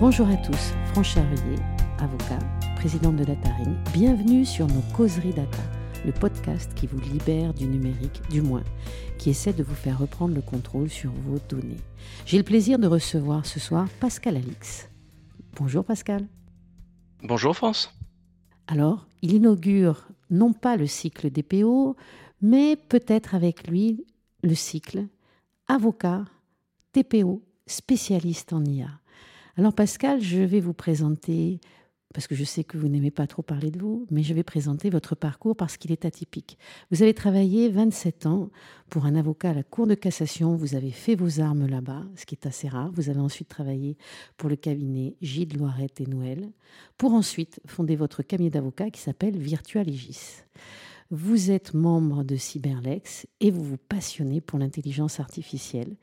Bonjour 0.00 0.30
à 0.30 0.36
tous, 0.38 0.72
Franche 0.92 1.12
Charrier, 1.12 1.56
avocat, 1.98 2.38
présidente 2.76 3.16
de 3.16 3.24
Dataring. 3.24 3.76
Bienvenue 3.92 4.46
sur 4.46 4.66
nos 4.66 4.80
causeries 4.96 5.34
data, 5.34 5.58
le 6.06 6.12
podcast 6.12 6.72
qui 6.72 6.86
vous 6.86 6.98
libère 7.00 7.52
du 7.52 7.66
numérique, 7.66 8.22
du 8.30 8.40
moins, 8.40 8.64
qui 9.18 9.28
essaie 9.28 9.52
de 9.52 9.62
vous 9.62 9.74
faire 9.74 9.98
reprendre 9.98 10.34
le 10.34 10.40
contrôle 10.40 10.88
sur 10.88 11.10
vos 11.10 11.38
données. 11.50 11.76
J'ai 12.24 12.38
le 12.38 12.44
plaisir 12.44 12.78
de 12.78 12.86
recevoir 12.86 13.44
ce 13.44 13.60
soir 13.60 13.88
Pascal 14.00 14.38
Alix. 14.38 14.88
Bonjour 15.56 15.84
Pascal. 15.84 16.26
Bonjour 17.22 17.54
France. 17.54 17.94
Alors, 18.68 19.06
il 19.20 19.34
inaugure 19.34 20.08
non 20.30 20.54
pas 20.54 20.78
le 20.78 20.86
cycle 20.86 21.30
DPO, 21.30 21.94
mais 22.40 22.76
peut-être 22.76 23.34
avec 23.34 23.68
lui 23.68 24.06
le 24.42 24.54
cycle 24.54 25.08
avocat, 25.68 26.24
TPO, 26.94 27.42
spécialiste 27.66 28.54
en 28.54 28.64
IA. 28.64 28.99
Alors 29.56 29.74
Pascal, 29.74 30.20
je 30.20 30.38
vais 30.38 30.60
vous 30.60 30.72
présenter, 30.72 31.60
parce 32.14 32.26
que 32.28 32.36
je 32.36 32.44
sais 32.44 32.62
que 32.62 32.78
vous 32.78 32.88
n'aimez 32.88 33.10
pas 33.10 33.26
trop 33.26 33.42
parler 33.42 33.70
de 33.70 33.80
vous, 33.80 34.06
mais 34.10 34.22
je 34.22 34.32
vais 34.32 34.44
présenter 34.44 34.90
votre 34.90 35.16
parcours 35.16 35.56
parce 35.56 35.76
qu'il 35.76 35.90
est 35.90 36.04
atypique. 36.04 36.56
Vous 36.90 37.02
avez 37.02 37.14
travaillé 37.14 37.68
27 37.68 38.26
ans 38.26 38.50
pour 38.88 39.06
un 39.06 39.16
avocat 39.16 39.50
à 39.50 39.54
la 39.54 39.62
Cour 39.64 39.88
de 39.88 39.94
cassation, 39.94 40.54
vous 40.54 40.76
avez 40.76 40.92
fait 40.92 41.16
vos 41.16 41.40
armes 41.40 41.66
là-bas, 41.66 42.04
ce 42.14 42.26
qui 42.26 42.36
est 42.36 42.46
assez 42.46 42.68
rare. 42.68 42.92
Vous 42.94 43.10
avez 43.10 43.20
ensuite 43.20 43.48
travaillé 43.48 43.96
pour 44.36 44.48
le 44.48 44.56
cabinet 44.56 45.16
Gilles 45.20 45.56
Loirette 45.56 46.00
et 46.00 46.06
Noël, 46.06 46.50
pour 46.96 47.12
ensuite 47.12 47.60
fonder 47.66 47.96
votre 47.96 48.22
cabinet 48.22 48.50
d'avocat 48.50 48.90
qui 48.90 49.00
s'appelle 49.00 49.36
Virtualegis. 49.36 50.44
Vous 51.10 51.50
êtes 51.50 51.74
membre 51.74 52.22
de 52.22 52.36
Cyberlex 52.36 53.26
et 53.40 53.50
vous 53.50 53.64
vous 53.64 53.78
passionnez 53.88 54.40
pour 54.40 54.60
l'intelligence 54.60 55.18
artificielle. 55.18 55.96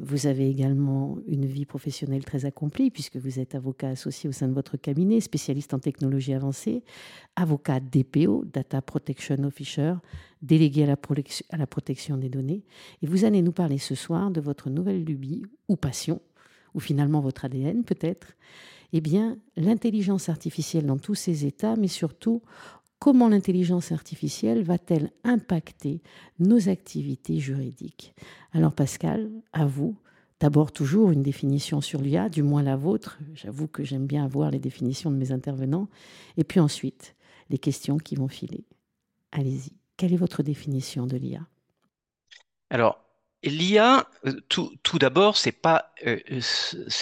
Vous 0.00 0.28
avez 0.28 0.48
également 0.48 1.18
une 1.26 1.44
vie 1.44 1.64
professionnelle 1.64 2.24
très 2.24 2.44
accomplie 2.44 2.90
puisque 2.90 3.16
vous 3.16 3.40
êtes 3.40 3.56
avocat 3.56 3.88
associé 3.88 4.28
au 4.28 4.32
sein 4.32 4.46
de 4.46 4.52
votre 4.52 4.76
cabinet, 4.76 5.20
spécialiste 5.20 5.74
en 5.74 5.80
technologie 5.80 6.34
avancée, 6.34 6.84
avocat 7.34 7.80
DPO, 7.80 8.44
Data 8.44 8.80
Protection 8.80 9.42
Officer, 9.42 9.94
délégué 10.40 10.84
à 10.84 10.96
la, 11.56 11.66
protection 11.66 12.16
des 12.16 12.28
données. 12.28 12.62
Et 13.02 13.08
vous 13.08 13.24
allez 13.24 13.42
nous 13.42 13.52
parler 13.52 13.78
ce 13.78 13.96
soir 13.96 14.30
de 14.30 14.40
votre 14.40 14.70
nouvelle 14.70 15.04
lubie 15.04 15.42
ou 15.66 15.74
passion, 15.74 16.20
ou 16.74 16.80
finalement 16.80 17.20
votre 17.20 17.44
ADN 17.44 17.82
peut-être. 17.82 18.34
Eh 18.92 19.00
bien, 19.00 19.36
l'intelligence 19.56 20.28
artificielle 20.28 20.86
dans 20.86 20.96
tous 20.96 21.16
ses 21.16 21.44
états, 21.44 21.76
mais 21.76 21.88
surtout 21.88 22.40
comment 22.98 23.28
l'intelligence 23.28 23.92
artificielle 23.92 24.62
va-t-elle 24.62 25.10
impacter 25.24 26.02
nos 26.38 26.68
activités 26.68 27.38
juridiques? 27.38 28.14
Alors 28.52 28.72
Pascal, 28.72 29.30
à 29.52 29.66
vous, 29.66 29.96
d'abord 30.40 30.72
toujours 30.72 31.10
une 31.10 31.22
définition 31.22 31.80
sur 31.80 32.00
l'IA, 32.00 32.28
du 32.28 32.42
moins 32.42 32.62
la 32.62 32.76
vôtre. 32.76 33.18
J'avoue 33.34 33.68
que 33.68 33.84
j'aime 33.84 34.06
bien 34.06 34.24
avoir 34.24 34.50
les 34.50 34.58
définitions 34.58 35.10
de 35.10 35.16
mes 35.16 35.32
intervenants. 35.32 35.88
Et 36.36 36.44
puis 36.44 36.60
ensuite, 36.60 37.14
les 37.50 37.58
questions 37.58 37.98
qui 37.98 38.16
vont 38.16 38.28
filer. 38.28 38.64
Allez-y, 39.32 39.72
quelle 39.96 40.12
est 40.12 40.18
votre 40.18 40.42
définition 40.42 41.06
de 41.06 41.16
l'IA 41.16 41.40
Alors, 42.70 43.04
l'IA, 43.42 44.08
euh, 44.26 44.40
tout, 44.48 44.98
d'abord, 44.98 45.36
ce 45.36 45.48
n'est 45.48 45.52
pas, 45.52 45.92
euh, 46.06 46.18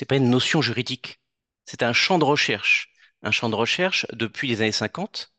pas 0.08 0.16
une 0.16 0.31
notion 0.31 0.62
juridique. 0.62 1.20
C'est 1.64 1.83
un 1.83 1.92
champ 1.92 2.19
de 2.19 2.25
recherche. 2.25 2.92
Un 3.22 3.31
champ 3.31 3.48
de 3.48 3.55
recherche 3.55 4.06
depuis 4.12 4.48
les 4.48 4.60
années 4.60 4.72
50 4.72 5.33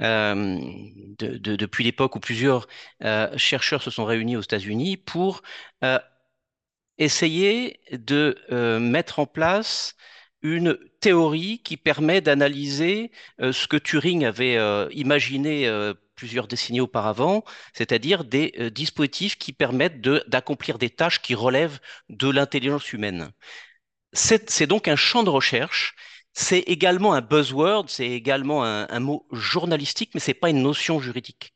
euh, 0.00 0.58
depuis 1.18 1.84
l'époque 1.84 2.16
où 2.16 2.20
plusieurs 2.20 2.66
euh, 3.04 3.36
chercheurs 3.38 3.82
se 3.82 3.90
sont 3.90 4.04
réunis 4.04 4.36
aux 4.36 4.40
États-Unis 4.40 4.96
pour 4.96 5.42
euh, 5.84 5.98
essayer 6.98 7.80
de 7.92 8.36
mettre 8.78 9.18
en 9.18 9.26
place 9.26 9.96
une 10.42 10.78
théorie 11.00 11.60
qui 11.62 11.76
permet 11.76 12.20
d'analyser 12.20 13.10
ce 13.40 13.66
que 13.66 13.76
Turing 13.76 14.24
avait 14.24 14.56
imaginé 14.92 15.68
plusieurs 16.14 16.46
décennies 16.46 16.80
auparavant, 16.80 17.42
c'est-à-dire 17.72 18.24
des 18.24 18.70
dispositifs 18.70 19.36
qui 19.36 19.52
permettent 19.52 20.00
d'accomplir 20.00 20.78
des 20.78 20.90
tâches 20.90 21.20
qui 21.20 21.34
relèvent 21.34 21.80
de 22.10 22.28
l'intelligence 22.28 22.92
humaine. 22.92 23.32
C'est 24.12 24.66
donc 24.66 24.86
un 24.86 24.96
champ 24.96 25.24
de 25.24 25.30
recherche 25.30 25.96
c'est 26.34 26.60
également 26.60 27.14
un 27.14 27.20
buzzword, 27.20 27.86
c'est 27.88 28.08
également 28.10 28.64
un, 28.64 29.00
mot 29.00 29.26
journalistique, 29.32 30.10
mais 30.14 30.20
c'est 30.20 30.34
pas 30.34 30.50
une 30.50 30.62
notion 30.62 31.00
juridique. 31.00 31.54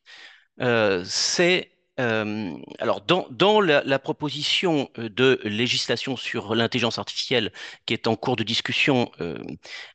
Euh, 0.61 1.03
c'est 1.05 1.73
euh, 2.01 2.55
alors 2.79 3.01
dans, 3.01 3.61
la, 3.61 3.99
proposition 3.99 4.89
de 4.97 5.41
législation 5.43 6.17
sur 6.17 6.55
l'intelligence 6.55 6.99
artificielle 6.99 7.53
qui 7.87 7.95
est 7.95 8.07
en 8.07 8.15
cours 8.15 8.37
de 8.37 8.45
discussion 8.45 9.11
euh, 9.21 9.37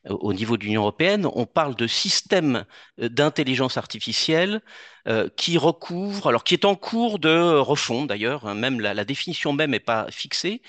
au 0.06 0.34
niveau 0.34 0.58
de 0.58 0.64
l'Union 0.64 0.82
européenne, 0.82 1.26
on 1.32 1.46
parle 1.46 1.76
de 1.76 1.86
système 1.86 2.66
d'intelligence 2.98 3.78
artificielle 3.78 4.60
qui 5.36 5.58
recouvre, 5.58 6.28
alors 6.28 6.44
qui 6.44 6.54
est 6.54 6.64
en 6.64 6.76
cours 6.76 7.18
de 7.18 7.56
refonte 7.58 8.08
d'ailleurs, 8.08 8.46
hein, 8.46 8.54
même 8.54 8.80
la, 8.80 8.94
la, 8.94 9.04
définition 9.04 9.52
même 9.54 9.70
n'est 9.70 9.80
pas 9.80 10.06
fixée. 10.10 10.62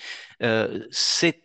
c'est 0.92 1.42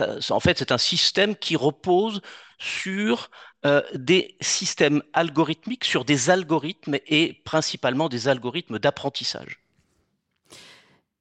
en 0.00 0.40
fait, 0.40 0.58
c'est 0.58 0.72
un 0.72 0.78
système 0.78 1.36
qui 1.36 1.56
repose 1.56 2.20
sur 2.58 3.30
euh, 3.66 3.82
des 3.94 4.36
systèmes 4.40 5.02
algorithmiques, 5.12 5.84
sur 5.84 6.04
des 6.04 6.30
algorithmes 6.30 6.96
et 7.06 7.40
principalement 7.44 8.08
des 8.08 8.28
algorithmes 8.28 8.78
d'apprentissage. 8.78 9.60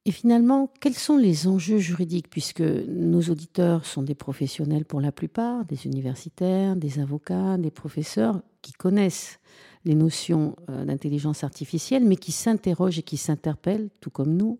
Et 0.06 0.12
finalement, 0.12 0.69
quels 0.81 0.95
sont 0.95 1.16
les 1.16 1.47
enjeux 1.47 1.78
juridiques, 1.78 2.29
puisque 2.29 2.59
nos 2.59 3.22
auditeurs 3.22 3.85
sont 3.85 4.03
des 4.03 4.16
professionnels 4.16 4.83
pour 4.83 5.00
la 5.00 5.13
plupart, 5.13 5.63
des 5.63 5.85
universitaires, 5.85 6.75
des 6.75 7.00
avocats, 7.00 7.57
des 7.57 7.72
professeurs 7.72 8.41
qui 8.62 8.73
connaissent 8.73 9.39
les 9.85 9.95
notions 9.95 10.57
euh, 10.69 10.83
d'intelligence 10.83 11.45
artificielle, 11.45 12.03
mais 12.03 12.17
qui 12.17 12.33
s'interrogent 12.33 13.00
et 13.00 13.03
qui 13.03 13.17
s'interpellent, 13.17 13.89
tout 14.01 14.09
comme 14.09 14.35
nous, 14.35 14.59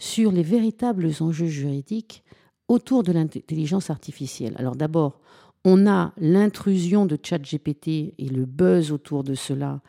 sur 0.00 0.32
les 0.32 0.42
véritables 0.42 1.08
enjeux 1.20 1.46
juridiques 1.46 2.24
autour 2.70 3.02
de 3.02 3.10
l'intelligence 3.10 3.90
artificielle. 3.90 4.54
Alors 4.56 4.76
d'abord, 4.76 5.18
on 5.64 5.88
a 5.88 6.12
l'intrusion 6.18 7.04
de 7.04 7.18
ChatGPT 7.20 8.14
et 8.16 8.28
le 8.30 8.46
buzz 8.46 8.92
autour 8.92 9.24
de 9.24 9.34
cela, 9.34 9.80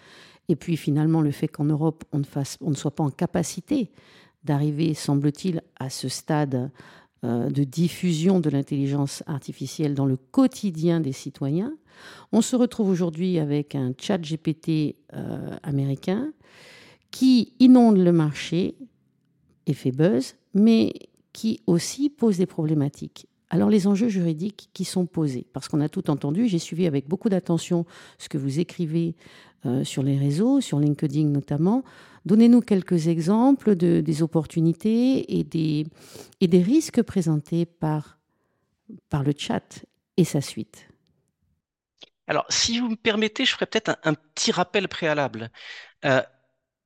et 0.50 0.56
puis 0.56 0.78
finalement 0.78 1.22
le 1.22 1.30
fait 1.30 1.48
qu'en 1.48 1.66
Europe, 1.66 2.04
on 2.12 2.18
ne, 2.70 2.74
soit 2.74 2.96
pas 2.96 3.04
en 3.04 3.12
capacité 3.12 3.92
d'arriver, 4.44 4.96
semble-t-il, 4.96 5.62
à 5.80 5.92
ce 5.92 6.10
stade 6.10 6.72
euh, 7.24 7.52
de 7.52 7.64
diffusion 7.64 8.40
de 8.40 8.50
l'intelligence 8.50 9.22
artificielle 9.28 9.94
dans 9.94 10.08
le 10.08 10.18
quotidien 10.18 11.02
des 11.02 11.14
citoyens. 11.14 11.76
On 12.32 12.42
se 12.42 12.56
retrouve 12.56 12.90
aujourd'hui 12.90 13.38
avec 13.38 13.76
un 13.76 13.94
ChatGPT 13.96 14.96
euh, 15.14 15.56
américain 15.62 16.34
qui 17.12 17.54
inonde 17.60 18.00
le 18.00 18.12
marché 18.12 18.74
et 19.68 19.74
fait 19.76 19.92
buzz, 19.92 20.34
mais 20.56 20.94
qui 21.34 21.62
aussi 21.68 22.10
pose 22.10 22.38
des 22.38 22.46
problématiques. 22.46 23.28
Alors 23.50 23.70
les 23.70 23.86
enjeux 23.86 24.08
juridiques 24.08 24.70
qui 24.74 24.86
sont 24.86 25.06
posés, 25.06 25.46
parce 25.52 25.68
qu'on 25.68 25.82
a 25.82 25.90
tout 25.90 26.10
entendu, 26.10 26.48
j'ai 26.48 26.60
suivi 26.60 26.88
avec 26.88 27.08
beaucoup 27.08 27.28
d'attention 27.28 27.86
ce 28.18 28.30
que 28.30 28.38
vous 28.38 28.60
écrivez 28.60 29.16
euh, 29.66 29.84
sur 29.84 30.04
les 30.04 30.18
réseaux, 30.18 30.62
sur 30.62 30.80
LinkedIn 30.80 31.26
notamment. 31.26 31.84
Donnez-nous 32.26 32.62
quelques 32.62 33.08
exemples 33.08 33.76
de, 33.76 34.02
des 34.02 34.24
opportunités 34.24 35.38
et 35.38 35.44
des, 35.44 35.86
risques 36.64 37.02
présentés 37.02 37.66
par, 37.66 38.20
par 39.10 39.24
le 39.24 39.34
chat 39.38 39.84
et 40.18 40.24
sa 40.24 40.40
suite. 40.40 40.88
Alors, 42.28 42.46
si 42.50 42.80
vous 42.80 42.90
me 42.90 42.96
permettez, 42.96 43.44
je 43.44 43.52
ferai 43.52 43.66
peut-être 43.66 43.98
un, 44.04 44.14
petit 44.14 44.52
rappel 44.52 44.88
préalable. 44.88 45.52
Euh, 46.06 46.22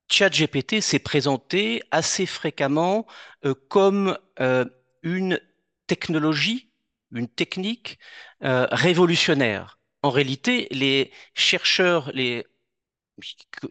ChatGPT 0.10 0.81
s'est 0.81 1.00
présenté 1.00 1.81
assez 1.92 2.25
fréquemment 2.25 3.06
euh, 3.46 3.54
comme 3.69 4.18
euh, 4.40 4.66
une 5.04 5.40
technologie, 5.88 6.69
une 7.12 7.28
technique 7.28 8.00
euh, 8.44 8.68
révolutionnaire. 8.72 9.80
En 10.04 10.10
réalité, 10.12 10.68
les 10.72 11.12
chercheurs, 11.34 12.12
les 12.13 12.46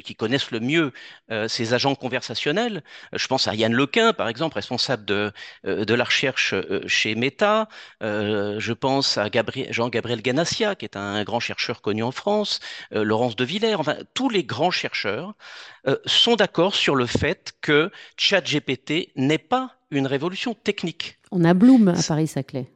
qui 0.03 0.15
connaissent 0.15 0.51
le 0.51 0.61
mieux 0.61 0.93
euh, 1.31 1.49
ces 1.49 1.75
agents 1.75 1.95
conversationnels. 1.95 2.83
Euh, 3.13 3.19
je 3.19 3.27
pense 3.27 3.49
à 3.49 3.55
Yann 3.55 3.73
Lequin, 3.73 4.13
par 4.13 4.29
exemple, 4.29 4.55
responsable 4.55 5.05
de, 5.05 5.33
euh, 5.67 5.85
de 5.85 5.95
la 5.95 6.05
recherche 6.05 6.55
chez 6.87 7.15
Meta. 7.15 7.69
je 8.01 8.73
pense 8.73 9.19
à 9.19 9.29
Jean-Gabriel 9.71 10.23
Ganassia, 10.23 10.75
qui 10.75 10.85
est 10.85 10.97
un, 10.97 11.23
grand 11.25 11.41
chercheur 11.41 11.83
connu 11.83 12.03
en 12.03 12.13
France. 12.13 12.61
Laurence 12.91 13.37
de 13.37 13.45
Villers. 13.45 13.75
Enfin, 13.75 13.97
tous 14.15 14.29
les 14.29 14.45
grands 14.45 14.71
chercheurs 14.71 15.35
sont 16.07 16.37
d'accord 16.37 16.75
sur 16.75 16.95
le 16.95 17.07
fait 17.07 17.55
que 17.61 17.91
ChatGPT 18.17 19.11
n'est 19.17 19.39
pas 19.39 19.77
une 19.91 20.07
révolution 20.07 20.55
technique. 20.55 21.19
On 21.31 21.45
a 21.45 21.55
Bloom 21.55 21.89
à 21.89 22.03
Paris-Saclay. 22.03 22.74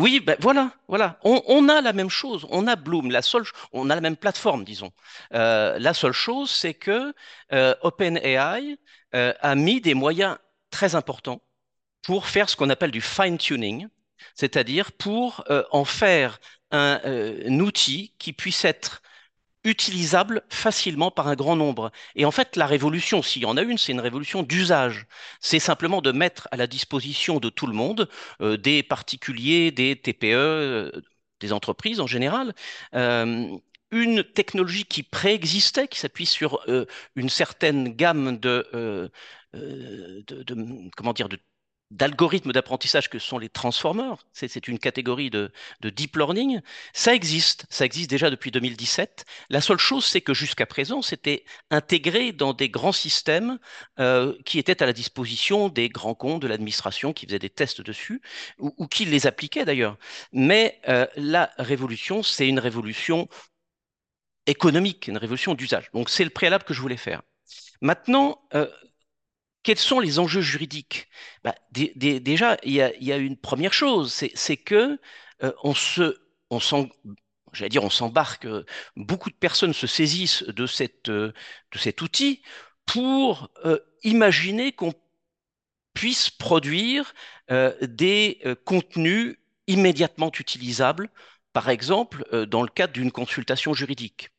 Oui, 0.00 0.20
ben 0.20 0.36
voilà, 0.40 0.72
voilà. 0.88 1.18
On, 1.24 1.68
a 1.68 1.80
la 1.82 1.92
même 1.92 2.08
chose. 2.08 2.46
On 2.50 2.66
a 2.66 2.74
Bloom. 2.76 3.10
La 3.10 3.20
seule, 3.20 3.44
on 3.72 3.90
a 3.90 3.94
la 3.94 4.00
même 4.00 4.16
plateforme, 4.16 4.64
disons. 4.64 4.92
Euh, 5.34 5.78
la 5.78 5.92
seule 5.92 6.12
chose, 6.12 6.50
c'est 6.50 6.72
que 6.72 7.12
euh, 7.52 7.74
OpenAI 7.82 8.78
euh, 9.14 9.34
a 9.40 9.54
mis 9.54 9.80
des 9.82 9.92
moyens 9.94 10.38
très 10.70 10.94
importants 10.94 11.42
pour 12.02 12.26
faire 12.28 12.48
ce 12.48 12.56
qu'on 12.56 12.70
appelle 12.70 12.90
du 12.92 13.02
fine 13.02 13.36
tuning. 13.38 13.88
c'est-à-dire 14.34 14.92
pour 14.92 15.44
en 15.70 15.84
faire 15.84 16.40
un, 16.70 17.00
un, 17.04 17.60
outil 17.60 18.14
qui 18.18 18.32
puisse 18.32 18.64
être 18.64 19.02
utilisable 19.64 20.42
facilement 20.48 21.10
par 21.10 21.28
un 21.28 21.34
grand 21.36 21.56
nombre. 21.56 21.90
Et 22.16 22.24
en 22.24 22.30
fait, 22.30 22.56
la 22.56 22.66
révolution, 22.66 23.22
s'il 23.22 23.42
y 23.42 23.46
en 23.46 23.56
a 23.56 23.62
une, 23.62 23.78
c'est 23.78 23.92
une 23.92 24.00
révolution 24.00 24.42
d'usage. 24.42 25.06
C'est 25.40 25.58
simplement 25.58 26.00
de 26.02 26.12
mettre 26.12 26.48
à 26.50 26.56
la 26.56 26.66
disposition 26.66 27.38
de 27.40 27.48
tout 27.50 27.66
le 27.66 27.74
monde, 27.74 28.08
euh, 28.40 28.56
des 28.56 28.82
particuliers, 28.82 29.70
des 29.70 29.96
TPE, 30.00 30.34
euh, 30.34 30.90
des 31.40 31.52
entreprises 31.52 32.00
en 32.00 32.06
général, 32.06 32.54
euh, 32.94 33.48
une 33.90 34.22
technologie 34.24 34.84
qui 34.84 35.02
préexistait, 35.02 35.88
qui 35.88 35.98
s'appuie 35.98 36.26
sur 36.26 36.64
une 37.16 37.28
certaine 37.28 37.88
gamme 37.94 38.38
de, 38.38 39.10
de, 39.52 40.42
de, 40.42 40.90
comment 40.96 41.12
dire, 41.12 41.28
de 41.28 41.38
d'algorithmes 41.90 42.52
d'apprentissage 42.52 43.10
que 43.10 43.18
sont 43.18 43.38
les 43.38 43.48
transformers, 43.48 44.24
c'est 44.32 44.68
une 44.68 44.78
catégorie 44.78 45.30
de, 45.30 45.50
deep 45.82 46.16
learning, 46.16 46.60
ça 46.92 47.14
existe, 47.14 47.66
ça 47.68 47.84
existe 47.84 48.08
déjà 48.08 48.30
depuis 48.30 48.50
2017. 48.50 49.24
La 49.48 49.60
seule 49.60 49.78
chose, 49.78 50.04
c'est 50.04 50.20
que 50.20 50.32
jusqu'à 50.32 50.66
présent, 50.66 51.02
c'était 51.02 51.44
intégré 51.70 52.32
dans 52.32 52.52
des 52.52 52.68
grands 52.68 52.92
systèmes 52.92 53.58
euh, 53.98 54.36
qui 54.44 54.58
étaient 54.58 54.82
à 54.82 54.86
la 54.86 54.92
disposition 54.92 55.68
des 55.68 55.88
grands 55.88 56.14
comptes 56.14 56.42
de 56.42 56.46
l'administration 56.46 57.12
qui 57.12 57.26
faisaient 57.26 57.38
des 57.38 57.50
tests 57.50 57.80
dessus, 57.80 58.22
ou, 58.58 58.86
qui 58.86 59.04
les 59.04 59.26
appliquaient 59.26 59.64
d'ailleurs. 59.64 59.98
Mais 60.32 60.80
euh, 60.88 61.06
la 61.16 61.50
révolution, 61.58 62.22
c'est 62.22 62.48
une 62.48 62.60
révolution 62.60 63.28
économique, 64.46 65.08
une 65.08 65.18
révolution 65.18 65.54
d'usage. 65.54 65.90
Donc 65.92 66.08
c'est 66.08 66.24
le 66.24 66.30
préalable 66.30 66.64
que 66.64 66.74
je 66.74 66.80
voulais 66.80 66.96
faire. 66.96 67.22
Maintenant, 67.80 68.42
euh, 68.54 68.68
quels 69.62 69.78
sont 69.78 70.00
les 70.00 70.18
enjeux 70.18 70.40
juridiques? 70.40 71.08
Bah, 71.44 71.54
Déjà, 71.72 72.56
il 72.64 72.72
y, 72.72 73.12
a, 73.12 73.16
une 73.16 73.36
première 73.36 73.72
chose, 73.72 74.12
c'est 74.34 74.56
que 74.56 74.98
euh, 75.42 75.52
on 75.62 76.60
s'embarque. 77.90 78.46
Euh, 78.46 78.64
beaucoup 78.96 79.30
de 79.30 79.34
personnes 79.34 79.74
se 79.74 79.86
saisissent 79.86 80.44
de, 80.44 80.66
euh, 81.08 81.32
de 81.72 81.78
cet 81.78 82.02
outil 82.02 82.42
pour 82.86 83.50
imaginer 84.02 84.72
qu'on 84.72 84.92
puisse 85.94 86.30
produire 86.30 87.14
des 87.82 88.42
contenus 88.64 89.36
immédiatement 89.68 90.32
utilisables, 90.36 91.08
par 91.52 91.68
exemple 91.68 92.24
dans 92.46 92.62
le 92.62 92.68
cadre 92.68 92.92
d'une 92.92 93.12
consultation 93.12 93.74
juridique. 93.74 94.30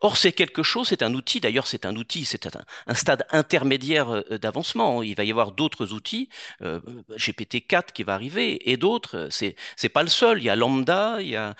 Or, 0.00 0.16
c'est 0.16 0.32
quelque 0.32 0.62
chose, 0.62 0.88
c'est 0.88 1.02
un 1.02 1.14
outil, 1.14 1.40
d'ailleurs 1.40 1.66
c'est 1.66 1.86
un 1.86 1.96
outil, 1.96 2.24
c'est 2.24 2.46
un, 2.46 2.94
stade 2.94 3.26
intermédiaire 3.30 4.10
euh, 4.10 4.38
d'avancement. 4.38 5.02
Il 5.02 5.14
va 5.16 5.24
y 5.24 5.30
avoir 5.30 5.52
d'autres 5.52 5.92
outils, 5.92 6.28
euh, 6.62 6.80
GPT-4 7.10 7.92
qui 7.92 8.02
va 8.02 8.14
arriver, 8.14 8.70
et 8.70 8.76
d'autres, 8.76 9.28
c'est 9.30 9.56
n'est 9.82 9.88
pas 9.88 10.02
le 10.02 10.08
seul. 10.08 10.38
Il 10.38 10.44
y 10.44 10.50
a 10.50 10.56
Lambda, 10.56 11.18
il 11.20 11.28
y 11.28 11.36
a, 11.36 11.54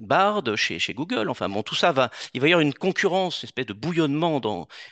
Bard 0.00 0.56
chez, 0.56 0.94
Google, 0.94 1.28
enfin 1.28 1.48
bon, 1.48 1.62
tout 1.62 1.74
ça 1.74 1.92
va, 1.92 2.10
il 2.34 2.40
va 2.40 2.48
y 2.48 2.52
avoir 2.52 2.62
une 2.62 2.74
concurrence, 2.74 3.42
une 3.42 3.46
espèce 3.46 3.66
de 3.66 3.72
bouillonnement 3.72 4.40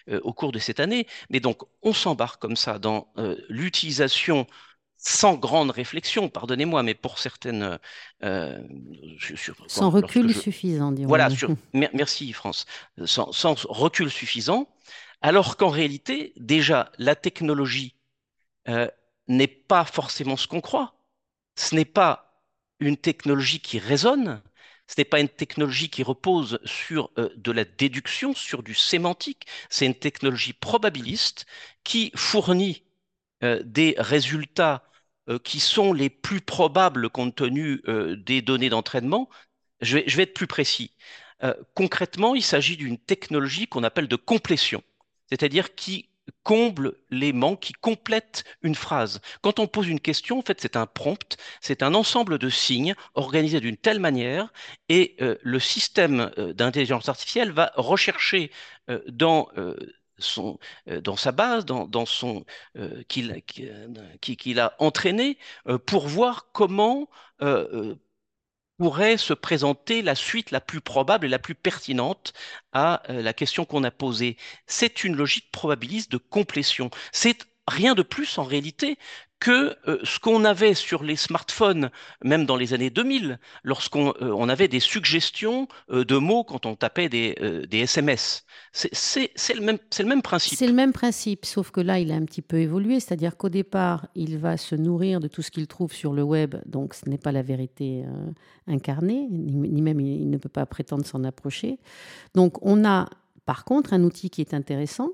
euh, 0.08 0.20
au 0.22 0.32
cours 0.32 0.52
de 0.52 0.58
cette 0.58 0.80
année. 0.80 1.06
Mais 1.30 1.40
donc, 1.40 1.62
on 1.82 1.92
s'embarque 1.92 2.40
comme 2.40 2.56
ça 2.56 2.78
dans 2.78 3.12
l'utilisation 3.48 4.46
sans 5.02 5.34
grande 5.34 5.70
réflexion, 5.70 6.28
pardonnez-moi, 6.28 6.82
mais 6.82 6.94
pour 6.94 7.18
certaines... 7.18 7.78
Euh, 8.22 8.60
sans 9.66 9.88
recul 9.88 10.34
suffisant, 10.34 10.92
disons. 10.92 11.08
Voilà, 11.08 11.28
merci 11.72 12.32
France. 12.34 12.66
Sans, 13.06 13.64
recul 13.66 14.10
suffisant, 14.10 14.68
alors 15.22 15.56
qu'en 15.56 15.70
réalité, 15.70 16.34
déjà, 16.36 16.92
la 16.98 17.16
technologie 17.16 17.94
euh, 18.68 18.88
n'est 19.26 19.46
pas 19.46 19.86
forcément 19.86 20.36
ce 20.36 20.46
qu'on 20.46 20.60
croit. 20.60 20.94
Ce 21.56 21.74
n'est 21.74 21.86
pas 21.86 22.44
une 22.78 22.98
technologie 22.98 23.60
qui 23.60 23.78
résonne, 23.78 24.42
ce 24.86 24.96
n'est 24.98 25.06
pas 25.06 25.20
une 25.20 25.30
technologie 25.30 25.88
qui 25.88 26.02
repose 26.02 26.60
sur 26.66 27.10
euh, 27.16 27.30
de 27.36 27.52
la 27.52 27.64
déduction, 27.64 28.34
sur 28.34 28.62
du 28.62 28.74
sémantique, 28.74 29.46
c'est 29.70 29.86
une 29.86 29.94
technologie 29.94 30.52
probabiliste 30.52 31.46
qui 31.84 32.12
fournit 32.14 32.82
des 33.64 33.94
résultats 33.96 34.82
euh, 34.84 34.89
qui 35.38 35.60
sont 35.60 35.92
les 35.92 36.10
plus 36.10 36.40
probables 36.40 37.08
compte 37.10 37.36
tenu 37.36 37.82
euh, 37.88 38.16
des 38.16 38.42
données 38.42 38.70
d'entraînement. 38.70 39.28
Je 39.80 39.96
vais, 39.96 40.22
être 40.22 40.34
plus 40.34 40.46
précis. 40.46 40.92
Euh, 41.42 41.54
concrètement, 41.74 42.34
il 42.34 42.42
s'agit 42.42 42.76
d'une 42.76 42.98
technologie 42.98 43.66
qu'on 43.66 43.82
appelle 43.82 44.08
de 44.08 44.16
complétion, 44.16 44.82
c'est-à-dire 45.30 45.74
qui 45.74 46.08
comble 46.42 46.94
les 47.10 47.32
manques, 47.32 47.60
qui 47.60 47.72
complète 47.72 48.44
une 48.62 48.74
phrase. 48.74 49.20
Quand 49.42 49.58
on 49.58 49.66
pose 49.66 49.88
une 49.88 50.00
question, 50.00 50.38
en 50.38 50.42
fait, 50.42 50.60
c'est 50.60 50.76
un 50.76 50.86
prompt, 50.86 51.36
c'est 51.60 51.82
un 51.82 51.94
ensemble 51.94 52.38
de 52.38 52.48
signes 52.48 52.94
organisés 53.14 53.58
d'une 53.60 53.76
telle 53.76 53.98
manière, 53.98 54.52
et 54.88 55.16
le 55.18 55.58
système 55.58 56.30
d'intelligence 56.54 57.08
artificielle 57.08 57.50
va 57.50 57.72
rechercher 57.74 58.52
dans 59.08 59.48
son, 60.20 60.58
euh, 60.88 61.00
dans 61.00 61.16
sa 61.16 61.32
base, 61.32 61.64
dans, 61.64 62.06
son 62.06 62.44
euh, 62.76 63.02
qu'il 63.08 64.60
a 64.60 64.74
entraîné 64.78 65.38
euh, 65.68 65.78
pour 65.78 66.08
voir 66.08 66.50
comment 66.52 67.08
pourrait 68.78 69.18
se 69.18 69.34
présenter 69.34 70.00
la 70.00 70.14
suite 70.14 70.50
la 70.50 70.60
plus 70.60 70.80
probable 70.80 71.26
et 71.26 71.28
la 71.28 71.38
plus 71.38 71.54
pertinente 71.54 72.32
à 72.72 73.02
la 73.08 73.32
question 73.34 73.64
qu'on 73.66 73.84
a 73.84 73.90
posée. 73.90 74.36
C'est 74.66 75.04
une 75.04 75.16
logique 75.16 75.50
probabiliste 75.52 76.10
de 76.10 76.16
complétion. 76.16 76.90
C'est 77.12 77.46
rien 77.68 77.94
de 77.94 78.02
plus 78.02 78.38
en 78.38 78.44
réalité 78.44 78.98
que 79.40 79.74
euh, 79.88 79.98
ce 80.04 80.20
qu'on 80.20 80.44
avait 80.44 80.74
sur 80.74 81.02
les 81.02 81.16
smartphones, 81.16 81.90
même 82.22 82.44
dans 82.44 82.56
les 82.56 82.74
années 82.74 82.90
2000, 82.90 83.38
lorsqu'on 83.64 84.12
euh, 84.20 84.48
avait 84.48 84.68
des 84.68 84.80
suggestions 84.80 85.66
euh, 85.90 86.04
de 86.04 86.16
mots 86.16 86.44
quand 86.44 86.66
on 86.66 86.76
tapait 86.76 87.08
des, 87.08 87.34
SMS. 87.72 88.44
C'est 88.72 89.30
le 89.54 90.04
même 90.04 90.22
principe. 90.22 90.58
C'est 90.58 90.66
le 90.66 90.74
même 90.74 90.92
principe, 90.92 91.46
sauf 91.46 91.70
que 91.70 91.80
là, 91.80 91.98
il 91.98 92.12
a 92.12 92.14
un 92.14 92.24
petit 92.24 92.42
peu 92.42 92.58
évolué, 92.58 93.00
c'est-à-dire 93.00 93.36
qu'au 93.36 93.48
départ, 93.48 94.06
il 94.14 94.36
va 94.38 94.58
se 94.58 94.74
nourrir 94.74 95.20
de 95.20 95.28
tout 95.28 95.40
ce 95.40 95.50
qu'il 95.50 95.66
trouve 95.66 95.92
sur 95.92 96.12
le 96.12 96.22
web, 96.22 96.56
donc 96.66 96.92
ce 96.94 97.08
n'est 97.08 97.18
pas 97.18 97.32
la 97.32 97.42
vérité 97.42 98.04
incarnée, 98.66 99.26
ni 99.30 99.80
même 99.80 100.00
il 100.00 100.28
ne 100.28 100.36
peut 100.36 100.50
pas 100.50 100.66
prétendre 100.66 101.06
s'en 101.06 101.24
approcher. 101.24 101.78
Donc 102.34 102.58
on 102.60 102.84
a 102.84 103.08
par 103.46 103.64
contre 103.64 103.94
un 103.94 104.04
outil 104.04 104.28
qui 104.28 104.42
est 104.42 104.52
intéressant, 104.52 105.10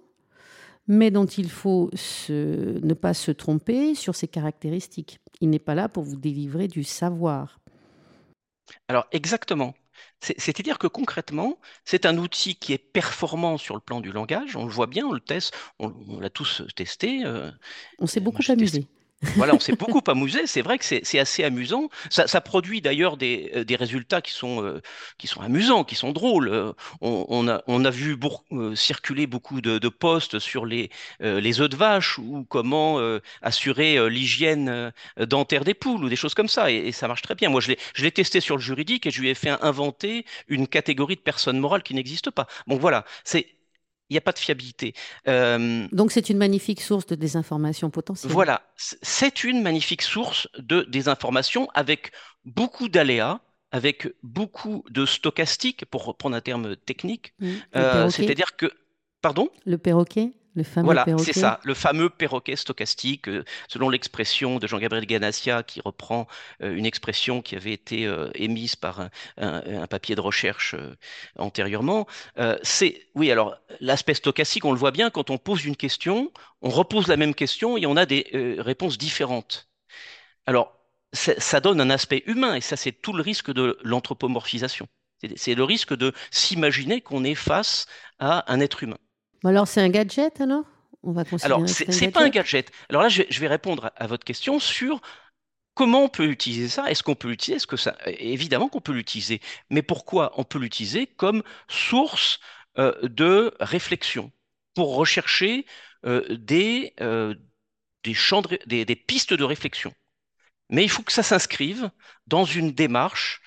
mais 0.88 1.10
dont 1.10 1.26
il 1.26 1.50
faut 1.50 1.90
ne 2.28 2.94
pas 2.94 3.14
se 3.14 3.30
tromper 3.30 3.94
sur 3.94 4.14
ses 4.14 4.28
caractéristiques. 4.28 5.20
Il 5.40 5.50
n'est 5.50 5.58
pas 5.58 5.74
là 5.74 5.88
pour 5.88 6.04
vous 6.04 6.16
délivrer 6.16 6.68
du 6.68 6.84
savoir. 6.84 7.60
Alors 8.88 9.06
exactement. 9.12 9.74
C'est-à-dire 10.20 10.78
que 10.78 10.86
concrètement, 10.86 11.58
c'est 11.84 12.06
un 12.06 12.16
outil 12.18 12.56
qui 12.56 12.72
est 12.72 12.78
performant 12.78 13.58
sur 13.58 13.74
le 13.74 13.80
plan 13.80 14.00
du 14.00 14.12
langage. 14.12 14.56
On 14.56 14.64
le 14.64 14.72
voit 14.72 14.86
bien, 14.86 15.06
on 15.06 15.12
le 15.12 15.20
teste, 15.20 15.54
on, 15.78 15.92
l'a 16.20 16.30
tous 16.30 16.62
testé. 16.74 17.24
Euh, 17.24 17.50
on 17.98 18.06
s'est 18.06 18.20
beaucoup 18.20 18.42
amusé. 18.48 18.86
Voilà, 19.34 19.54
on 19.54 19.60
s'est 19.60 19.76
beaucoup 19.76 20.02
amusé. 20.06 20.46
C'est 20.46 20.62
vrai 20.62 20.78
que 20.78 20.84
c'est 20.84 21.18
assez 21.18 21.44
amusant. 21.44 21.88
Ça, 22.10 22.40
produit 22.40 22.80
d'ailleurs 22.80 23.16
des, 23.16 23.50
euh, 23.54 23.64
des, 23.64 23.76
résultats 23.76 24.20
qui 24.20 24.32
sont, 24.32 24.62
euh, 24.62 24.80
qui 25.18 25.26
sont 25.26 25.40
amusants, 25.40 25.84
qui 25.84 25.94
sont 25.94 26.12
drôles. 26.12 26.48
Euh, 26.48 26.72
on, 27.00 27.48
a, 27.48 27.62
on 27.66 27.84
a, 27.84 27.90
vu 27.90 28.16
circuler 28.74 29.26
beaucoup 29.26 29.60
de, 29.60 29.78
de, 29.78 29.88
posts 29.88 30.38
sur 30.38 30.66
les, 30.66 30.90
les 31.20 31.60
œufs 31.60 31.68
de 31.68 31.76
vache 31.76 32.18
ou 32.18 32.44
comment 32.48 32.98
assurer 33.42 34.08
l'hygiène 34.10 34.92
dentaire 35.18 35.64
des 35.64 35.74
poules 35.74 36.04
ou 36.04 36.08
des 36.08 36.16
choses 36.16 36.34
comme 36.34 36.48
ça. 36.48 36.70
Et, 36.70 36.92
ça 36.92 37.08
marche 37.08 37.22
très 37.22 37.34
bien. 37.34 37.48
Moi, 37.48 37.60
je 37.60 38.02
l'ai 38.02 38.12
testé 38.12 38.40
sur 38.40 38.56
le 38.56 38.62
juridique 38.62 39.06
et 39.06 39.10
je 39.10 39.20
lui 39.20 39.28
ai 39.28 39.34
fait 39.34 39.50
inventer 39.60 40.24
une 40.48 40.66
catégorie 40.66 41.16
de 41.16 41.20
personnes 41.20 41.58
morales 41.58 41.82
qui 41.82 41.94
n'existe 41.94 42.30
pas. 42.30 42.46
Bon, 42.66 42.76
voilà. 42.76 43.04
C'est 43.24 43.55
il 44.08 44.14
n'y 44.14 44.18
a 44.18 44.20
pas 44.20 44.32
de 44.32 44.38
fiabilité. 44.38 44.94
Euh, 45.28 45.86
Donc 45.92 46.12
c'est 46.12 46.30
une 46.30 46.38
magnifique 46.38 46.80
source 46.80 47.06
de 47.06 47.14
désinformation 47.14 47.90
potentielle. 47.90 48.30
Voilà, 48.32 48.62
c'est 48.76 49.44
une 49.44 49.62
magnifique 49.62 50.02
source 50.02 50.48
de 50.58 50.82
désinformation 50.88 51.68
avec 51.74 52.12
beaucoup 52.44 52.88
d'aléas, 52.88 53.40
avec 53.72 54.08
beaucoup 54.22 54.84
de 54.90 55.06
stochastique, 55.06 55.84
pour 55.86 56.04
reprendre 56.04 56.36
un 56.36 56.40
terme 56.40 56.76
technique. 56.76 57.34
Mmh. 57.40 57.52
Euh, 57.76 58.10
c'est-à-dire 58.10 58.56
que... 58.56 58.70
Pardon? 59.22 59.48
Le 59.64 59.76
perroquet? 59.76 60.32
Voilà, 60.76 61.04
c'est 61.18 61.32
ça, 61.32 61.60
le 61.64 61.74
fameux 61.74 62.08
perroquet 62.08 62.56
stochastique, 62.56 63.28
euh, 63.28 63.44
selon 63.68 63.90
l'expression 63.90 64.58
de 64.58 64.66
Jean-Gabriel 64.66 65.06
Ganassia, 65.06 65.62
qui 65.62 65.80
reprend 65.80 66.26
euh, 66.62 66.74
une 66.74 66.86
expression 66.86 67.42
qui 67.42 67.56
avait 67.56 67.72
été 67.72 68.06
euh, 68.06 68.30
émise 68.34 68.76
par 68.76 69.08
un, 69.36 69.86
papier 69.88 70.14
de 70.14 70.20
recherche 70.20 70.74
antérieurement. 71.38 72.06
c'est, 72.62 73.06
oui, 73.14 73.30
alors 73.30 73.56
l'aspect 73.80 74.14
stochastique, 74.14 74.64
on 74.64 74.72
le 74.72 74.78
voit 74.78 74.90
bien, 74.90 75.10
quand 75.10 75.30
on 75.30 75.38
pose 75.38 75.64
une 75.64 75.76
question, 75.76 76.32
on 76.62 76.70
repose 76.70 77.06
la 77.06 77.16
même 77.16 77.34
question 77.34 77.76
et 77.76 77.86
on 77.86 77.96
a 77.96 78.06
des 78.06 78.26
réponses 78.58 78.98
différentes. 78.98 79.68
Alors, 80.46 80.72
ça 81.12 81.60
donne 81.60 81.80
un 81.80 81.90
aspect 81.90 82.22
humain 82.26 82.54
et 82.54 82.60
ça, 82.60 82.76
c'est 82.76 82.92
tout 82.92 83.12
le 83.12 83.22
risque 83.22 83.52
de 83.52 83.78
l'anthropomorphisation. 83.82 84.88
C'est 85.36 85.54
le 85.54 85.64
risque 85.64 85.94
de 85.94 86.12
s'imaginer 86.30 87.00
qu'on 87.00 87.24
est 87.24 87.34
face 87.34 87.86
à 88.18 88.52
un 88.52 88.60
être 88.60 88.82
humain 88.82 88.98
alors, 89.46 89.68
c'est 89.68 89.80
un 89.80 89.88
gadget 89.88 90.40
alors? 90.40 90.64
On 91.02 91.12
va 91.12 91.22
Alors, 91.42 91.68
c'est 91.68 92.10
pas 92.10 92.24
un 92.24 92.28
gadget. 92.28 92.72
Alors 92.88 93.02
là, 93.02 93.08
je 93.08 93.40
vais, 93.40 93.46
répondre 93.46 93.92
à, 93.94 94.06
votre 94.08 94.24
question 94.24 94.58
sur 94.58 95.00
comment 95.74 96.02
on 96.02 96.08
peut 96.08 96.26
utiliser 96.26 96.68
ça 96.68 96.90
Est-ce 96.90 97.04
qu'on 97.04 97.14
peut 97.14 97.28
l'utiliser? 97.28 97.56
Est-ce 97.56 97.66
que 97.66 97.76
ça 97.76 97.96
Évidemment 98.06 98.68
qu'on 98.68 98.80
peut 98.80 98.92
l'utiliser. 98.92 99.40
Mais 99.70 99.82
pourquoi 99.82 100.32
On 100.36 100.42
peut 100.42 100.58
l'utiliser 100.58 101.06
comme 101.06 101.44
source 101.68 102.40
euh, 102.78 102.92
de 103.02 103.54
réflexion? 103.60 104.32
Pour 104.74 104.96
rechercher 104.96 105.64
euh, 106.04 106.26
des, 106.36 106.92
euh, 107.00 107.34
des, 108.02 108.14
champs 108.14 108.42
des, 108.66 108.84
des, 108.84 108.96
pistes 108.96 109.32
de 109.32 109.44
réflexion. 109.44 109.92
Mais 110.70 110.82
il 110.82 110.90
faut 110.90 111.02
que 111.02 111.12
ça 111.12 111.22
s'inscrive 111.22 111.90
dans 112.26 112.44
une 112.44 112.72
démarche 112.72 113.40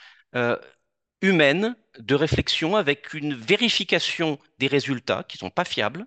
humaine 1.21 1.75
de 1.99 2.15
réflexion 2.15 2.75
avec 2.75 3.13
une 3.13 3.33
vérification 3.33 4.39
des 4.59 4.67
résultats 4.67 5.23
qui 5.27 5.37
ne 5.37 5.39
sont 5.39 5.49
pas 5.49 5.65
fiables. 5.65 6.05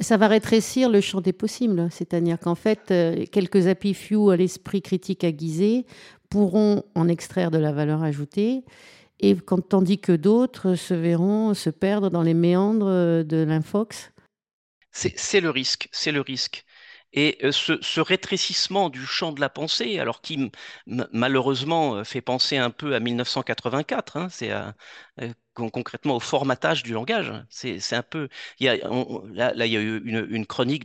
Ça 0.00 0.16
va 0.16 0.28
rétrécir 0.28 0.90
le 0.90 1.00
champ 1.00 1.20
des 1.20 1.32
possibles, 1.32 1.88
c'est-à-dire 1.90 2.38
qu'en 2.38 2.54
fait, 2.54 2.90
euh, 2.90 3.24
quelques 3.32 3.66
happy 3.66 3.94
few 3.94 4.30
à 4.30 4.36
l'esprit 4.36 4.82
critique 4.82 5.24
aiguisé 5.24 5.86
pourront 6.30 6.84
en 6.94 7.08
extraire 7.08 7.50
de 7.50 7.58
la 7.58 7.72
valeur 7.72 8.02
ajoutée, 8.02 8.64
et 9.18 9.34
quand, 9.34 9.60
tandis 9.60 9.98
que 9.98 10.12
d'autres 10.12 10.74
se 10.74 10.94
verront 10.94 11.54
se 11.54 11.70
perdre 11.70 12.10
dans 12.10 12.22
les 12.22 12.34
méandres 12.34 13.24
de 13.24 13.44
l'infox. 13.44 14.12
C'est 14.92 15.40
le 15.40 15.50
risque, 15.50 15.88
c'est 15.90 16.12
le 16.12 16.20
risque. 16.20 16.64
Et 17.12 17.38
ce, 17.52 18.00
rétrécissement 18.00 18.90
du 18.90 19.04
champ 19.06 19.32
de 19.32 19.40
la 19.40 19.48
pensée, 19.48 19.98
alors 19.98 20.20
qui 20.20 20.50
malheureusement 21.12 22.04
fait 22.04 22.20
penser 22.20 22.56
un 22.58 22.70
peu 22.70 22.94
à 22.94 23.00
1984, 23.00 24.16
hein, 24.16 24.28
c'est 24.30 24.52
concrètement 25.54 26.16
au 26.16 26.20
formatage 26.20 26.82
du 26.82 26.92
langage. 26.92 27.32
C'est 27.50 27.94
un 27.94 28.02
peu. 28.02 28.28
Là, 28.60 28.74
il 29.66 29.72
y 29.72 29.76
a 29.76 29.80
eu 29.80 30.02
une, 30.04 30.46
chronique 30.46 30.84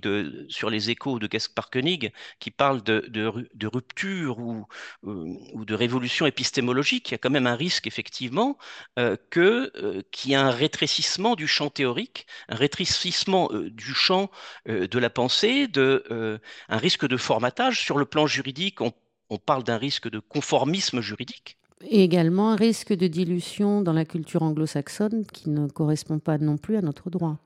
sur 0.50 0.70
les 0.70 0.90
échos 0.90 1.20
de 1.20 1.28
Parkenig 1.54 2.12
qui 2.40 2.52
parle 2.52 2.84
de, 2.84 3.66
rupture 3.66 4.40
ou, 4.40 4.66
euh, 5.06 5.36
de 5.56 5.76
révolution 5.76 6.26
épistémologique. 6.26 7.10
Il 7.10 7.14
y 7.14 7.16
a 7.16 7.18
quand 7.18 7.30
même 7.30 7.48
un 7.48 7.56
risque, 7.56 7.88
effectivement, 7.88 8.58
euh, 9.00 9.18
euh, 9.38 10.02
qu'il 10.12 10.32
y 10.32 10.34
ait 10.34 10.38
un 10.38 10.52
rétrécissement 10.52 11.36
du 11.36 11.48
champ 11.48 11.70
théorique, 11.70 12.28
un 12.50 12.56
rétrécissement 12.56 13.50
euh, 13.52 13.70
du 13.70 13.94
champ 13.94 14.30
de 14.66 15.00
la 15.00 15.10
pensée, 15.10 15.68
un 15.76 16.78
risque 16.78 17.08
de 17.08 17.18
formatage. 17.18 17.82
Sur 17.82 17.98
le 17.98 18.06
plan 18.06 18.28
juridique, 18.28 18.80
on 18.82 19.38
parle 19.38 19.64
d'un 19.64 19.78
risque 19.78 20.10
de 20.10 20.20
conformisme 20.20 21.02
juridique. 21.02 21.58
Et 21.90 22.04
également 22.04 22.52
un 22.52 22.56
risque 22.56 22.94
de 22.94 23.08
dilution 23.08 23.82
dans 23.82 23.94
la 23.94 24.06
culture 24.06 24.44
anglo-saxonne 24.44 25.26
qui 25.26 25.50
ne 25.50 25.68
correspond 25.68 26.20
pas 26.20 26.38
non 26.38 26.58
plus 26.58 26.78
à 26.78 26.82
notre 26.82 27.10
droit. 27.10 27.38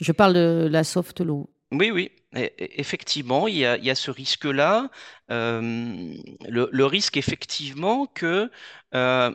Je 0.00 0.12
parle 0.12 0.34
de 0.34 0.68
la 0.70 0.84
soft 0.84 1.20
law. 1.20 1.48
Oui, 1.70 1.90
oui, 1.90 2.10
effectivement, 2.32 3.46
il 3.46 3.56
y 3.58 3.66
a, 3.66 3.76
il 3.76 3.84
y 3.84 3.90
a 3.90 3.94
ce 3.94 4.10
risque-là. 4.10 4.90
Euh, 5.30 6.14
le, 6.48 6.68
le, 6.72 6.84
risque, 6.86 7.16
effectivement, 7.16 8.06
que 8.06 8.50
euh, 8.94 9.34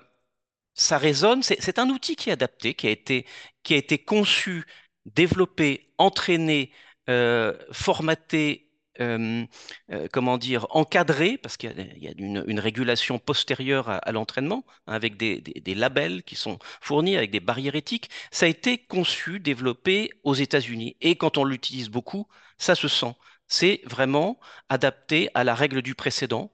ça 0.74 0.98
résonne. 0.98 1.44
C'est 1.44 1.80
un 1.80 1.90
outil 1.90 2.16
qui 2.16 2.30
est 2.30 2.34
adapté, 2.34 2.74
qui 2.74 2.88
a 2.88 2.90
été, 2.90 3.26
qui 3.64 3.76
a 3.76 3.78
été 3.78 4.00
conçu, 4.00 4.66
développé, 5.06 5.94
entraîné, 5.98 6.72
euh, 7.10 7.54
formaté 7.72 8.73
comment 8.98 10.38
dire, 10.38 10.68
encadré, 10.70 11.38
parce 11.38 11.58
qu'il 11.58 11.74
y 11.98 12.08
a, 12.08 12.12
une, 12.18 12.60
régulation 12.60 13.20
postérieure 13.20 13.90
à, 13.90 14.12
l'entraînement, 14.12 14.64
hein, 14.88 14.94
avec 14.94 15.18
des, 15.18 15.42
labels 15.76 16.24
qui 16.24 16.36
sont 16.36 16.60
fournis, 16.82 17.18
avec 17.18 17.32
des 17.32 17.40
barrières 17.40 17.76
éthiques. 17.76 18.10
Ça 18.32 18.46
a 18.46 18.50
été 18.50 18.78
conçu, 18.78 19.40
développé 19.40 20.12
aux 20.24 20.36
États-Unis. 20.36 20.96
Et 21.02 21.16
quand 21.16 21.38
on 21.38 21.44
l'utilise 21.44 21.90
beaucoup, 21.90 22.28
ça 22.58 22.76
se 22.76 22.88
sent. 22.88 23.16
C'est 23.48 23.82
vraiment 23.86 24.40
adapté 24.70 25.30
à 25.34 25.44
la 25.44 25.56
règle 25.56 25.82
du 25.82 25.96
précédent. 25.96 26.52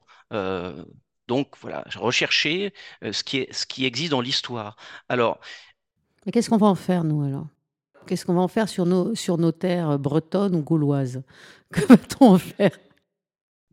Donc 1.29 1.55
voilà, 1.61 1.83
rechercher 1.95 2.73
ce, 3.03 3.23
qui 3.23 3.85
existe 3.85 4.11
dans 4.11 4.21
l'histoire. 4.21 4.75
Alors. 5.09 5.39
Mais 6.25 6.31
qu'est-ce 6.31 6.49
qu'on 6.49 6.57
va 6.57 6.67
en 6.67 6.75
faire, 6.75 7.03
nous, 7.03 7.23
alors? 7.23 7.47
Qu'est-ce 8.07 8.25
qu'on 8.25 8.33
va 8.33 8.41
en 8.41 8.47
faire 8.47 8.67
sur 8.67 8.87
nos 8.87 9.51
terres 9.51 9.99
bretonnes 9.99 10.55
ou 10.55 10.63
gauloises? 10.63 11.21
Que 11.73 11.85
va-t-on 11.85 12.33
en 12.33 12.37
faire? 12.37 12.71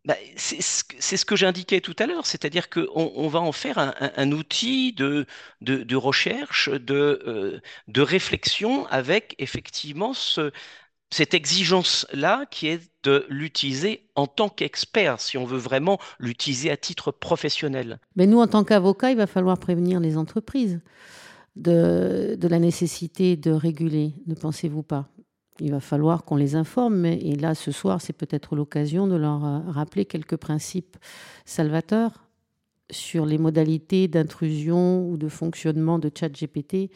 Bah, 0.04 0.14
c'est 0.36 0.60
ce 0.60 1.24
que 1.24 1.34
j'indiquais 1.34 1.80
tout 1.80 1.96
à 1.98 2.06
l'heure, 2.06 2.26
c'est-à-dire 2.26 2.70
qu'on 2.70 2.86
on 3.16 3.26
va 3.26 3.40
en 3.40 3.50
faire 3.50 3.78
un, 3.78 3.92
un, 3.98 4.30
outil 4.30 4.92
de, 4.92 5.26
de, 5.62 5.82
de, 5.82 5.96
recherche, 5.96 6.70
de, 6.70 7.20
euh, 7.26 7.60
de 7.88 8.00
réflexion 8.02 8.86
avec 8.86 9.34
effectivement 9.38 10.14
ce, 10.14 10.52
cette 11.10 11.34
exigence-là 11.34 12.46
qui 12.50 12.68
est 12.68 12.88
de 13.02 13.26
l'utiliser 13.28 14.08
en 14.14 14.28
tant 14.28 14.48
qu'expert, 14.48 15.20
si 15.20 15.38
on 15.38 15.44
veut 15.44 15.58
vraiment 15.58 15.98
l'utiliser 16.20 16.70
à 16.70 16.76
titre 16.76 17.10
professionnel. 17.10 17.98
Mais 18.14 18.26
nous, 18.26 18.38
en 18.38 18.46
tant 18.46 18.62
qu'avocats, 18.62 19.10
il 19.10 19.16
va 19.16 19.26
falloir 19.26 19.58
prévenir 19.58 19.98
les 19.98 20.16
entreprises 20.16 20.80
de, 21.56 22.36
de 22.38 22.48
la 22.48 22.58
nécessité 22.58 23.36
de 23.36 23.50
réguler, 23.50 24.14
ne 24.26 24.34
pensez-vous 24.34 24.82
pas? 24.82 25.08
Il 25.60 25.70
va 25.70 25.80
falloir 25.80 26.24
qu'on 26.24 26.36
les 26.36 26.54
informe. 26.54 27.04
Et 27.04 27.36
là, 27.36 27.54
ce 27.54 27.72
soir, 27.72 28.00
c'est 28.00 28.12
peut-être 28.12 28.56
l'occasion 28.56 29.06
de 29.06 29.16
leur 29.16 29.44
euh, 29.44 29.58
rappeler 29.68 30.04
quelques 30.04 30.36
principes 30.36 30.96
salvateurs 31.44 32.24
sur 32.90 33.26
les 33.26 33.38
modalités 33.38 34.08
d'intrusion 34.08 35.08
ou 35.08 35.16
de 35.16 35.28
fonctionnement 35.28 35.98
de 35.98 36.10
ChatGPT 36.14 36.90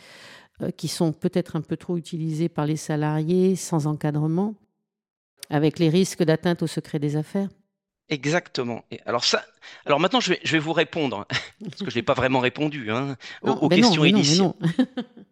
euh, 0.62 0.70
qui 0.70 0.88
sont 0.88 1.12
peut-être 1.12 1.56
un 1.56 1.62
peu 1.62 1.76
trop 1.76 1.96
utilisés 1.96 2.48
par 2.48 2.66
les 2.66 2.76
salariés 2.76 3.56
sans 3.56 3.86
encadrement, 3.86 4.54
avec 5.48 5.78
les 5.78 5.88
risques 5.88 6.22
d'atteinte 6.22 6.62
au 6.62 6.66
secret 6.66 6.98
des 6.98 7.16
affaires. 7.16 7.48
Exactement. 8.08 8.84
Et 8.90 9.00
alors 9.06 9.24
ça, 9.24 9.44
alors 9.86 10.00
maintenant 10.00 10.20
je 10.20 10.30
vais, 10.30 10.40
je 10.42 10.52
vais 10.52 10.58
vous 10.58 10.72
répondre 10.72 11.26
parce 11.64 11.82
que 11.82 11.90
je 11.90 11.96
n'ai 11.96 12.02
pas 12.02 12.14
vraiment 12.14 12.40
répondu 12.40 12.90
hein, 12.90 13.16
aux, 13.42 13.68
ben 13.68 13.80
questions 13.80 14.04
initiales. 14.04 14.52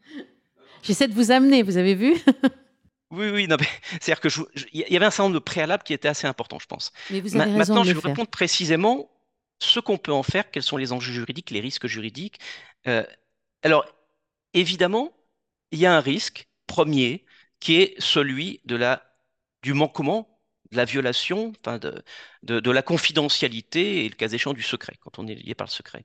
J'essaie 0.83 1.09
de 1.09 1.15
vous 1.15 1.31
amener, 1.31 1.63
vous 1.63 1.77
avez 1.77 1.95
vu? 1.95 2.15
Oui, 3.11 3.31
oui, 3.31 3.49
non, 3.49 3.57
c'est-à-dire 4.01 4.21
que 4.21 4.29
il 4.73 4.81
y 4.89 4.97
avait 4.97 5.07
un 5.07 5.11
certain 5.11 5.25
nombre 5.25 5.35
de 5.35 5.45
préalables 5.45 5.83
qui 5.83 5.95
étaient 5.95 6.09
assez 6.09 6.27
importants, 6.27 6.59
je 6.59 6.67
pense. 6.67 6.93
Mais 7.11 7.21
vous 7.21 7.35
avez 7.35 7.45
raison 7.45 7.59
maintenant, 7.59 7.85
je 7.85 7.89
vais 7.89 7.95
vous 7.95 8.01
répondre 8.01 8.29
précisément 8.29 9.11
ce 9.61 9.81
qu'on 9.81 9.99
peut 9.99 10.13
en 10.13 10.23
faire, 10.23 10.51
quels 10.51 10.63
sont 10.63 10.77
les 10.77 10.93
enjeux 10.93 11.13
juridiques, 11.13 11.51
les 11.51 11.61
risques 11.61 11.87
juridiques. 11.87 12.39
Euh, 12.87 13.05
alors, 13.63 13.87
évidemment, 14.55 15.13
il 15.73 15.79
y 15.79 15.87
a 15.87 15.97
un 15.97 16.01
risque 16.01 16.49
premier 16.67 17.25
qui 17.61 17.77
est 17.77 18.01
celui 18.01 18.61
de 18.65 18.77
la 18.77 19.03
du 19.63 19.73
manquement 19.73 20.39
de 20.71 20.77
la 20.77 20.85
violation, 20.85 21.53
enfin 21.61 21.79
de, 21.79 22.05
de, 22.43 22.61
de, 22.61 22.71
la 22.71 22.83
confidentialité 22.83 24.05
et 24.05 24.09
le 24.09 24.15
cas 24.15 24.29
échéant 24.29 24.53
du 24.53 24.63
secret, 24.63 24.95
quand 25.01 25.19
on 25.19 25.27
est 25.27 25.35
lié 25.35 25.55
par 25.55 25.67
le 25.67 25.73
secret. 25.73 26.05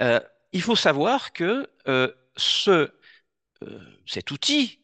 Euh, 0.00 0.20
il 0.52 0.60
faut 0.60 0.76
savoir 0.76 1.32
que 1.32 1.70
euh, 1.88 2.12
ce, 2.36 2.92
cet 4.06 4.30
outil, 4.32 4.80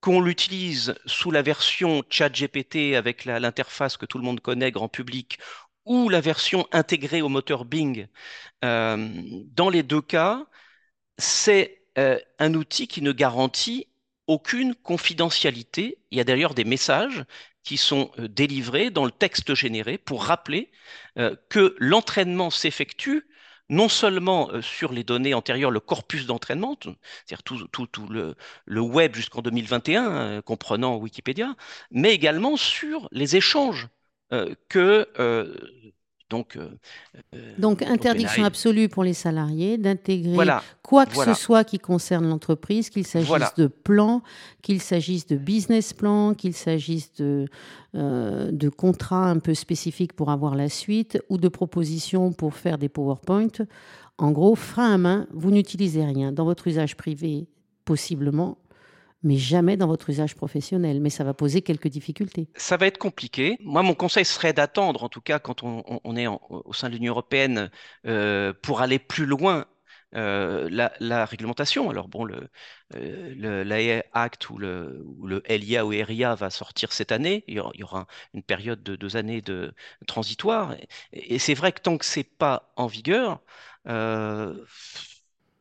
qu'on 0.00 0.20
l'utilise 0.20 0.94
sous 1.06 1.30
la 1.30 1.42
version 1.42 2.02
ChatGPT 2.08 2.94
avec 2.96 3.24
l'interface 3.24 3.96
que 3.96 4.06
tout 4.06 4.18
le 4.18 4.24
monde 4.24 4.40
connaît, 4.40 4.70
grand 4.70 4.88
public, 4.88 5.38
ou 5.84 6.08
la 6.08 6.20
version 6.20 6.66
intégrée 6.72 7.22
au 7.22 7.28
moteur 7.28 7.64
Bing, 7.64 8.06
euh, 8.64 9.08
dans 9.54 9.70
les 9.70 9.82
deux 9.82 10.02
cas, 10.02 10.46
c'est 11.18 11.82
euh, 11.98 12.18
un 12.38 12.54
outil 12.54 12.88
qui 12.88 13.02
ne 13.02 13.12
garantit 13.12 13.88
aucune 14.26 14.74
confidentialité. 14.74 15.98
Il 16.10 16.18
y 16.18 16.20
a 16.20 16.24
d'ailleurs 16.24 16.54
des 16.54 16.64
messages 16.64 17.24
qui 17.62 17.76
sont 17.76 18.10
euh, 18.18 18.28
délivrés 18.28 18.90
dans 18.90 19.04
le 19.04 19.10
texte 19.10 19.54
généré 19.54 19.98
pour 19.98 20.24
rappeler 20.24 20.70
que 21.48 21.76
l'entraînement 21.78 22.50
s'effectue 22.50 23.26
non 23.70 23.88
seulement 23.88 24.50
euh, 24.52 24.60
sur 24.62 24.92
les 24.92 25.04
données 25.04 25.34
antérieures, 25.34 25.70
le 25.70 25.80
corpus 25.80 26.26
d'entraînement, 26.26 26.76
c'est-à-dire 26.82 27.42
tout, 27.42 28.06
le, 28.08 28.34
le 28.66 28.80
web 28.80 29.14
jusqu'en 29.16 29.40
2021, 29.42 30.42
comprenant 30.42 30.96
Wikipédia, 30.96 31.54
mais 31.90 32.12
également 32.14 32.56
sur 32.58 33.08
les 33.12 33.36
échanges 33.36 33.88
que 34.68 35.08
donc, 36.30 36.56
euh, 36.56 36.68
euh, 37.34 37.52
donc 37.58 37.82
interdiction 37.82 38.44
absolue 38.44 38.88
pour 38.88 39.02
les 39.02 39.14
salariés 39.14 39.76
d'intégrer 39.76 40.36
quoi 40.82 41.04
que 41.04 41.16
ce 41.16 41.34
soit 41.34 41.64
qui 41.64 41.78
concerne 41.78 42.28
l'entreprise, 42.28 42.88
qu'il 42.88 43.06
s'agisse 43.06 43.54
de 43.56 43.66
plan, 43.66 44.22
qu'il 44.62 44.80
s'agisse 44.80 45.26
de 45.26 45.36
business 45.36 45.92
plan, 45.92 46.34
qu'il 46.34 46.54
s'agisse 46.54 47.12
de, 47.14 47.46
euh, 47.96 48.50
de 48.52 48.68
contrats 48.68 49.28
un 49.28 49.40
peu 49.40 49.54
spécifiques 49.54 50.12
pour 50.12 50.30
avoir 50.30 50.54
la 50.54 50.68
suite 50.68 51.20
ou 51.28 51.36
de 51.36 51.48
propositions 51.48 52.32
pour 52.32 52.54
faire 52.54 52.78
des 52.78 52.88
PowerPoint. 52.88 53.66
En 54.16 54.30
gros, 54.30 54.54
frein 54.54 54.94
à 54.94 54.98
main, 54.98 55.26
vous 55.32 55.50
n'utilisez 55.50 56.04
rien. 56.04 56.30
Dans 56.30 56.44
votre 56.44 56.68
usage 56.68 56.96
privé, 56.96 57.48
possiblement, 57.84 58.58
mais 59.22 59.36
jamais 59.36 59.76
dans 59.76 59.86
votre 59.86 60.10
usage 60.10 60.34
professionnel. 60.34 61.00
Mais 61.00 61.10
ça 61.10 61.24
va 61.24 61.34
poser 61.34 61.62
quelques 61.62 61.88
difficultés. 61.88 62.48
Ça 62.56 62.76
va 62.76 62.86
être 62.86 62.98
compliqué. 62.98 63.56
Moi, 63.60 63.82
mon 63.82 63.94
conseil 63.94 64.24
serait 64.24 64.52
d'attendre, 64.52 65.04
en 65.04 65.08
tout 65.08 65.20
cas 65.20 65.38
quand 65.38 65.62
on, 65.62 66.16
est 66.16 66.26
au 66.26 66.72
sein 66.72 66.88
de 66.88 66.94
l'Union 66.94 67.12
européenne, 67.12 67.70
euh, 68.06 68.52
pour 68.62 68.80
aller 68.80 68.98
plus 68.98 69.26
loin 69.26 69.66
euh, 70.16 70.68
la, 70.98 71.24
réglementation. 71.24 71.88
Alors 71.90 72.08
bon, 72.08 72.24
le, 72.24 72.48
euh, 72.96 73.34
le- 73.36 74.02
Act 74.12 74.50
ou 74.50 74.58
le, 74.58 75.04
ou 75.04 75.26
le 75.26 75.42
LIA 75.46 75.86
ou 75.86 75.90
RIA 75.90 76.34
va 76.34 76.50
sortir 76.50 76.92
cette 76.92 77.12
année. 77.12 77.44
Il 77.46 77.54
y 77.54 77.60
aura, 77.82 78.06
une 78.34 78.42
période 78.42 78.82
de 78.82 78.96
deux 78.96 79.16
années 79.16 79.40
de 79.40 79.72
transitoire. 80.06 80.74
Et, 81.12 81.34
et 81.34 81.38
c'est 81.38 81.54
vrai 81.54 81.72
que 81.72 81.80
tant 81.80 81.96
que 81.98 82.04
c'est 82.04 82.24
pas 82.24 82.72
en 82.76 82.86
vigueur, 82.86 83.40
euh, 83.88 84.54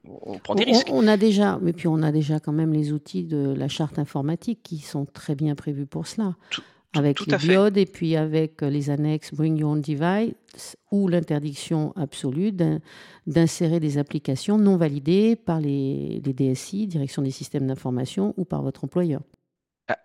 on 0.05 0.39
prend 0.39 0.55
des 0.55 0.65
On, 0.65 0.65
risques. 0.65 0.89
on 0.89 1.07
a 1.07 1.17
déjà, 1.17 1.59
mais 1.61 1.73
puis 1.73 1.87
on 1.87 2.01
a 2.01 2.11
déjà 2.11 2.39
quand 2.39 2.51
même 2.53 2.73
les 2.73 2.91
outils 2.91 3.23
de 3.23 3.53
la 3.55 3.67
charte 3.67 3.99
informatique 3.99 4.61
qui 4.63 4.79
sont 4.79 5.05
très 5.05 5.35
bien 5.35 5.55
prévus 5.55 5.85
pour 5.85 6.07
cela, 6.07 6.35
Tout, 6.49 6.63
tout, 6.91 6.99
avec 6.99 7.15
tout 7.15 7.25
les 7.25 7.37
fait. 7.37 7.37
diodes 7.37 7.77
et 7.77 7.85
puis 7.85 8.15
avec 8.15 8.63
euh, 8.63 8.69
les 8.69 8.89
annexes 8.89 9.33
Bring 9.33 9.57
Your 9.57 9.71
Own 9.71 9.81
Device 9.81 10.77
ou 10.91 11.07
l'interdiction 11.07 11.93
absolue 11.95 12.51
d'in- 12.51 12.79
d'insérer 13.27 13.79
des 13.79 13.97
applications 13.97 14.57
non 14.57 14.77
validées 14.77 15.35
par 15.35 15.59
les, 15.61 16.21
les 16.25 16.33
DSI, 16.33 16.87
Direction 16.87 17.21
des 17.21 17.31
systèmes 17.31 17.67
d'information, 17.67 18.33
ou 18.37 18.45
par 18.45 18.63
votre 18.63 18.83
employeur. 18.85 19.21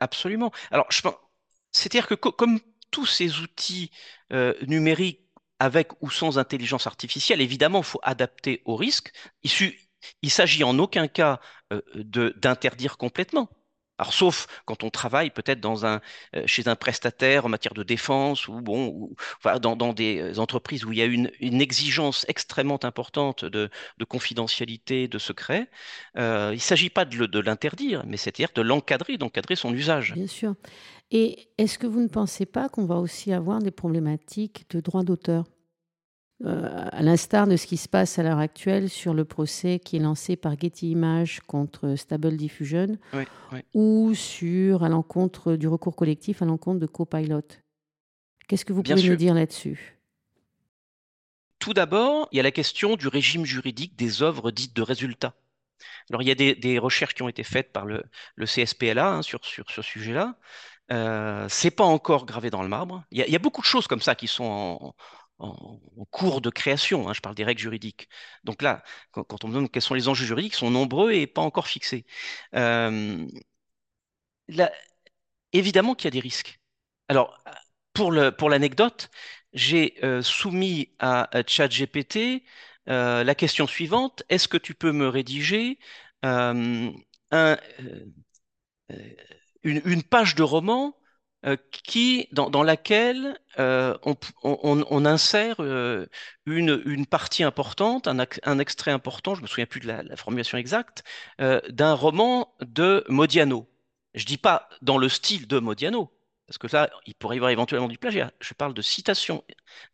Absolument. 0.01 0.51
Alors, 0.71 0.87
je 0.91 1.03
pense, 1.03 1.15
c'est-à-dire 1.73 2.07
que 2.07 2.15
co- 2.15 2.33
comme 2.33 2.59
tous 2.91 3.07
ces 3.07 3.41
outils 3.41 3.91
euh, 4.33 4.55
numériques 4.67 5.21
avec 5.59 5.93
ou 6.03 6.11
sans 6.11 6.39
intelligence 6.39 6.87
artificielle, 6.87 7.41
évidemment, 7.41 7.79
il 7.81 7.85
faut 7.85 8.01
adapter 8.03 8.63
au 8.65 8.77
risque. 8.77 9.13
Il 9.43 9.51
il 10.23 10.31
s'agit 10.31 10.65
en 10.65 10.79
aucun 10.79 11.09
cas 11.09 11.41
euh, 11.73 11.81
d'interdire 12.37 12.97
complètement. 12.97 13.49
Alors, 13.99 14.13
sauf 14.13 14.49
quand 14.65 14.83
on 14.83 14.91
travaille 14.91 15.31
peut-être 15.31 15.65
euh, 15.65 15.99
chez 16.47 16.67
un 16.67 16.75
prestataire 16.75 17.47
en 17.47 17.49
matière 17.49 17.75
de 17.75 17.85
défense 17.85 18.49
ou 18.49 18.61
bon, 18.61 19.11
dans, 19.61 19.93
des 19.93 20.39
entreprises 20.41 20.85
où 20.85 20.93
il 20.93 20.99
y 20.99 21.03
a 21.03 21.05
une, 21.05 21.31
exigence 21.41 22.27
extrêmement 22.29 22.85
importante 22.85 23.45
de, 23.45 23.71
de 23.99 24.05
confidentialité, 24.05 25.07
de 25.07 25.19
secret. 25.19 25.71
Euh, 26.19 26.51
il 26.51 26.57
ne 26.57 26.61
s'agit 26.61 26.91
pas 26.91 27.05
de 27.05 27.39
l'interdire, 27.39 28.03
mais 28.07 28.17
c'est-à-dire 28.17 28.49
de 28.55 28.63
l'encadrer, 28.63 29.17
d'encadrer 29.17 29.55
son 29.55 29.73
usage. 29.73 30.15
Bien 30.15 30.27
sûr. 30.27 30.55
Et 31.13 31.49
est-ce 31.59 31.79
que 31.79 31.87
vous 31.87 32.01
ne 32.01 32.09
pensez 32.09 32.47
pas 32.47 32.69
qu'on 32.69 32.87
va 32.87 32.97
aussi 32.97 33.33
avoir 33.33 33.61
des 33.61 33.71
problématiques 33.71 34.67
de 34.71 34.81
droit 34.81 35.05
d'auteur? 35.05 35.45
Euh, 36.45 36.89
à 36.91 37.03
l'instar 37.03 37.47
de 37.47 37.57
ce 37.57 37.67
qui 37.67 37.77
se 37.77 37.89
passe 37.89 38.19
à 38.19 38.23
l'heure 38.25 38.41
actuelle 38.41 38.91
sur 38.91 39.15
le 39.15 39.25
procès 39.25 39.79
qui 39.79 39.97
est 39.97 40.01
lancé 40.01 40.35
par 40.37 40.59
Getty 40.59 40.91
Images 40.91 41.41
contre 41.47 41.95
Stable 41.95 42.37
Diffusion 42.37 42.99
Oui, 43.13 43.29
oui. 43.53 43.65
ou 43.75 44.15
sur 44.15 44.85
à 44.85 44.89
l'encontre 44.89 45.57
du 45.57 45.69
recours 45.69 45.97
collectif 45.97 46.43
à 46.43 46.47
l'encontre 46.47 46.81
de 46.81 46.87
Copilot. 46.87 47.43
Qu'est-ce 48.49 48.65
que 48.65 48.73
vous 48.73 48.85
Bien 48.85 48.97
pouvez 48.97 49.03
nous 49.03 49.17
dire 49.17 49.35
là-dessus? 49.35 49.99
Tout 51.59 51.73
d'abord, 51.75 52.29
il 52.33 52.37
y 52.37 52.41
a 52.41 52.43
la 52.43 52.51
question 52.51 52.97
du 52.97 53.09
régime 53.09 53.45
juridique 53.45 53.97
des 53.97 54.23
œuvres 54.23 54.51
dites 54.51 54.75
de 54.77 54.83
résultat. 54.83 55.35
Alors, 56.11 56.23
il 56.23 56.29
y 56.29 56.33
a 56.33 56.35
des, 56.37 56.55
des 56.57 56.79
recherches 56.79 57.15
qui 57.15 57.23
ont 57.23 57.29
été 57.29 57.45
faites 57.45 57.73
par 57.73 57.87
le, 57.87 58.05
le 58.37 58.47
CSPLA 58.47 59.09
hein, 59.17 59.23
sur, 59.23 59.45
sur 59.45 59.71
ce 59.71 59.83
sujet-là. 59.83 60.37
Euh, 60.93 61.47
c'est 61.51 61.71
pas 61.73 61.85
encore 61.85 62.27
gravé 62.27 62.51
dans 62.51 62.63
le 62.63 62.69
marbre. 62.69 63.05
Il 63.13 63.25
y 63.27 63.31
y 63.31 63.37
a 63.37 63.41
beaucoup 63.41 63.63
de 63.63 63.67
choses 63.67 63.87
comme 63.89 64.03
ça 64.03 64.15
qui 64.17 64.29
sont 64.29 64.45
en, 64.45 64.95
en- 65.39 65.81
cours 66.11 66.41
de 66.41 66.51
création. 66.51 67.09
hein, 67.09 67.13
je 67.15 67.21
parle 67.21 67.35
des 67.35 67.45
règles 67.45 67.61
juridiques. 67.61 68.09
Donc 68.45 68.63
là, 68.63 68.83
quand, 69.13 69.45
on 69.45 69.49
me 69.49 69.55
demande 69.55 69.71
quels 69.71 69.83
sont 69.83 69.95
les 69.95 70.09
enjeux 70.09 70.27
juridiques, 70.27 70.55
ils 70.55 70.57
sont 70.59 70.71
nombreux 70.71 71.13
et 71.13 71.27
pas 71.27 71.43
encore 71.43 71.67
fixés. 71.69 72.07
Euh, 72.55 73.27
évidemment 75.53 75.95
qu'il 75.95 76.07
y 76.07 76.09
a 76.09 76.11
des 76.13 76.21
risques. 76.21 76.61
Alors, 77.09 77.43
pour 77.93 78.13
l'anecdote, 78.13 79.11
j'ai 79.53 79.95
euh, 80.05 80.23
soumis 80.23 80.95
à, 80.99 81.29
ChatGPT 81.47 82.45
euh, 82.89 83.25
la 83.25 83.35
question 83.35 83.67
suivante. 83.67 84.23
Est-ce 84.29 84.49
que 84.49 84.57
tu 84.57 84.75
peux 84.75 84.93
me 84.93 85.09
rédiger 85.09 85.79
un, 86.23 86.93
une, 89.63 90.03
page 90.03 90.35
de 90.35 90.43
roman 90.43 90.97
qui, 91.73 92.29
dans, 92.33 92.51
dans 92.51 92.63
laquelle 92.63 93.39
euh, 93.59 93.97
on, 94.43 95.05
insère 95.05 95.57
euh, 95.61 96.07
une, 96.47 96.83
une 96.87 97.07
partie 97.07 97.43
importante, 97.45 98.09
un, 98.09 98.59
extrait 98.59 98.91
important, 98.91 99.35
je 99.35 99.43
me 99.43 99.47
souviens 99.47 99.67
plus 99.67 99.81
de 99.81 99.87
la, 99.87 100.03
la 100.03 100.17
formulation 100.17 100.59
exacte, 100.59 101.05
euh, 101.41 101.61
d'un 101.69 101.95
roman 101.95 102.55
de 102.61 103.05
Modiano. 103.09 103.69
Je 104.15 104.25
dis 104.25 104.39
pas 104.39 104.69
dans 104.83 104.99
le 104.99 105.09
style 105.09 105.47
de 105.47 105.59
Modiano, 105.59 106.11
parce 106.47 106.59
que 106.59 106.67
là, 106.75 106.91
il 107.07 107.15
pourrait 107.15 107.37
y 107.37 107.39
avoir 107.39 107.51
éventuellement 107.51 107.89
du 107.89 107.99
plagiat. 107.99 108.33
Je 108.41 108.55
parle 108.55 108.75
de 108.75 108.83
citation, 108.83 109.45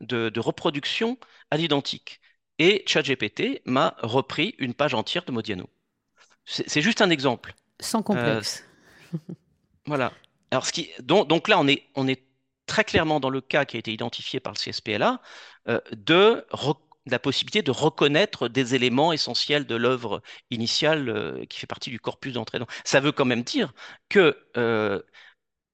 de, 0.01 0.29
de 0.29 0.41
reproduction 0.41 1.19
à 1.51 1.57
l'identique. 1.57 2.21
Et 2.59 2.85
ChatGPT 2.87 3.63
m'a 3.65 3.95
repris 4.03 4.55
une 4.59 4.75
page 4.75 4.95
entière 4.95 5.25
de 5.25 5.33
Modiano. 5.33 5.69
C'est 6.45 6.83
juste 6.83 7.01
un 7.03 7.11
exemple. 7.11 7.55
Sans 7.81 8.03
Euh, 8.15 8.43
complexe. 8.43 8.65
voilà. 9.87 10.13
Alors, 10.51 10.67
donc, 11.01 11.49
là, 11.49 11.59
on 11.61 11.69
est, 11.69 12.23
très 12.67 12.85
clairement 12.85 13.19
dans 13.19 13.31
le 13.31 13.41
cas 13.41 13.65
qui 13.65 13.77
a 13.77 13.81
été 13.81 13.93
identifié 13.93 14.39
par 14.39 14.53
le 14.53 14.59
CSPLA 14.59 15.21
euh, 15.69 15.81
de 15.93 16.47
la 17.07 17.19
possibilité 17.19 17.63
de 17.63 17.73
reconnaître 17.73 18.47
des 18.49 18.77
éléments 18.77 19.13
essentiels 19.13 19.67
de 19.67 19.75
l'œuvre 19.75 20.23
initiale 20.51 21.09
euh, 21.09 21.45
qui 21.47 21.59
fait 21.59 21.67
partie 21.67 21.91
du 21.91 21.99
corpus 21.99 22.33
d'entraînement. 22.35 22.69
Ça 22.85 23.01
veut 23.01 23.11
quand 23.11 23.25
même 23.25 23.43
dire 23.43 23.73
que 24.09 24.39
euh, 24.57 25.03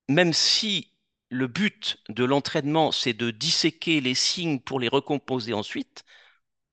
même 0.09 0.33
si 0.33 0.95
le 1.29 1.49
but 1.49 1.99
de 2.09 2.25
l'entraînement, 2.25 2.93
c'est 2.93 3.13
de 3.13 3.31
disséquer 3.31 4.01
les 4.01 4.15
signes 4.15 4.61
pour 4.61 4.81
les 4.81 4.89
recomposer 4.89 5.53
ensuite, 5.53 6.05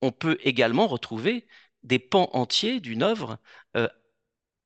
on 0.01 0.11
peut 0.11 0.37
également 0.43 0.87
retrouver 0.87 1.47
des 1.83 1.99
pans 1.99 2.29
entiers 2.33 2.79
d'une 2.79 3.03
œuvre 3.03 3.39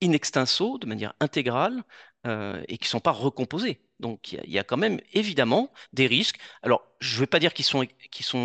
in 0.02 0.12
extenso, 0.12 0.78
de 0.78 0.86
manière 0.86 1.14
intégrale, 1.20 1.84
euh, 2.28 2.62
et 2.68 2.78
qui 2.78 2.86
ne 2.86 2.90
sont 2.90 3.00
pas 3.00 3.12
recomposés. 3.12 3.80
Donc 4.00 4.34
il 4.34 4.52
y, 4.52 4.60
a 4.60 4.64
quand 4.64 4.78
même 4.78 5.00
évidemment 5.14 5.72
des 5.94 6.08
risques. 6.08 6.38
Alors, 6.62 6.84
je 7.00 7.16
ne 7.16 7.20
vais 7.22 7.28
pas 7.28 7.40
dire 7.40 7.54
qu'ils 7.54 7.66
sont, 7.66 7.86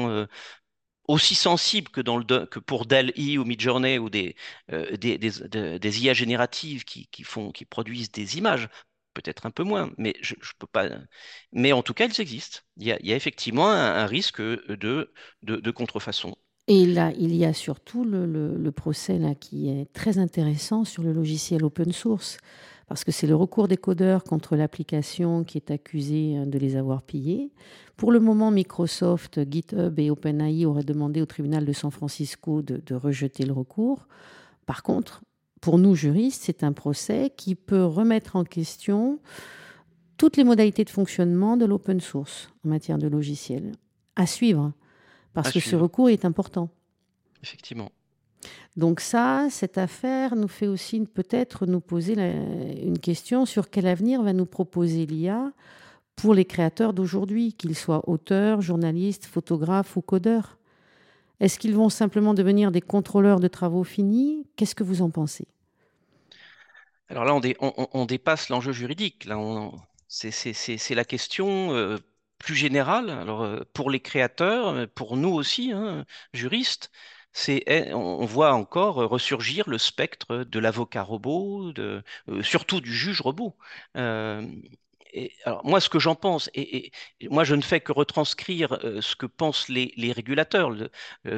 euh, 0.08 0.26
aussi 1.08 1.34
sensibles 1.34 1.90
que, 1.90 2.00
dans 2.00 2.16
le, 2.16 2.46
que 2.46 2.60
ou 3.38 3.44
Midjourney 3.44 3.98
ou 3.98 4.08
des, 4.08 4.36
euh, 4.72 4.96
IA 5.82 6.14
génératives 6.14 6.84
qui, 6.84 7.08
produisent 7.68 8.12
des 8.12 8.38
images. 8.38 8.68
Peut-être 9.14 9.46
un 9.46 9.50
peu 9.50 9.64
moins, 9.64 9.90
mais 9.98 10.14
je, 10.22 10.34
je 10.40 10.52
peux 10.58 10.66
pas. 10.66 10.88
Mais 11.52 11.72
en 11.72 11.82
tout 11.82 11.92
cas, 11.92 12.06
ils 12.06 12.20
existent. 12.20 12.60
Il 12.76 12.86
y 12.86 12.92
a, 12.92 13.16
effectivement 13.16 13.70
un, 13.70 14.06
risque 14.06 14.40
de, 14.40 15.12
contrefaçon. 15.72 16.34
Et 16.68 16.86
là, 16.86 17.12
il 17.18 17.34
y 17.34 17.44
a 17.44 17.52
surtout 17.52 18.04
le, 18.04 18.70
procès 18.70 19.18
qui 19.40 19.68
est 19.68 19.92
très 19.92 20.18
intéressant 20.18 20.84
sur 20.84 21.02
le 21.02 21.12
logiciel 21.12 21.64
open 21.64 21.92
source, 21.92 22.38
parce 22.86 23.04
que 23.04 23.12
c'est 23.12 23.26
le 23.26 23.36
recours 23.36 23.68
des 23.68 23.76
codeurs 23.76 24.24
contre 24.24 24.56
l'application 24.56 25.44
qui 25.44 25.58
est 25.58 25.70
accusée 25.70 26.36
hein, 26.36 26.46
de 26.46 26.58
les 26.58 26.76
avoir 26.76 27.02
pillés. 27.02 27.52
Pour 27.96 28.12
le 28.12 28.20
moment, 28.20 28.50
Microsoft, 28.50 29.40
GitHub 29.50 29.98
et 29.98 30.10
OpenAI 30.10 30.66
auraient 30.66 30.82
demandé 30.82 31.22
au 31.22 31.26
tribunal 31.26 31.64
de 31.64 31.72
San 31.72 31.90
Francisco 31.90 32.62
de, 32.62 32.82
de 32.84 32.94
rejeter 32.94 33.44
le 33.44 33.52
recours. 33.52 34.06
Par 34.66 34.82
contre, 34.82 35.22
pour 35.60 35.78
nous 35.78 35.94
juristes, 35.94 36.42
c'est 36.44 36.64
un 36.64 36.72
procès 36.72 37.32
qui 37.36 37.54
peut 37.54 37.84
remettre 37.84 38.36
en 38.36 38.44
question 38.44 39.20
toutes 40.16 40.36
les 40.36 40.44
modalités 40.44 40.84
de 40.84 40.90
fonctionnement 40.90 41.56
de 41.56 41.64
l'open 41.64 42.00
source 42.00 42.50
en 42.64 42.68
matière 42.68 42.98
de 42.98 43.08
logiciel. 43.08 43.72
À 44.16 44.26
suivre, 44.26 44.72
parce 45.32 45.48
À 45.48 45.52
que 45.52 45.60
ce 45.60 45.76
recours 45.76 46.10
est 46.10 46.24
important. 46.24 46.68
Effectivement. 47.42 47.90
Donc 48.76 49.00
ça, 49.00 49.48
cette 49.50 49.78
affaire 49.78 50.36
nous 50.36 50.48
fait 50.48 50.66
aussi 50.66 51.00
peut-être 51.00 51.66
nous 51.66 51.80
poser 51.80 52.14
une 52.82 52.98
question 52.98 53.44
sur 53.46 53.70
quel 53.70 53.86
avenir 53.86 54.22
va 54.22 54.32
nous 54.32 54.46
proposer 54.46 55.06
l'IA 55.06 55.52
pour 56.16 56.34
les 56.34 56.44
créateurs 56.44 56.92
d'aujourd'hui, 56.94 57.52
qu'ils 57.54 57.76
soient 57.76 58.08
auteurs, 58.08 58.60
journalistes, 58.60 59.26
photographes 59.26 59.96
ou 59.96 60.02
codeurs. 60.02 60.58
Est-ce 61.40 61.58
qu'ils 61.58 61.74
vont 61.76 61.90
simplement 61.90 62.34
devenir 62.34 62.72
des 62.72 62.82
contrôleurs 62.82 63.40
de 63.40 63.48
travaux 63.48 63.84
finis? 63.84 64.46
Qu'est-ce 64.56 64.74
que 64.76 64.84
vous 64.84 65.02
en 65.02 65.10
pensez? 65.10 65.46
Alors 67.08 67.24
là, 67.24 67.34
on, 67.34 67.40
dé- 67.40 67.56
on- 67.60 67.72
on- 67.76 67.88
on 67.92 68.06
dépasse 68.06 68.48
l'enjeu 68.48 68.72
juridique. 68.72 69.24
Là, 69.26 69.38
c'est 70.08 70.94
la 70.94 71.04
question 71.04 71.72
euh, 71.74 71.98
plus 72.38 72.54
générale. 72.54 73.10
Alors, 73.10 73.42
euh, 73.42 73.60
pour 73.74 73.90
les 73.90 74.00
créateurs, 74.00 74.88
pour 74.94 75.16
nous 75.16 75.30
aussi, 75.30 75.72
hein, 75.72 76.04
juristes, 76.32 76.90
eh, 77.48 77.92
on 77.94 78.24
voit 78.26 78.52
encore 78.52 78.96
ressurgir 78.96 79.68
le 79.68 79.78
spectre 79.78 80.44
de 80.44 80.58
l'avocat 80.58 81.02
robot, 81.02 81.72
de, 81.72 82.02
euh, 82.28 82.42
surtout 82.42 82.80
du 82.80 82.94
juge 82.94 83.20
robot. 83.20 83.56
Euh, 83.96 84.46
alors, 85.44 85.64
moi, 85.64 85.80
ce 85.80 85.88
que 85.88 85.98
j'en 85.98 86.14
pense, 86.14 86.50
et, 86.54 86.90
moi, 87.30 87.44
je 87.44 87.54
ne 87.54 87.62
fais 87.62 87.80
que 87.80 87.92
retranscrire 87.92 88.72
euh, 88.84 89.00
ce 89.00 89.16
que 89.16 89.26
pensent 89.26 89.68
les, 89.68 90.12
régulateurs, 90.12 90.70
le, 90.70 90.90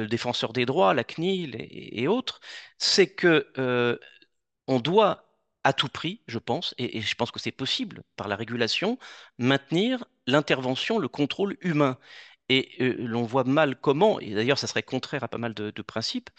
défenseur 0.07 0.53
des 0.53 0.65
droits, 0.65 0.93
la 0.93 1.03
CNIL 1.03 1.55
et, 1.55 2.01
et 2.01 2.07
autres, 2.07 2.39
c'est 2.77 3.07
que 3.07 3.47
euh, 3.57 3.97
on 4.67 4.79
doit 4.79 5.25
à 5.63 5.73
tout 5.73 5.89
prix, 5.89 6.21
je 6.27 6.39
pense, 6.39 6.75
et 6.77 7.01
je 7.01 7.15
pense 7.15 7.31
que 7.31 7.39
c'est 7.39 7.51
possible 7.51 8.03
par 8.17 8.27
la 8.27 8.35
régulation, 8.35 8.99
maintenir 9.39 10.05
l'intervention, 10.27 10.99
le 10.99 11.07
contrôle 11.07 11.57
humain. 11.61 11.97
Et 12.49 12.69
l'on 12.99 13.23
voit 13.23 13.43
mal 13.43 13.75
comment, 13.79 14.19
et 14.19 14.33
d'ailleurs 14.35 14.59
ça 14.59 14.67
serait 14.67 14.83
contraire 14.83 15.23
à 15.23 15.27
pas 15.27 15.37
mal 15.39 15.53
de, 15.55 15.71
principes, 15.81 16.29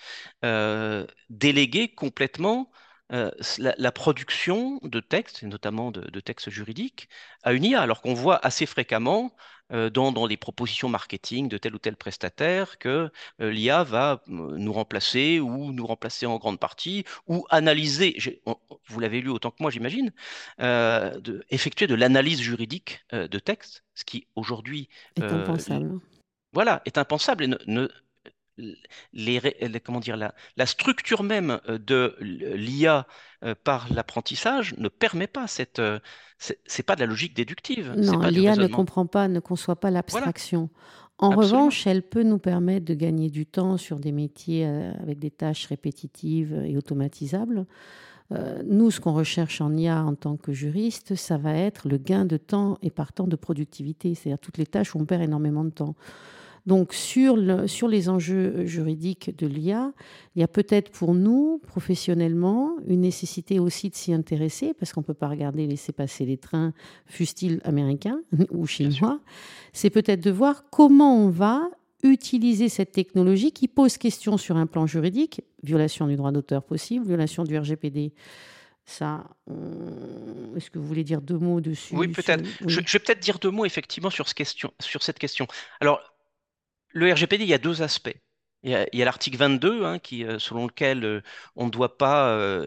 déléguer 1.30 1.94
complètement 1.94 2.70
euh, 3.12 3.30
la, 3.58 3.92
production 3.92 4.80
de 4.82 5.00
textes, 5.00 5.42
et 5.42 5.46
notamment 5.46 5.90
de, 5.90 6.20
textes 6.20 6.50
juridiques, 6.50 7.08
à 7.42 7.52
une 7.52 7.64
IA, 7.64 7.80
alors 7.80 8.02
qu'on 8.02 8.14
voit 8.14 8.44
assez 8.44 8.66
fréquemment 8.66 9.32
dans, 9.70 10.12
dans, 10.12 10.26
les 10.26 10.36
propositions 10.36 10.88
marketing 10.88 11.48
de 11.48 11.58
tel 11.58 11.74
ou 11.74 11.78
tel 11.78 11.96
prestataire 11.96 12.78
que 12.78 13.10
l'IA 13.40 13.82
va 13.82 14.22
nous 14.28 14.72
remplacer 14.72 15.40
ou 15.40 15.72
nous 15.72 15.84
remplacer 15.84 16.24
en 16.24 16.36
grande 16.36 16.60
partie 16.60 17.04
ou 17.26 17.44
analyser, 17.50 18.16
vous 18.86 19.00
l'avez 19.00 19.20
lu 19.20 19.28
autant 19.28 19.50
que 19.50 19.60
moi 19.60 19.72
j'imagine, 19.72 20.12
effectuer 21.50 21.88
de 21.88 21.96
l'analyse 21.96 22.40
juridique 22.40 23.04
de 23.10 23.38
textes, 23.40 23.82
ce 23.94 24.04
qui 24.04 24.28
aujourd'hui 24.36 24.88
est 25.16 25.24
impensable. 25.24 25.98
Voilà, 26.52 26.80
est 26.86 26.96
impensable 26.96 27.44
et 27.44 27.48
ne, 27.48 27.88
les, 29.12 29.40
comment 29.84 30.00
dire, 30.00 30.16
la, 30.16 30.34
la, 30.56 30.66
structure 30.66 31.22
même 31.22 31.60
euh, 31.68 31.78
de 31.78 32.16
l'IA 32.20 33.06
euh, 33.44 33.54
par 33.62 33.92
l'apprentissage 33.92 34.74
ne 34.78 34.88
permet 34.88 35.26
pas 35.26 35.46
cette. 35.46 35.78
Euh, 35.78 35.98
c'est 36.38 36.82
pas 36.82 36.96
de 36.96 37.00
la 37.00 37.06
logique 37.06 37.34
déductive. 37.34 37.94
Non, 37.96 38.20
l'IA 38.20 38.56
ne 38.56 38.66
comprend 38.66 39.06
pas, 39.06 39.26
ne 39.26 39.40
conçoit 39.40 39.76
pas 39.76 39.90
l'abstraction. 39.90 40.68
En 41.18 41.30
revanche, 41.30 41.86
elle 41.86 42.02
peut 42.02 42.24
nous 42.24 42.38
permettre 42.38 42.84
de 42.84 42.92
gagner 42.92 43.30
du 43.30 43.46
temps 43.46 43.78
sur 43.78 43.98
des 43.98 44.12
métiers 44.12 44.66
avec 44.66 45.18
des 45.18 45.30
tâches 45.30 45.64
répétitives 45.64 46.52
et 46.66 46.76
automatisables. 46.76 47.64
nous, 48.66 48.90
ce 48.90 49.00
qu'on 49.00 49.14
recherche 49.14 49.62
en 49.62 49.74
IA 49.74 50.04
en 50.04 50.14
tant 50.14 50.36
que 50.36 50.52
juriste, 50.52 51.14
ça 51.14 51.38
va 51.38 51.54
être 51.54 51.88
le 51.88 51.96
gain 51.96 52.26
de 52.26 52.36
temps 52.36 52.76
et 52.82 52.90
partant 52.90 53.26
de 53.26 53.36
productivité, 53.36 54.14
c'est-à-dire 54.14 54.38
toutes 54.38 54.58
les 54.58 54.66
tâches 54.66 54.94
où 54.94 54.98
on 54.98 55.06
perd 55.06 55.22
énormément 55.22 55.64
de 55.64 55.70
temps. 55.70 55.94
Donc 56.66 56.94
sur, 56.94 57.38
sur 57.68 57.86
les 57.86 58.08
enjeux 58.08 58.66
juridiques 58.66 59.36
de 59.38 59.46
l'IA, 59.46 59.92
il 60.34 60.40
y 60.40 60.42
a 60.42 60.48
peut-être 60.48 60.90
pour 60.90 61.14
nous, 61.14 61.60
professionnellement, 61.66 62.76
une 62.88 63.02
nécessité 63.02 63.60
aussi 63.60 63.88
de 63.88 63.94
s'y 63.94 64.12
intéresser, 64.12 64.74
parce 64.74 64.92
qu'on 64.92 65.00
ne 65.00 65.06
peut 65.06 65.14
pas 65.14 65.28
regarder 65.28 65.66
laisser 65.66 65.92
passer 65.92 66.26
les 66.26 66.36
trains, 66.36 66.72
fussent-ils 67.06 67.60
américains 67.64 68.20
ou 68.50 68.66
chinois. 68.66 69.20
C'est 69.72 69.90
peut-être 69.90 70.20
de 70.20 70.30
voir 70.30 70.64
comment 70.70 71.16
on 71.16 71.30
va 71.30 71.70
utiliser 72.02 72.68
cette 72.68 72.92
technologie 72.92 73.52
qui 73.52 73.68
pose 73.68 73.96
question 73.96 74.36
sur 74.36 74.56
un 74.56 74.66
plan 74.66 74.86
juridique, 74.86 75.42
violation 75.62 76.06
du 76.08 76.16
droit 76.16 76.32
d'auteur 76.32 76.64
possible, 76.64 77.06
violation 77.06 77.44
du 77.44 77.56
RGPD. 77.56 78.12
Ça, 78.84 79.24
est-ce 80.56 80.70
que 80.70 80.78
vous 80.78 80.86
voulez 80.86 81.02
dire 81.02 81.20
deux 81.20 81.38
mots 81.38 81.60
dessus 81.60 81.96
Oui, 81.96 82.06
peut-être. 82.08 82.44
Je, 82.66 82.80
je, 82.86 82.92
vais 82.92 82.98
peut-être 83.00 83.18
dire 83.18 83.40
deux 83.40 83.50
mots 83.50 83.64
effectivement 83.64 84.10
sur, 84.10 84.28
ce 84.28 84.34
question, 84.34 84.72
sur 84.78 85.02
cette 85.02 85.18
question. 85.18 85.48
Alors, 85.80 86.00
le 86.96 87.12
RGPD, 87.12 87.44
il 87.44 87.50
y 87.50 87.54
a 87.54 87.58
deux 87.58 87.82
aspects. 87.82 88.16
Il 88.62 88.70
y 88.70 89.02
a, 89.02 89.04
l'article 89.04 89.36
22, 89.36 89.84
hein, 89.84 89.98
qui, 89.98 90.24
euh, 90.24 90.38
selon 90.38 90.66
lequel 90.66 91.04
euh, 91.04 91.20
on 91.54 91.66
ne 91.66 91.70
doit 91.70 91.98
pas, 91.98 92.30
euh, 92.30 92.66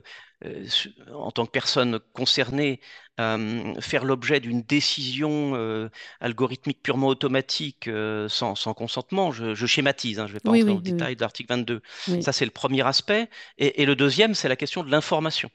en 1.13 1.31
tant 1.31 1.45
que 1.45 1.51
personne 1.51 1.99
concernée, 2.13 2.79
faire 3.17 4.05
l'objet 4.05 4.39
d'une 4.39 4.61
décision 4.61 5.89
algorithmique 6.21 6.81
purement 6.81 7.07
automatique 7.07 7.89
sans, 8.29 8.55
consentement. 8.73 9.33
Je, 9.33 9.65
schématise, 9.65 10.21
hein, 10.21 10.27
je 10.27 10.31
ne 10.31 10.33
vais 10.35 10.39
pas 10.39 10.51
entrer 10.51 10.63
dans 10.63 10.75
le 10.75 10.81
détail 10.81 11.17
de 11.17 11.21
l'article 11.21 11.53
22. 11.53 11.81
Ça, 12.21 12.31
c'est 12.31 12.45
le 12.45 12.51
premier 12.51 12.87
aspect. 12.87 13.29
Et, 13.57 13.85
le 13.85 13.97
deuxième, 13.97 14.35
c'est 14.35 14.47
la 14.47 14.55
question 14.55 14.85
de 14.85 14.89
l'information. 14.89 15.49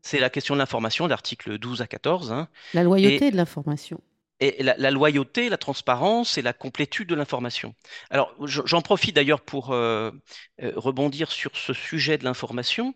C'est 0.00 0.20
la 0.20 0.30
question 0.30 0.54
de 0.54 0.60
l'information, 0.60 1.08
l'article 1.08 1.58
12 1.58 1.82
à 1.82 1.88
14. 1.88 2.30
Hein. 2.30 2.46
La 2.72 2.84
loyauté 2.84 3.32
de 3.32 3.36
l'information 3.36 4.00
et 4.40 4.62
la, 4.62 4.90
loyauté, 4.90 5.48
la 5.48 5.56
transparence 5.56 6.38
et 6.38 6.42
la 6.42 6.52
complétude 6.52 7.08
de 7.08 7.14
l'information. 7.14 7.74
Alors, 8.10 8.34
j'en 8.44 8.82
profite 8.82 9.16
d'ailleurs 9.16 9.40
pour 9.40 9.72
euh, 9.72 10.10
euh, 10.62 10.72
rebondir 10.76 11.30
sur 11.32 11.56
ce 11.56 11.72
sujet 11.72 12.18
de 12.18 12.24
l'information, 12.24 12.94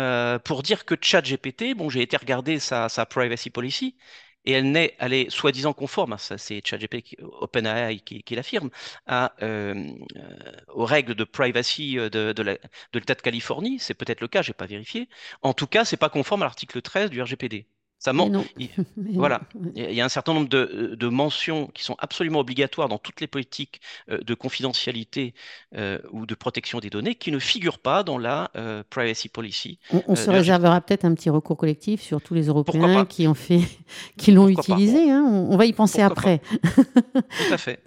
euh, 0.00 0.38
pour 0.38 0.62
dire 0.62 0.84
que 0.84 0.94
ChatGPT, 1.00 1.74
bon, 1.74 1.90
j'ai 1.90 2.02
été 2.02 2.16
regarder 2.16 2.58
sa, 2.58 2.88
privacy 3.06 3.50
policy, 3.50 3.96
et 4.44 4.52
elle 4.52 4.70
n'est, 4.70 4.96
elle 4.98 5.12
est 5.12 5.30
soi-disant 5.30 5.74
conforme, 5.74 6.14
hein, 6.14 6.18
ça 6.18 6.38
c'est 6.38 6.62
ChatGPT, 6.64 7.16
OpenAI 7.20 7.98
qui, 8.00 8.34
l'affirme, 8.34 8.70
aux 9.08 10.84
règles 10.84 11.14
de 11.14 11.24
privacy 11.24 11.96
de, 11.96 12.32
de 12.32 12.58
l'État 12.94 13.14
de 13.14 13.20
Californie. 13.20 13.78
C'est 13.78 13.94
peut-être 13.94 14.20
le 14.22 14.28
cas, 14.28 14.40
j'ai 14.42 14.54
pas 14.54 14.66
vérifié. 14.66 15.08
En 15.42 15.52
tout 15.52 15.66
cas, 15.66 15.84
c'est 15.84 15.96
pas 15.98 16.08
conforme 16.08 16.42
à 16.42 16.46
l'article 16.46 16.80
13 16.80 17.10
du 17.10 17.20
RGPD. 17.20 17.66
Ça 17.98 18.12
voilà. 18.96 19.40
Il 19.74 19.92
y 19.92 20.00
a 20.00 20.04
un 20.04 20.08
certain 20.08 20.32
nombre 20.32 20.48
de, 20.48 21.08
mentions 21.08 21.66
qui 21.74 21.82
sont 21.82 21.96
absolument 21.98 22.40
obligatoires 22.40 22.88
dans 22.88 22.98
toutes 22.98 23.20
les 23.20 23.26
politiques 23.26 23.80
euh, 24.08 24.18
de 24.18 24.34
confidentialité 24.34 25.34
euh, 25.74 25.98
ou 26.12 26.24
de 26.24 26.34
protection 26.34 26.78
des 26.78 26.90
données 26.90 27.16
qui 27.16 27.32
ne 27.32 27.40
figurent 27.40 27.80
pas 27.80 28.04
dans 28.04 28.18
la 28.18 28.50
euh, 28.56 28.84
privacy 28.88 29.28
policy. 29.28 29.78
On, 30.06 30.14
se 30.14 30.30
réservera 30.30 30.80
peut-être 30.80 31.04
un 31.04 31.14
petit 31.14 31.28
recours 31.28 31.56
collectif 31.56 32.00
sur 32.00 32.20
tous 32.22 32.34
les 32.34 32.46
Européens 32.46 33.04
qui 33.04 33.26
ont 33.26 33.34
fait, 33.34 33.62
qui 34.16 34.30
l'ont 34.30 34.48
utilisé. 34.48 35.10
Hein. 35.10 35.24
On, 35.26 35.56
va 35.56 35.66
y 35.66 35.72
penser 35.72 36.00
après. 36.00 36.40
Tout 36.74 37.52
à 37.52 37.58
fait. 37.58 37.82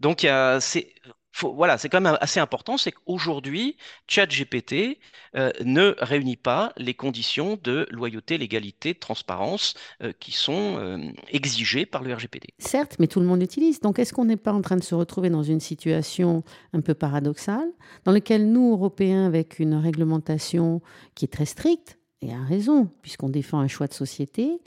Donc, 0.00 0.26
c'est 0.60 0.94
voilà, 1.40 1.78
c'est 1.78 1.88
quand 1.88 2.00
même 2.00 2.18
assez 2.20 2.40
important, 2.40 2.76
c'est 2.76 2.92
qu'aujourd'hui, 2.92 3.76
ChatGPT 4.06 4.98
euh, 5.36 5.50
ne 5.64 5.94
réunit 5.98 6.36
pas 6.36 6.72
les 6.76 6.94
conditions 6.94 7.58
de 7.62 7.86
loyauté, 7.90 8.38
légalité, 8.38 8.94
de 8.94 8.98
transparence 8.98 9.74
euh, 10.02 10.12
qui 10.20 10.32
sont 10.32 10.76
euh, 10.78 10.98
exigées 11.30 11.86
par 11.86 12.02
le 12.02 12.14
RGPD. 12.14 12.48
Certes, 12.58 12.96
mais 12.98 13.06
tout 13.06 13.20
le 13.20 13.26
monde 13.26 13.40
l'utilise. 13.40 13.80
Donc, 13.80 13.98
est-ce 13.98 14.12
qu'on 14.12 14.26
n'est 14.26 14.36
pas 14.36 14.52
en 14.52 14.60
train 14.60 14.76
de 14.76 14.82
se 14.82 14.94
retrouver 14.94 15.30
dans 15.30 15.42
une 15.42 15.60
situation 15.60 16.44
un 16.72 16.80
peu 16.80 16.94
paradoxale, 16.94 17.68
dans 18.04 18.12
laquelle 18.12 18.50
nous, 18.50 18.72
Européens, 18.72 19.26
avec 19.26 19.58
une 19.58 19.74
réglementation 19.74 20.82
qui 21.14 21.24
est 21.24 21.32
très 21.32 21.46
stricte, 21.46 21.98
et 22.20 22.32
à 22.32 22.42
raison, 22.44 22.88
puisqu'on 23.02 23.30
défend 23.30 23.58
un 23.58 23.66
choix 23.66 23.88
de 23.88 23.94
société, 23.94 24.60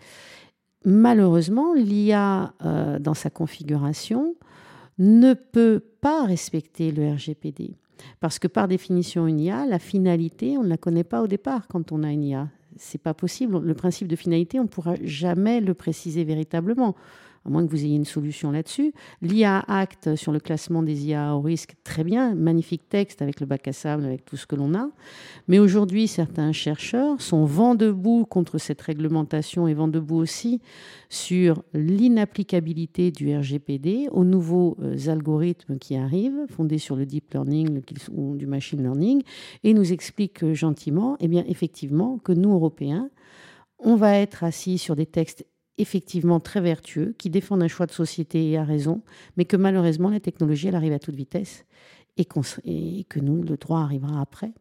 malheureusement, 0.84 1.74
l'IA, 1.74 2.54
dans 3.00 3.14
sa 3.14 3.30
configuration, 3.30 4.36
ne 4.98 5.34
peut 5.34 5.84
pas 6.02 6.26
respecter 6.26 6.92
le 6.92 7.12
RGPD. 7.14 7.76
Parce 8.20 8.40
que 8.40 8.48
par 8.48 8.68
définition, 8.68 9.28
une 9.28 9.40
IA, 9.40 9.66
la 9.66 9.80
finalité, 9.80 10.58
on 10.58 10.64
ne 10.64 10.70
la 10.70 10.78
connaît 10.78 11.04
pas 11.04 11.22
au 11.22 11.28
départ 11.28 11.68
quand 11.68 11.92
on 11.92 12.04
a 12.04 12.12
une 12.12 12.24
IA. 12.24 12.50
C'est 12.78 13.02
pas 13.02 13.14
possible. 13.14 13.60
Le 13.60 13.74
principe 13.74 14.08
de 14.08 14.16
finalité, 14.16 14.60
on 14.60 14.64
ne 14.64 14.68
pourra 14.68 14.96
jamais 15.02 15.62
le 15.62 15.74
préciser 15.74 16.24
véritablement 16.24 16.96
à 17.46 17.50
moins 17.50 17.66
que 17.66 17.70
vous 17.70 17.84
ayez 17.84 17.96
une 17.96 18.06
solution 18.06 18.52
là-dessus. 18.52 18.94
L'IA 19.22 19.64
Act 19.68 20.16
sur 20.16 20.32
le 20.32 20.40
classement 20.40 20.82
des 20.82 21.06
IA 21.06 21.36
au 21.36 21.42
risque, 21.42 21.76
très 21.84 22.04
bien, 22.04 22.34
magnifique 22.34 22.90
texte 22.90 23.22
avec 23.22 23.40
le 23.40 23.46
bac 23.46 23.68
à 23.68 23.74
sable, 23.74 24.06
avec 24.06 24.26
tout 24.26 24.36
ce 24.36 24.48
que 24.48 24.56
l'on 24.56 24.74
a. 24.74 24.90
Mais 25.48 25.60
aujourd'hui, 25.60 26.08
certains 26.08 26.52
chercheurs 26.52 27.22
sont 27.22 27.46
vent 27.46 27.76
debout 27.76 28.26
contre 28.26 28.58
cette 28.58 28.82
réglementation 28.82 29.68
et 29.68 29.74
vent 29.74 29.88
debout 29.88 30.18
aussi 30.18 30.60
sur 31.10 31.64
l'inapplicabilité 31.74 33.12
du 33.12 33.36
RGPD 33.36 34.08
aux 34.12 34.24
nouveaux 34.24 34.76
euh, 34.82 35.10
algorithmes 35.10 35.78
qui 35.78 35.96
arrivent, 35.96 36.46
fondés 36.50 36.80
sur 36.80 36.96
le 36.96 37.06
deep 37.06 37.32
learning 37.34 37.82
ou 38.12 38.36
du 38.36 38.48
machine 38.48 38.82
learning, 38.82 39.22
et 39.64 39.74
nous 39.74 39.94
expliquent 39.94 40.54
gentiment, 40.54 41.16
eh 41.20 41.28
bien, 41.28 41.44
effectivement, 41.48 42.18
que 42.18 42.32
nous, 42.32 42.54
Européens, 42.54 43.10
on 43.80 43.96
va 43.96 44.16
être 44.16 44.44
assis 44.44 44.78
sur 44.78 44.96
des 44.96 45.06
textes 45.06 45.46
effectivement 45.78 46.40
très 46.40 46.62
vertueux, 46.62 47.16
qui 47.18 47.30
défendent 47.30 47.64
un 47.64 47.68
choix 47.68 47.86
de 47.86 47.92
société 47.92 48.50
et 48.50 48.58
à 48.58 48.64
raison, 48.64 49.02
mais 49.38 49.46
que 49.46 49.58
malheureusement 49.58 50.10
la 50.10 50.20
technologie 50.20 50.68
elle 50.68 50.76
arrive 50.76 50.94
à 50.94 51.00
toute 51.00 51.16
vitesse 51.16 51.66
et, 52.18 52.28
et 52.66 53.04
que 53.06 53.20
nous, 53.20 53.44
le 53.44 53.58
droit 53.58 53.82
arrivera 53.82 54.22
après. 54.22 54.54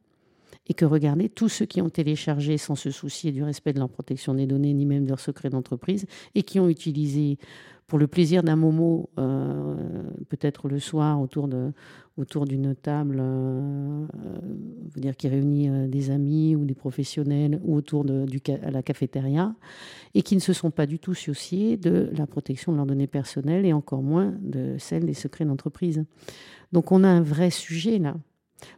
Et 0.68 0.74
que 0.74 0.85
regardez, 0.85 1.29
tous 1.29 1.48
ceux 1.48 1.66
qui 1.66 1.83
ont 1.83 1.90
téléchargé 1.90 2.57
sans 2.57 2.74
se 2.74 2.90
soucier 2.90 3.33
du 3.33 3.42
respect 3.42 3.72
de 3.72 3.79
leur 3.79 3.90
protection 3.90 4.35
des 4.35 4.46
données, 4.46 4.72
ni 4.72 4.87
même 4.87 5.05
de 5.05 5.11
leur 5.11 5.20
secret 5.20 5.50
d'entreprise, 5.50 6.07
et 6.35 6.42
qui 6.42 6.59
ont 6.59 6.68
utilisé 6.68 7.38
pour 7.87 7.98
le 7.98 8.07
plaisir 8.07 8.42
d'un 8.42 8.57
momo, 8.57 9.11
euh, 9.18 9.77
peut-être 10.31 10.68
le 10.68 10.79
soir 10.79 11.20
autour 11.20 11.50
autour 12.16 12.46
d'une 12.46 12.74
table, 12.74 13.18
euh, 13.20 14.07
euh 14.14 15.00
dire 15.00 15.16
qui 15.16 15.29
réunit 15.29 15.88
des 15.88 16.11
amis 16.11 16.57
ou 16.57 16.64
des 16.64 16.74
professionnels 16.74 17.61
ou 17.62 17.77
autour 17.77 18.05
de 18.05 18.24
du 18.24 18.40
à 18.62 18.70
la 18.70 18.83
cafétéria, 18.83 19.55
et 20.14 20.22
qui 20.22 20.35
ne 20.35 20.40
se 20.40 20.55
sont 20.55 20.70
pas 20.70 20.87
du 20.87 20.98
tout 20.98 21.14
souciés 21.14 21.77
de 21.77 22.11
la 22.16 22.27
protection 22.27 22.72
de 22.72 22.79
leurs 22.79 22.87
données 22.87 23.07
personnelles 23.07 23.66
et 23.66 23.74
encore 23.74 24.03
moins 24.03 24.33
de 24.40 24.77
celle 24.79 25.05
des 25.05 25.14
secrets 25.14 25.44
d'entreprise. 25.44 26.05
Donc 26.72 26.90
on 26.90 27.05
a 27.05 27.09
un 27.09 27.22
vrai 27.22 27.50
sujet 27.50 27.98
là. 27.98 28.16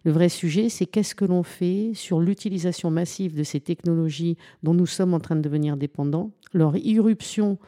Le 0.04 0.12
vrai 0.12 0.28
sujet, 0.28 0.68
c'est 0.68 0.86
qu'est-ce 0.86 1.14
que 1.14 1.24
l'on 1.24 1.42
fait 1.42 1.92
sur 1.94 2.20
l'utilisation 2.20 2.90
massive 2.90 3.36
de 3.36 3.42
ces 3.42 3.60
technologies 3.60 4.36
dont 4.62 4.74
nous 4.74 4.86
sommes 4.86 5.14
en 5.14 5.20
train 5.20 5.36
de 5.36 5.42
devenir 5.42 5.76
dépendants, 5.76 6.32
leur 6.52 6.76
irruption 6.76 7.58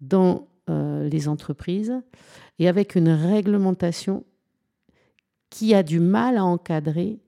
dans 0.00 0.48
euh, 0.68 1.08
les 1.08 1.28
entreprises 1.28 1.94
et 2.58 2.68
avec 2.68 2.94
une 2.96 3.08
réglementation 3.08 4.24
qui 5.50 5.74
a 5.74 5.82
du 5.82 6.00
mal 6.00 6.36
à 6.36 6.44
encadrer 6.44 7.20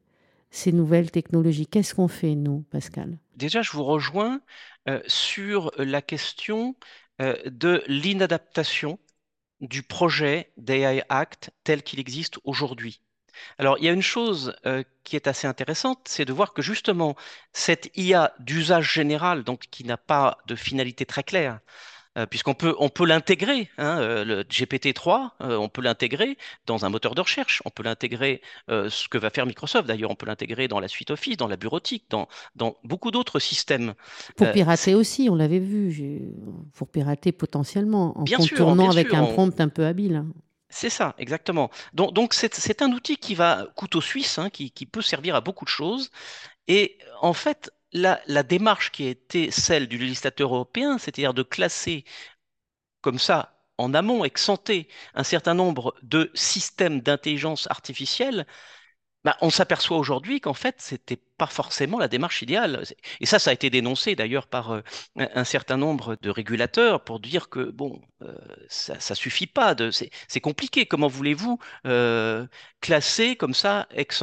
ces 0.50 0.72
nouvelles 0.72 1.10
technologies. 1.10 1.66
Qu'est-ce 1.66 1.94
qu'on 1.94 2.08
fait, 2.08 2.34
nous, 2.34 2.64
Pascal? 2.70 3.18
Déjà, 3.36 3.62
je 3.62 3.72
vous 3.72 3.84
rejoins 3.84 4.40
euh, 4.88 5.00
sur 5.06 5.70
la 5.78 6.02
question 6.02 6.74
euh, 7.20 7.36
de 7.46 7.82
l'inadaptation 7.86 8.98
du 9.60 9.82
projet 9.82 10.52
d'AI 10.56 11.02
Act 11.08 11.50
tel 11.64 11.82
qu'il 11.82 12.00
existe 12.00 12.38
aujourd'hui. 12.44 13.00
Alors, 13.58 13.76
il 13.78 13.84
y 13.84 13.88
a 13.88 13.92
une 13.92 14.02
chose 14.02 14.54
euh, 14.66 14.82
qui 15.04 15.16
est 15.16 15.26
assez 15.26 15.46
intéressante, 15.46 16.00
c'est 16.04 16.24
de 16.24 16.32
voir 16.32 16.52
que 16.52 16.62
justement, 16.62 17.16
cette 17.52 17.90
IA 17.96 18.32
d'usage 18.38 18.92
général, 18.92 19.44
donc 19.44 19.64
qui 19.70 19.84
n'a 19.84 19.96
pas 19.96 20.38
de 20.46 20.54
finalité 20.54 21.06
très 21.06 21.22
claire, 21.22 21.60
euh, 22.16 22.26
puisqu'on 22.26 22.54
peut, 22.54 22.74
on 22.78 22.88
peut 22.88 23.06
l'intégrer, 23.06 23.70
hein, 23.78 23.98
euh, 24.00 24.24
le 24.24 24.42
GPT-3, 24.42 25.30
on 25.40 25.68
peut 25.68 25.82
l'intégrer 25.82 26.36
dans 26.66 26.84
un 26.84 26.88
moteur 26.88 27.14
de 27.14 27.20
recherche, 27.20 27.62
on 27.64 27.70
peut 27.70 27.82
l'intégrer, 27.82 28.42
ce 28.68 29.08
que 29.08 29.18
va 29.18 29.30
faire 29.30 29.46
Microsoft 29.46 29.86
d'ailleurs, 29.86 30.10
on 30.10 30.16
peut 30.16 30.26
l'intégrer 30.26 30.68
dans 30.68 30.80
la 30.80 30.88
suite 30.88 31.10
Office, 31.10 31.36
dans 31.36 31.48
la 31.48 31.56
bureautique, 31.56 32.04
dans, 32.10 32.28
dans 32.56 32.76
beaucoup 32.84 33.10
d'autres 33.10 33.38
systèmes. 33.38 33.94
Pour 34.36 34.50
pirater 34.52 34.94
aussi, 34.94 35.28
on 35.30 35.34
l'avait 35.34 35.58
vu, 35.58 36.32
pour 36.74 36.88
pirater 36.88 37.32
potentiellement, 37.32 38.18
en 38.18 38.24
bien 38.24 38.38
contournant 38.38 38.90
avec 38.90 39.12
un 39.14 39.24
prompt 39.24 39.60
un 39.60 39.68
peu 39.68 39.86
habile. 39.86 40.24
C'est 40.70 40.90
ça, 40.90 41.14
exactement. 41.18 41.70
Donc, 41.94 42.34
c'est 42.34 42.82
un 42.82 42.92
outil 42.92 43.16
qui 43.16 43.34
va 43.34 43.66
couteau 43.74 44.00
suisse, 44.00 44.38
hein, 44.38 44.50
qui, 44.50 44.70
peut 44.86 45.02
servir 45.02 45.34
à 45.34 45.40
beaucoup 45.40 45.64
de 45.64 45.70
choses. 45.70 46.10
Et 46.68 46.98
en 47.22 47.32
fait, 47.32 47.72
la, 47.92 48.20
démarche 48.42 48.92
qui 48.92 49.06
a 49.06 49.10
été 49.10 49.50
celle 49.50 49.88
du 49.88 49.98
législateur 49.98 50.54
européen, 50.54 50.98
c'est-à-dire 50.98 51.34
de 51.34 51.42
classer 51.42 52.04
comme 53.00 53.18
ça, 53.18 53.54
en 53.78 53.94
amont, 53.94 54.24
ex 54.24 54.50
un 55.14 55.24
certain 55.24 55.54
nombre 55.54 55.94
de 56.02 56.30
systèmes 56.34 57.00
d'intelligence 57.00 57.66
artificielle, 57.70 58.46
bah, 59.24 59.36
on 59.40 59.50
s'aperçoit 59.50 59.98
aujourd'hui 59.98 60.40
qu'en 60.40 60.54
fait, 60.54 60.76
c'était 60.78 61.16
pas 61.16 61.46
forcément 61.46 61.98
la 61.98 62.08
démarche 62.08 62.42
idéale. 62.42 62.84
Et 63.20 63.26
ça, 63.26 63.38
ça 63.38 63.50
a 63.50 63.52
été 63.52 63.68
dénoncé 63.68 64.14
d'ailleurs 64.14 64.46
par 64.46 64.72
euh, 64.72 64.82
un 65.16 65.44
certain 65.44 65.76
nombre 65.76 66.16
de 66.22 66.30
régulateurs 66.30 67.02
pour 67.04 67.20
dire 67.20 67.48
que 67.48 67.70
bon, 67.70 68.00
euh, 68.22 68.34
ça, 68.68 68.98
ça 69.00 69.14
suffit 69.14 69.46
pas. 69.46 69.74
De, 69.74 69.90
c'est 69.90 70.40
compliqué. 70.40 70.86
Comment 70.86 71.08
voulez-vous 71.08 71.58
euh, 71.86 72.46
classer 72.80 73.36
comme 73.36 73.54
ça, 73.54 73.88
ex 73.90 74.22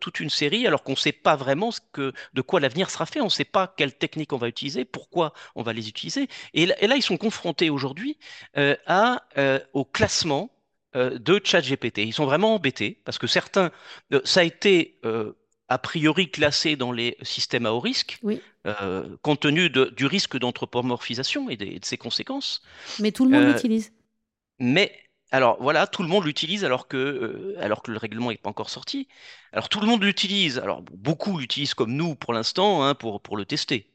toute 0.00 0.20
une 0.20 0.30
série 0.30 0.66
alors 0.66 0.82
qu'on 0.82 0.92
ne 0.92 0.96
sait 0.96 1.12
pas 1.12 1.36
vraiment 1.36 1.70
ce 1.70 1.80
que, 1.92 2.12
de 2.34 2.40
quoi 2.40 2.60
l'avenir 2.60 2.90
sera 2.90 3.06
fait? 3.06 3.20
On 3.20 3.24
ne 3.24 3.30
sait 3.30 3.44
pas 3.44 3.74
quelle 3.76 3.96
technique 3.96 4.32
on 4.32 4.38
va 4.38 4.48
utiliser, 4.48 4.84
pourquoi 4.84 5.32
on 5.54 5.62
va 5.62 5.72
les 5.72 5.88
utiliser. 5.88 6.28
Et, 6.54 6.68
et 6.80 6.86
là, 6.86 6.96
ils 6.96 7.02
sont 7.02 7.16
confrontés 7.18 7.70
aujourd'hui 7.70 8.18
à 8.86 9.22
au 9.72 9.84
classement 9.84 10.55
de 10.94 11.40
ChatGPT. 11.42 11.98
Ils 11.98 12.12
sont 12.12 12.24
vraiment 12.24 12.54
embêtés 12.54 13.00
parce 13.04 13.18
que 13.18 13.26
certains, 13.26 13.70
euh, 14.12 14.20
ça 14.24 14.40
a 14.40 14.44
été 14.44 14.98
euh, 15.04 15.32
a 15.68 15.78
priori 15.78 16.30
classé 16.30 16.76
dans 16.76 16.92
les 16.92 17.16
systèmes 17.22 17.66
à 17.66 17.72
haut 17.72 17.80
risque, 17.80 18.20
compte 19.22 19.40
tenu 19.40 19.70
du 19.70 20.06
risque 20.06 20.38
d'anthropomorphisation 20.38 21.50
et, 21.50 21.56
de 21.56 21.84
ses 21.84 21.98
conséquences. 21.98 22.62
Mais 23.00 23.12
tout 23.12 23.24
le 23.24 23.32
monde 23.32 23.52
l'utilise. 23.52 23.92
Mais 24.58 24.92
alors 25.32 25.56
voilà, 25.60 25.86
tout 25.86 26.02
le 26.02 26.08
monde 26.08 26.24
l'utilise 26.24 26.64
alors 26.64 26.86
que, 26.86 27.54
alors 27.58 27.82
que 27.82 27.90
le 27.90 27.98
règlement 27.98 28.30
n'est 28.30 28.36
pas 28.36 28.50
encore 28.50 28.70
sorti. 28.70 29.08
Alors 29.52 29.68
tout 29.68 29.80
le 29.80 29.86
monde 29.86 30.02
l'utilise. 30.02 30.58
Alors 30.58 30.82
beaucoup 30.82 31.38
l'utilisent 31.38 31.74
comme 31.74 31.92
nous 31.92 32.14
pour 32.14 32.32
l'instant 32.32 32.84
hein, 32.84 32.94
pour, 32.94 33.20
pour 33.20 33.36
le 33.36 33.44
tester. 33.44 33.90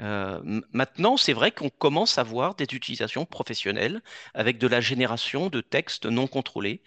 Euh, 0.00 0.60
maintenant, 0.72 1.16
c'est 1.16 1.32
vrai 1.32 1.52
qu'on 1.52 1.68
commence 1.68 2.18
à 2.18 2.22
voir 2.22 2.54
des 2.54 2.64
utilisations 2.64 3.26
professionnelles 3.26 4.02
avec 4.34 4.58
de 4.58 4.66
la 4.66 4.80
génération 4.80 5.48
de 5.48 5.60
textes 5.60 6.06
non 6.06 6.26
contrôlés. 6.26 6.82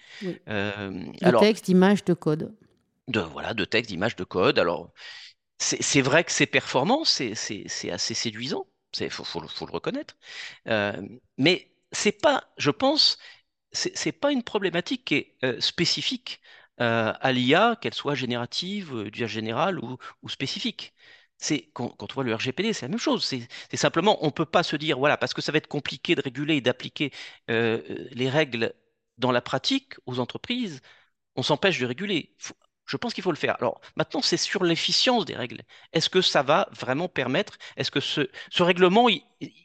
Euh, 0.47 0.89
de 1.21 1.39
textes, 1.39 1.65
d'images, 1.65 2.03
de 2.03 2.13
code. 2.13 2.55
De, 3.07 3.19
voilà, 3.19 3.53
de 3.53 3.65
textes, 3.65 3.89
d'images, 3.91 4.15
de 4.15 4.23
code. 4.23 4.57
Alors, 4.57 4.91
c'est 5.59 6.01
vrai 6.01 6.23
que 6.23 6.31
c'est 6.31 6.47
performant, 6.47 7.05
c'est 7.05 7.31
assez 7.91 8.13
séduisant, 8.13 8.67
il 8.99 9.09
faut, 9.09 9.23
faut, 9.23 9.39
le 9.39 9.71
reconnaître. 9.71 10.17
Euh, 10.67 11.01
mais 11.37 11.71
c'est 11.91 12.11
pas, 12.11 12.43
je 12.57 12.71
pense, 12.71 13.17
c'est 13.71 14.11
pas 14.11 14.31
une 14.31 14.43
problématique 14.43 15.05
qui 15.05 15.15
est 15.15 15.35
euh, 15.43 15.59
spécifique 15.61 16.41
à 16.79 17.31
l'IA, 17.31 17.77
qu'elle 17.79 17.93
soit 17.93 18.15
générative, 18.15 19.03
du 19.09 19.25
général 19.27 19.79
ou, 19.79 19.97
ou 20.21 20.27
spécifique 20.27 20.93
quand, 21.73 21.95
on 21.99 22.13
voit 22.13 22.23
le 22.23 22.33
RGPD, 22.35 22.73
c'est 22.73 22.85
la 22.85 22.89
même 22.89 22.99
chose. 22.99 23.25
C'est 23.25 23.77
simplement, 23.77 24.17
on 24.23 24.27
ne 24.27 24.31
peut 24.31 24.45
pas 24.45 24.63
se 24.63 24.75
dire, 24.75 24.97
voilà, 24.97 25.17
parce 25.17 25.33
que 25.33 25.41
ça 25.41 25.51
va 25.51 25.57
être 25.57 25.67
compliqué 25.67 26.15
de 26.15 26.21
réguler 26.21 26.55
et 26.57 26.61
d'appliquer 26.61 27.11
euh, 27.49 27.81
les 28.11 28.29
règles 28.29 28.73
dans 29.17 29.31
la 29.31 29.41
pratique 29.41 29.93
aux 30.05 30.19
entreprises, 30.19 30.81
on 31.35 31.43
s'empêche 31.43 31.79
de 31.79 31.85
réguler. 31.85 32.35
je 32.85 32.97
pense 32.97 33.13
qu'il 33.13 33.23
faut 33.23 33.31
le 33.31 33.37
faire. 33.37 33.55
Alors 33.59 33.81
maintenant, 33.95 34.21
c'est 34.21 34.37
sur 34.37 34.63
l'efficience 34.63 35.25
des 35.25 35.35
règles. 35.35 35.61
Est-ce 35.93 36.09
que 36.09 36.21
ça 36.21 36.43
va 36.43 36.67
vraiment 36.71 37.07
permettre 37.09 37.57
Est-ce 37.77 37.91
que 37.91 37.99
ce, 37.99 38.29
règlement 38.59 39.09
il, 39.09 39.21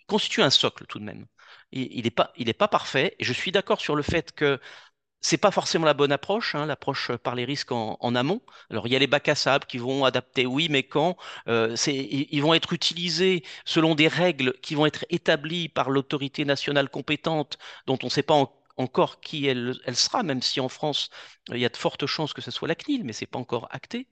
constitue 0.07 0.43
un 0.43 0.51
socle 0.51 0.87
tout 0.87 0.99
de 0.99 1.05
même? 1.05 1.27
Il 1.73 2.03
n'est 2.05 2.11
pas, 2.11 2.33
pas 2.59 2.69
parfait. 2.69 3.15
Et 3.19 3.25
je 3.25 3.33
suis 3.33 3.53
d'accord 3.53 3.81
sur 3.81 3.97
le 3.97 4.03
fait 4.03 4.33
que 4.33 4.61
c'est 5.21 5.37
pas 5.39 5.51
forcément 5.51 5.85
la 5.85 5.95
bonne 5.95 6.13
approche, 6.13 6.55
hein, 6.55 6.67
l'approche 6.67 7.13
par 7.17 7.35
les 7.35 7.45
risques 7.45 7.73
en, 7.73 8.15
amont. 8.15 8.41
Alors 8.71 8.87
il 8.87 8.93
y 8.93 8.97
a 8.97 8.99
les 8.99 9.07
bacs 9.07 9.29
à 9.29 9.35
sable 9.35 9.67
qui 9.67 9.79
vont 9.79 10.05
adapter, 10.05 10.47
oui, 10.47 10.69
mais 10.71 10.83
quand 10.85 11.17
euh, 11.49 11.77
ils 11.87 12.43
vont 12.43 12.55
être 12.55 12.73
utilisés 12.73 13.45
selon 13.65 13.95
des 13.95 14.09
règles 14.09 14.55
qui 14.63 14.75
vont 14.75 14.87
être 14.87 15.05
établies 15.11 15.69
par 15.69 15.91
l'autorité 15.91 16.45
nationale 16.45 16.89
compétente, 16.89 17.59
dont 17.87 17.99
on 18.03 18.07
ne 18.07 18.11
sait 18.11 18.23
pas 18.23 18.35
encore 18.77 19.21
qui 19.21 19.47
elle, 19.47 19.79
elle, 19.85 19.97
sera, 19.97 20.23
même 20.23 20.43
si 20.43 20.61
en 20.61 20.69
France 20.69 21.11
il 21.49 21.59
y 21.59 21.65
a 21.65 21.69
de 21.69 21.77
fortes 21.77 22.07
chances 22.07 22.33
que 22.33 22.41
ce 22.41 22.51
soit 22.51 22.69
la 22.69 22.75
CNIL, 22.75 23.05
mais 23.05 23.13
c'est 23.13 23.27
pas 23.27 23.39
encore 23.39 23.69
acté. 23.71 24.07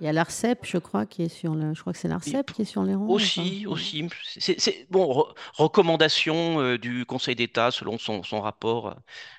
Il 0.00 0.06
y 0.06 0.08
a 0.08 0.12
l'ARCEP, 0.12 0.60
je 0.64 0.78
crois, 0.78 1.06
qui 1.06 1.22
est 1.22 1.28
sur 1.28 1.54
le. 1.54 1.72
Je 1.72 1.80
crois 1.80 1.92
que 1.92 1.98
c'est 1.98 2.08
l'ARCEP 2.08 2.52
qui 2.52 2.62
est 2.62 2.64
sur 2.64 2.82
les 2.82 2.94
rangs. 2.94 3.08
Aussi, 3.08 3.64
aussi. 3.66 4.08
C'est 4.38 4.86
bon. 4.90 5.24
recommandation 5.54 6.60
euh, 6.60 6.78
du 6.78 7.06
Conseil 7.06 7.36
d'État 7.36 7.70
selon 7.70 7.98
son, 7.98 8.22
rapport 8.40 8.96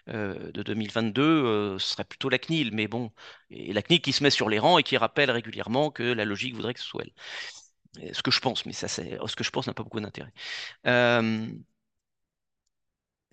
euh, 0.08 0.52
de 0.52 0.64
2022, 0.64 1.22
euh, 1.22 1.80
ce 1.80 1.90
serait 1.90 2.06
plutôt 2.06 2.30
la 2.30 2.40
CNIL, 2.40 2.72
mais 2.74 2.88
bon, 2.88 3.12
et 3.50 3.74
la 3.74 3.82
CNIL 3.82 4.02
qui 4.02 4.14
se 4.14 4.24
met 4.24 4.30
sur 4.30 4.50
les 4.50 4.60
rangs 4.60 4.78
et 4.78 4.84
qui 4.84 4.98
rappelle 4.98 5.30
régulièrement 5.30 5.92
que 5.92 6.04
la 6.04 6.24
logique 6.26 6.56
voudrait 6.56 6.74
que 6.74 6.80
ce 6.80 6.88
soit 6.88 7.04
elle. 7.04 8.14
Ce 8.14 8.22
que 8.22 8.32
je 8.32 8.40
pense, 8.40 8.66
mais 8.66 8.74
ça, 8.74 8.88
c'est 8.88 9.18
ce 9.26 9.36
que 9.36 9.44
je 9.44 9.52
pense 9.52 9.68
n'a 9.68 9.74
pas 9.74 9.84
beaucoup 9.84 10.00
d'intérêt. 10.00 10.32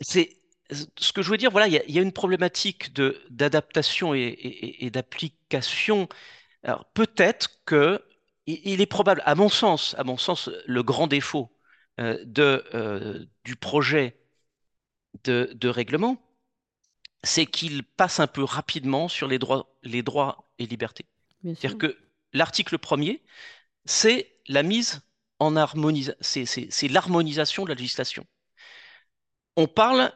c'est 0.01 0.39
ce 0.71 1.13
que 1.13 1.23
je 1.23 1.31
veux 1.31 1.37
dire. 1.37 1.51
Voilà, 1.51 1.69
il 1.69 1.93
y, 1.95 1.99
a 1.99 2.03
une 2.03 2.13
problématique 2.13 2.93
d'adaptation 3.31 4.15
et 4.15 4.91
d'application 4.93 6.09
alors 6.63 6.85
peut-être 6.93 7.63
que 7.65 8.03
il 8.47 8.81
est 8.81 8.87
probable, 8.87 9.23
à 9.25 9.35
mon 9.35 9.49
sens, 9.49 9.95
à 9.99 10.05
mon 10.05 10.17
sens, 10.17 10.51
le 10.67 10.83
grand 10.83 11.07
défaut 11.07 11.53
euh, 12.01 12.19
de, 12.25 12.65
euh, 12.75 13.25
du 13.45 13.55
projet 13.55 14.19
de, 15.25 15.69
règlement, 15.69 16.21
c'est 17.23 17.47
qu'il 17.47 17.85
passe 17.85 18.19
un 18.19 18.27
peu 18.27 18.43
rapidement 18.43 19.09
sur 19.09 19.29
les 19.29 19.39
droits, 19.39 19.77
les 19.83 20.03
droits 20.03 20.49
et 20.59 20.67
libertés. 20.67 21.07
C'est-à-dire 21.45 21.79
que 21.79 21.99
l'article 22.33 22.79
premier, 22.79 23.23
c'est 23.85 24.33
la 24.49 24.63
mise 24.63 25.03
en 25.39 25.55
harmonisation, 25.55 26.17
c'est 26.21 26.89
l'harmonisation 26.89 27.65
de 27.65 27.69
la 27.69 27.75
législation. 27.75 28.27
On 29.57 29.69
parle 29.69 30.13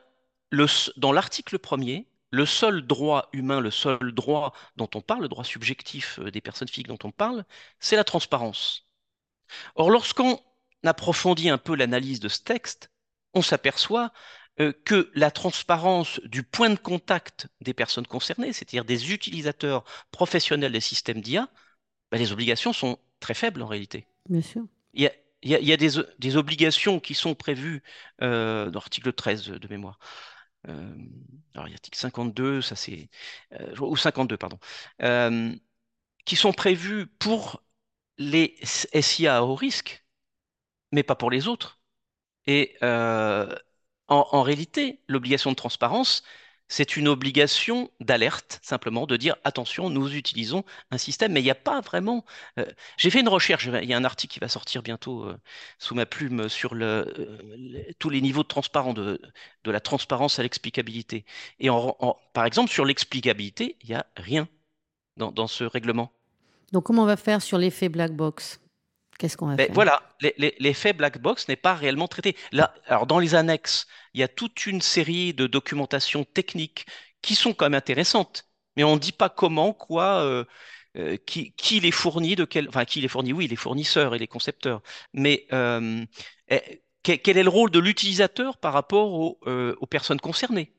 le, 0.50 0.66
dans 0.96 1.12
l'article 1.12 1.58
premier 1.58 2.08
le 2.36 2.46
seul 2.46 2.82
droit 2.82 3.28
humain, 3.32 3.60
le 3.60 3.70
seul 3.70 4.12
droit 4.12 4.52
dont 4.76 4.88
on 4.94 5.00
parle, 5.00 5.22
le 5.22 5.28
droit 5.28 5.44
subjectif 5.44 6.18
euh, 6.20 6.30
des 6.30 6.40
personnes 6.40 6.68
physiques 6.68 6.88
dont 6.88 6.98
on 7.02 7.10
parle, 7.10 7.44
c'est 7.80 7.96
la 7.96 8.04
transparence. 8.04 8.86
Or, 9.74 9.90
lorsqu'on 9.90 10.38
approfondit 10.84 11.48
un 11.48 11.58
peu 11.58 11.74
l'analyse 11.74 12.20
de 12.20 12.28
ce 12.28 12.40
texte, 12.40 12.90
on 13.34 13.42
s'aperçoit 13.42 14.12
euh, 14.60 14.72
que 14.84 15.10
la 15.14 15.30
transparence 15.30 16.20
du 16.24 16.42
point 16.42 16.70
de 16.70 16.78
contact 16.78 17.48
des 17.60 17.74
personnes 17.74 18.06
concernées, 18.06 18.52
c'est-à-dire 18.52 18.84
des 18.84 19.12
utilisateurs 19.12 19.84
professionnels 20.10 20.72
des 20.72 20.80
systèmes 20.80 21.20
d'IA, 21.20 21.48
ben, 22.10 22.18
les 22.18 22.32
obligations 22.32 22.72
sont 22.72 22.98
très 23.18 23.34
faibles 23.34 23.62
en 23.62 23.66
réalité. 23.66 24.06
Bien 24.28 24.42
sûr. 24.42 24.62
Il 24.94 25.02
y 25.02 25.72
a, 25.72 25.76
des, 25.76 26.36
obligations 26.36 26.98
qui 26.98 27.14
sont 27.14 27.34
prévues 27.34 27.82
euh, 28.22 28.66
dans 28.70 28.80
l'article 28.80 29.12
13 29.12 29.44
de 29.48 29.68
mémoire, 29.68 29.98
alors 30.66 31.68
il 31.68 31.70
y 31.70 31.74
a 31.74 31.76
article 31.76 31.98
52, 31.98 32.62
ça 32.62 32.76
c'est, 32.76 33.08
euh, 33.52 33.74
ou 33.80 33.96
52, 33.96 34.36
pardon, 34.36 34.58
euh, 35.02 35.54
qui 36.24 36.36
sont 36.36 36.52
prévus 36.52 37.06
pour 37.06 37.62
les 38.18 38.56
SIA 38.62 39.38
à 39.38 39.42
haut 39.42 39.54
risque, 39.54 40.04
mais 40.92 41.02
pas 41.02 41.16
pour 41.16 41.30
les 41.30 41.48
autres. 41.48 41.80
Et 42.46 42.76
en, 44.08 44.42
réalité, 44.42 45.02
l'obligation 45.08 45.50
de 45.50 45.56
transparence, 45.56 46.22
c'est 46.68 46.96
une 46.96 47.08
obligation 47.08 47.90
d'alerte, 48.00 48.58
simplement, 48.62 49.06
de 49.06 49.16
dire 49.16 49.36
attention, 49.44 49.88
nous 49.90 50.14
utilisons 50.14 50.64
un 50.90 50.98
système, 50.98 51.32
mais 51.32 51.40
il 51.40 51.44
n'y 51.44 51.50
a 51.50 51.54
pas 51.54 51.80
vraiment. 51.80 52.24
Euh, 52.58 52.66
j'ai 52.96 53.10
fait 53.10 53.20
une 53.20 53.28
recherche, 53.28 53.66
il 53.66 53.88
y 53.88 53.94
a 53.94 53.96
un 53.96 54.04
article 54.04 54.32
qui 54.34 54.40
va 54.40 54.48
sortir 54.48 54.82
bientôt 54.82 55.24
euh, 55.24 55.36
sous 55.78 55.94
ma 55.94 56.06
plume 56.06 56.48
sur 56.48 56.74
euh, 56.74 57.04
tous 57.98 58.10
les 58.10 58.20
niveaux 58.20 58.42
de 58.42 58.48
transparence, 58.48 58.94
de, 58.94 59.20
la 59.64 59.80
transparence 59.80 60.38
à 60.38 60.42
l'explicabilité. 60.42 61.24
Et 61.60 61.68
par 62.32 62.44
exemple, 62.44 62.70
sur 62.70 62.84
l'explicabilité, 62.84 63.76
il 63.82 63.90
n'y 63.90 63.94
a 63.94 64.06
rien 64.16 64.48
dans, 65.16 65.32
dans, 65.32 65.46
ce 65.46 65.64
règlement. 65.64 66.12
Donc, 66.72 66.84
comment 66.84 67.02
on 67.02 67.06
va 67.06 67.16
faire 67.16 67.42
sur 67.42 67.58
l'effet 67.58 67.88
black 67.88 68.12
box? 68.12 68.60
Qu'est-ce 69.18 69.36
qu'on 69.36 69.46
va 69.46 69.56
Ben, 69.56 69.66
faire? 69.66 69.74
voilà, 69.74 70.02
l'effet 70.38 70.92
black 70.92 71.18
box 71.20 71.48
n'est 71.48 71.56
pas 71.56 71.74
réellement 71.74 72.08
traité. 72.08 72.36
Là, 72.52 72.74
alors 72.86 73.06
dans 73.06 73.18
les 73.18 73.34
annexes, 73.34 73.86
il 74.14 74.20
y 74.20 74.22
a 74.22 74.28
toute 74.28 74.66
une 74.66 74.80
série 74.82 75.34
de 75.34 75.46
documentations 75.46 76.24
techniques 76.24 76.86
qui 77.22 77.34
sont 77.34 77.54
quand 77.54 77.66
même 77.66 77.74
intéressantes, 77.74 78.44
mais 78.76 78.84
on 78.84 78.94
ne 78.94 79.00
dit 79.00 79.12
pas 79.12 79.28
comment, 79.30 79.72
quoi, 79.72 80.22
euh, 80.22 80.44
euh, 80.96 81.16
qui, 81.26 81.52
qui 81.54 81.80
les 81.80 81.90
fournit, 81.92 82.36
de 82.36 82.44
quel, 82.44 82.68
enfin 82.68 82.84
qui 82.84 83.00
les 83.00 83.08
fournit, 83.08 83.32
oui, 83.32 83.48
les 83.48 83.56
fournisseurs 83.56 84.14
et 84.14 84.18
les 84.18 84.28
concepteurs, 84.28 84.82
mais 85.14 85.46
euh, 85.52 86.04
eh, 86.48 86.82
quel, 87.02 87.38
est 87.38 87.42
le 87.42 87.48
rôle 87.50 87.70
de 87.70 87.78
l'utilisateur 87.78 88.58
par 88.58 88.72
rapport 88.72 89.12
aux, 89.12 89.38
aux 89.46 89.86
personnes 89.86 90.20
concernées? 90.20 90.75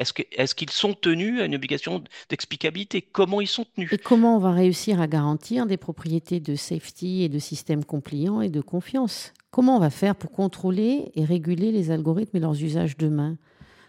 Est-ce 0.00 0.54
qu'ils 0.54 0.70
sont 0.70 0.94
tenus 0.94 1.40
à 1.40 1.44
une 1.44 1.54
obligation 1.54 2.02
d'explicabilité? 2.30 3.02
Comment 3.02 3.40
ils 3.42 3.46
sont 3.46 3.66
Et 3.76 3.86
tenus? 3.86 3.90
comment 4.02 4.36
on 4.36 4.38
va 4.38 4.52
réussir 4.52 5.00
à 5.00 5.06
garantir 5.06 5.66
des 5.66 5.76
propriétés 5.76 6.40
de 6.40 6.54
safety 6.56 7.22
et 7.22 7.28
de 7.28 7.38
système 7.38 7.84
compliant 7.84 8.40
et 8.40 8.48
de 8.48 8.62
confiance? 8.62 9.32
Comment 9.50 9.76
on 9.76 9.80
va 9.80 9.90
faire 9.90 10.14
pour 10.16 10.30
contrôler 10.32 11.12
et 11.14 11.24
réguler 11.24 11.70
les 11.70 11.90
algorithmes 11.90 12.36
et 12.36 12.40
leurs 12.40 12.62
usages 12.62 12.96
demain 12.96 13.36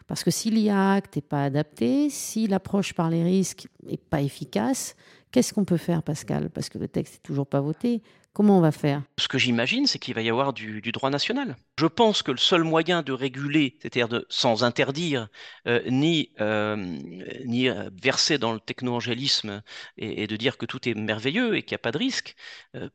Parce 0.08 0.24
que 0.26 0.32
si 0.32 0.50
l'IA 0.50 0.94
Act 0.94 1.16
n'est 1.16 1.22
pas 1.22 1.44
adapté, 1.46 2.10
si 2.10 2.48
l'approche 2.48 2.94
par 2.94 3.10
les 3.10 3.24
risques 3.24 3.68
n'est 3.90 3.98
pas 3.98 4.22
efficace, 4.22 4.96
qu'est-ce 5.32 5.54
qu'on 5.54 5.64
peut 5.66 5.78
faire, 5.78 6.04
Pascal? 6.04 6.50
Parce 6.50 6.68
que 6.70 6.78
le 6.78 6.88
texte 6.90 7.14
n'est 7.16 7.20
toujours 7.24 7.48
pas 7.48 7.62
voté. 7.62 8.02
Comment 8.34 8.60
on 8.60 8.62
va 8.62 8.72
faire? 8.72 9.04
Ce 9.18 9.28
que 9.28 9.38
j'imagine, 9.38 9.88
c'est 9.88 10.00
qu'il 10.00 10.14
va 10.14 10.22
y 10.22 10.30
avoir 10.30 10.54
du, 10.54 10.82
droit 10.94 11.10
national. 11.10 11.58
Je 11.78 11.86
pense 11.86 12.24
que 12.24 12.32
le 12.32 12.38
seul 12.38 12.64
moyen 12.64 13.02
de 13.02 13.12
réguler, 13.12 13.78
c'est-à-dire 13.82 14.08
de, 14.08 14.26
sans 14.30 14.64
interdire, 14.64 15.28
euh, 15.68 15.82
ni, 15.90 16.32
euh, 16.40 16.98
euh, 17.46 17.90
verser 18.02 18.38
dans 18.38 18.54
le 18.54 18.62
techno-angélisme 18.62 19.62
et, 19.98 20.28
de 20.28 20.36
dire 20.38 20.58
que 20.58 20.66
tout 20.66 20.88
est 20.88 20.94
merveilleux 20.94 21.58
et 21.58 21.64
qu'il 21.64 21.74
n'y 21.74 21.82
a 21.82 21.84
pas 21.84 21.92
de 21.92 21.98
risque, 21.98 22.36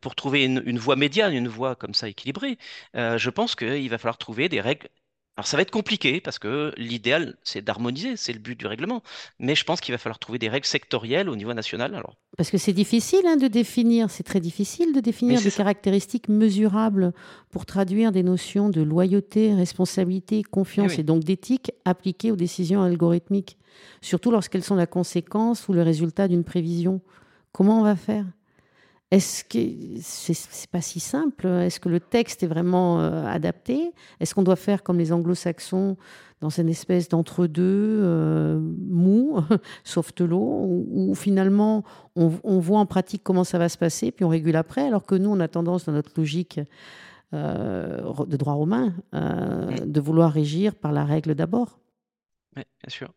pour 0.00 0.14
trouver 0.14 0.44
une, 0.44 0.78
voie 0.78 0.96
médiane, 0.96 1.34
une 1.34 1.48
voie 1.48 1.76
comme 1.76 1.92
ça 1.92 2.08
équilibrée, 2.08 2.56
je 2.94 3.30
pense 3.30 3.54
qu'il 3.54 3.90
va 3.90 3.98
falloir 3.98 4.16
trouver 4.18 4.48
des 4.48 4.62
règles. 4.62 4.88
Alors 5.36 5.46
ça 5.46 5.58
va 5.58 5.62
être 5.62 5.70
compliqué 5.70 6.22
parce 6.22 6.38
que 6.38 6.72
l'idéal, 6.78 7.36
c'est 7.42 7.60
d'harmoniser, 7.62 8.16
c'est 8.16 8.32
le 8.32 8.38
but 8.38 8.58
du 8.58 8.66
règlement. 8.66 9.02
Mais 9.38 9.54
je 9.54 9.64
pense 9.64 9.82
qu'il 9.82 9.92
va 9.92 9.98
falloir 9.98 10.18
trouver 10.18 10.38
des 10.38 10.48
règles 10.48 10.64
sectorielles 10.66 11.28
au 11.28 11.36
niveau 11.36 11.52
national. 11.52 11.94
Alors, 11.94 12.16
Parce 12.38 12.50
que 12.50 12.56
c'est 12.56 12.72
difficile 12.72 13.20
hein, 13.26 13.36
de 13.36 13.46
définir, 13.46 14.08
c'est 14.10 14.22
très 14.22 14.40
difficile 14.40 14.94
de 14.94 15.00
définir 15.00 15.42
des 15.42 15.50
ça. 15.50 15.58
caractéristiques 15.58 16.30
mesurables 16.30 17.12
pour 17.50 17.66
traduire 17.66 18.12
des 18.12 18.22
notions 18.22 18.70
de 18.70 18.80
loyauté, 18.80 19.52
responsabilité, 19.54 20.38
Eh 20.38 20.42
confiance 20.42 20.94
et 20.94 20.98
oui. 20.98 21.04
donc 21.04 21.22
d'éthique 21.24 21.70
appliquées 21.84 22.32
aux 22.32 22.36
décisions 22.36 22.80
algorithmiques, 22.82 23.58
surtout 24.00 24.30
lorsqu'elles 24.30 24.64
sont 24.64 24.74
la 24.76 24.86
conséquence 24.86 25.68
ou 25.68 25.74
le 25.74 25.82
résultat 25.82 26.28
d'une 26.28 26.44
prévision. 26.44 27.02
Comment 27.52 27.80
on 27.80 27.84
va 27.84 27.96
faire? 27.96 28.24
Est-ce 29.12 29.44
que 29.44 30.00
c'est 30.02 30.34
c'est 30.34 30.68
pas 30.70 30.80
si 30.80 30.98
simple? 30.98 31.46
Est-ce 31.46 31.78
que 31.78 31.88
le 31.88 32.00
texte 32.00 32.42
est 32.42 32.48
vraiment 32.48 33.00
euh, 33.00 33.24
adapté? 33.26 33.92
Est-ce 34.18 34.34
qu'on 34.34 34.42
doit 34.42 34.56
faire 34.56 34.82
comme 34.82 34.98
les 34.98 35.12
anglo-saxons 35.12 35.96
dans 36.40 36.50
une 36.50 36.68
espèce 36.68 37.08
d'entre-deux 37.08 37.62
euh, 38.02 38.58
mou, 38.60 39.40
soft 39.84 40.20
law, 40.20 40.64
où, 40.66 41.10
où 41.10 41.14
finalement 41.14 41.84
on, 42.16 42.32
on 42.44 42.58
voit 42.58 42.80
en 42.80 42.86
pratique 42.86 43.22
comment 43.22 43.44
ça 43.44 43.58
va 43.58 43.68
se 43.68 43.78
passer, 43.78 44.10
puis 44.10 44.24
on 44.24 44.28
régule 44.28 44.56
après, 44.56 44.86
alors 44.86 45.06
que 45.06 45.14
nous, 45.14 45.30
on 45.30 45.40
a 45.40 45.48
tendance, 45.48 45.84
dans 45.86 45.92
notre 45.92 46.12
logique 46.16 46.60
euh, 47.34 48.24
de 48.26 48.36
droit 48.36 48.54
romain, 48.54 48.94
euh, 49.14 49.66
de 49.84 50.00
vouloir 50.00 50.32
régir 50.32 50.74
par 50.74 50.92
la 50.92 51.04
règle 51.04 51.34
d'abord? 51.34 51.80
Ouais, 52.56 52.64
bien 52.82 52.88
sûr. 52.90 53.12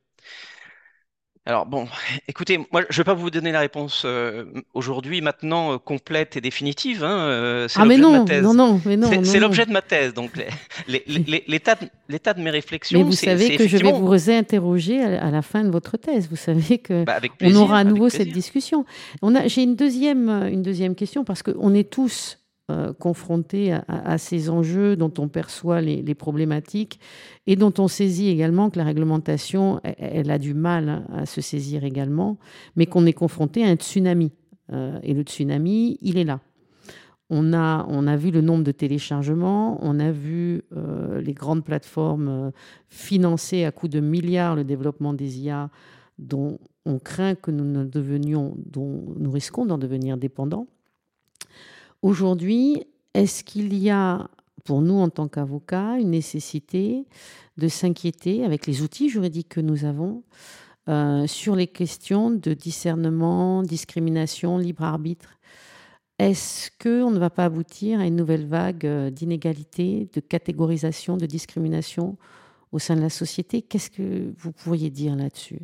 Alors 1.46 1.66
bon, 1.66 1.88
écoutez, 2.28 2.60
moi 2.72 2.82
je 2.90 2.94
ne 2.94 2.98
vais 2.98 3.04
pas 3.06 3.14
vous 3.16 3.32
donner 3.32 3.52
la 3.52 3.62
réponse 3.62 4.04
euh, 4.06 4.46
aujourd'hui, 4.74 5.22
maintenant, 5.22 5.74
euh, 5.74 5.78
complète 5.78 6.38
et 6.38 6.42
définitive. 6.42 7.04
hein, 7.04 7.18
euh, 7.18 7.68
c'est 7.68 7.80
Ah 7.82 7.86
mais 7.86 7.98
l'objet 7.98 8.38
de 8.38 8.42
ma 8.42 8.42
non, 8.42 8.54
non, 8.54 8.78
thèse. 8.80 8.82
non, 8.82 8.82
mais 8.86 8.98
non, 8.98 9.08
C'est 9.10 9.18
non, 9.18 9.24
c'est 9.24 9.40
non. 9.40 9.48
l'objet 9.48 9.66
de 9.66 9.72
ma 9.72 9.82
thèse. 9.82 10.14
Donc 10.14 10.32
l'état 10.88 11.76
de, 11.76 12.40
mes 12.40 12.44
Mais 12.44 12.50
réflexions, 12.52 13.04
vous 13.04 13.14
c'est 13.14 13.26
savez 13.28 13.56
que 13.56 13.68
je 13.68 13.78
vais 13.78 13.92
vous 13.92 14.08
réinterroger 14.08 15.02
à, 15.02 15.26
à 15.28 15.32
la 15.32 15.42
fin 15.42 15.64
de 15.64 15.70
votre 15.70 15.98
thèse. 15.98 16.28
Vous 16.30 16.36
savez 16.36 16.78
que 16.78 17.04
bah, 17.06 17.20
on 17.42 17.56
aura 17.56 17.80
à 17.80 17.84
nouveau 17.84 18.10
cette 18.10 18.32
discussion. 18.32 18.86
On 19.22 19.34
a, 19.34 19.48
j'ai 19.48 19.64
une 19.64 19.76
deuxième, 19.76 20.30
une 20.52 20.62
deuxième 20.62 20.94
question 20.94 21.24
parce 21.24 21.42
qu'on 21.42 21.74
est 21.74 21.90
tous 21.90 22.39
euh, 22.70 22.94
confrontés 22.94 23.74
à, 23.88 24.18
ces 24.18 24.50
enjeux 24.50 24.96
dont 24.96 25.12
on 25.18 25.28
perçoit 25.28 25.82
les, 25.82 26.16
problématiques 26.16 27.00
et 27.48 27.56
dont 27.56 27.74
on 27.78 27.88
saisit 27.88 28.30
également 28.30 28.70
que 28.70 28.78
la 28.78 28.84
réglementation, 28.84 29.80
elle, 29.84 30.30
a 30.30 30.38
du 30.38 30.54
mal 30.54 30.90
hein, 30.90 31.06
à 31.14 31.26
se 31.26 31.42
saisir 31.42 31.84
également, 31.84 32.38
mais 32.76 32.86
qu'on 32.86 33.06
est 33.06 33.14
confronté 33.14 33.64
à 33.64 33.70
un 33.70 33.76
tsunami. 33.76 34.32
Euh, 34.72 35.00
et 35.04 35.14
le 35.14 35.24
tsunami, 35.24 35.98
il 36.02 36.18
est 36.18 36.24
là. 36.24 36.42
On 37.30 37.54
a, 37.54 37.86
on 37.90 38.08
a 38.08 38.16
vu 38.16 38.32
le 38.32 38.42
nombre 38.42 38.64
de 38.64 38.72
téléchargements, 38.72 39.80
on 39.82 40.00
a 40.00 40.12
vu 40.12 40.64
euh, 40.76 41.22
les 41.22 41.34
grandes 41.34 41.64
plateformes 41.64 42.52
financer 42.88 43.66
à 43.66 43.72
coups 43.72 43.92
de 43.92 44.00
milliards 44.00 44.56
le 44.56 44.64
développement 44.64 45.14
des 45.14 45.40
IA 45.40 45.70
dont 46.18 46.60
on 46.86 47.00
craint 47.00 47.36
que 47.36 47.52
nous 47.52 47.66
ne 47.66 47.86
devenions, 47.86 48.56
dont 48.58 49.16
nous 49.18 49.32
risquons 49.32 49.66
d'en 49.66 49.78
devenir 49.78 50.18
dépendants. 50.18 50.68
Aujourd'hui, 52.02 52.86
est-ce 53.14 53.44
qu'il 53.44 53.74
y 53.74 53.90
a, 53.90 54.30
pour 54.64 54.82
nous 54.82 54.96
en 54.96 55.10
tant 55.10 55.28
qu'avocats, 55.28 55.98
une 56.00 56.12
nécessité 56.12 57.06
de 57.58 57.68
s'inquiéter 57.68 58.46
avec 58.46 58.68
les 58.68 58.82
outils 58.82 59.10
juridiques 59.10 59.50
que 59.50 59.60
nous 59.60 59.84
avons 59.84 60.24
euh, 60.88 61.28
sur 61.28 61.56
les 61.56 61.68
questions 61.68 62.32
de 62.32 62.54
discernement, 62.54 63.64
discrimination, 63.64 64.58
libre 64.58 64.84
arbitre? 64.84 65.40
Est-ce 66.20 66.70
qu'on 66.82 67.12
ne 67.12 67.20
va 67.20 67.30
pas 67.30 67.46
aboutir 67.46 68.00
à 68.00 68.06
une 68.06 68.16
nouvelle 68.16 68.46
vague 68.46 68.86
euh, 68.86 69.10
d'inégalité, 69.10 70.10
de 70.14 70.22
catégorisation, 70.22 71.18
de 71.18 71.26
discrimination 71.26 72.18
au 72.72 72.80
sein 72.80 72.96
de 72.96 73.02
la 73.02 73.10
société? 73.10 73.62
Qu'est-ce 73.62 73.90
que 73.90 74.34
vous 74.38 74.54
pourriez 74.54 74.90
dire 74.90 75.16
là-dessus? 75.18 75.60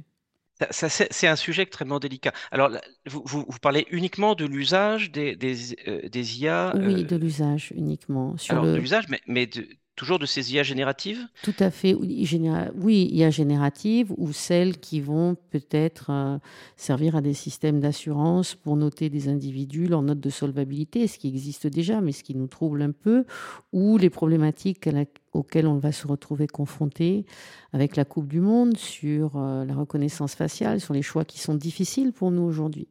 Ça- 0.72 0.88
ça, 0.90 1.06
c'est 1.12 1.28
un 1.28 1.36
sujet 1.36 1.64
extrêmement 1.64 2.00
délicat. 2.00 2.32
Alors, 2.52 2.70
là, 2.70 2.82
vous, 3.08 3.22
vous- 3.26 3.46
vous 3.48 3.60
parlez 3.60 3.86
uniquement 3.92 4.36
de 4.36 4.46
l'usage 4.46 5.12
des, 5.12 5.36
des, 5.36 5.74
euh, 5.88 6.08
des 6.08 6.40
IA, 6.40 6.74
Oui, 6.76 7.04
euh, 7.04 7.04
de 7.04 7.16
l'usage 7.18 7.74
uniquement. 7.76 8.38
Sur 8.38 8.54
alors 8.54 8.66
de 8.66 8.78
l'usage, 8.80 9.06
mais, 9.10 9.20
mais 9.28 9.48
de- 9.48 9.68
toujours 9.96 10.20
de 10.20 10.26
ces 10.26 10.54
IA 10.54 10.64
génératives? 10.64 11.28
Tout 11.42 11.54
à 11.60 11.72
fait. 11.72 11.94
Oui, 11.94 12.26
généra- 12.26 12.72
oui, 12.76 13.08
il 13.10 13.18
y 13.18 13.24
a 13.24 13.30
générative 13.30 14.14
ou 14.18 14.34
celles 14.34 14.78
qui 14.78 15.00
vont 15.00 15.36
peut-être 15.52 16.08
euh, 16.10 16.38
servir 16.76 17.16
à 17.16 17.22
des 17.22 17.34
systèmes 17.34 17.80
d'assurance 17.80 18.56
pour 18.56 18.76
noter 18.76 19.10
des 19.10 19.30
individus, 19.30 19.88
leur 19.88 20.02
note 20.02 20.20
de 20.20 20.30
solvabilité, 20.30 21.08
ce 21.08 21.18
qui 21.18 21.28
existe 21.28 21.68
déjà, 21.68 22.02
mais 22.02 22.12
ce 22.12 22.24
qui 22.24 22.36
nous 22.36 22.48
trouble 22.48 22.82
un 22.82 22.92
peu, 22.92 23.26
ou 23.74 23.98
les 23.98 24.10
problématiques 24.10 24.90
auxquelles 25.34 25.68
on 25.68 25.78
va 25.78 25.92
se 25.92 26.08
retrouver 26.08 26.48
confronté 26.48 27.26
avec 27.74 27.96
la 27.96 28.06
Coupe 28.06 28.28
du 28.28 28.40
Monde 28.42 28.78
sur 28.78 29.38
euh, 29.38 29.66
la 29.66 29.76
reconnaissance 29.76 30.36
faciale, 30.36 30.82
sur 30.82 30.94
les 30.94 31.02
choix 31.02 31.26
qui 31.26 31.40
sont 31.40 31.56
difficiles 31.56 32.12
pour 32.12 32.32
nous 32.32 32.44
aujourd'hui. 32.44 32.88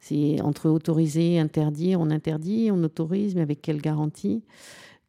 C'est 0.00 0.42
entre 0.42 0.68
autoriser, 0.68 1.38
interdire, 1.38 1.98
on 1.98 2.10
interdit, 2.10 2.68
on 2.70 2.82
autorise, 2.84 3.34
mais 3.34 3.40
avec 3.40 3.62
quelle 3.62 3.80
garantie? 3.80 4.42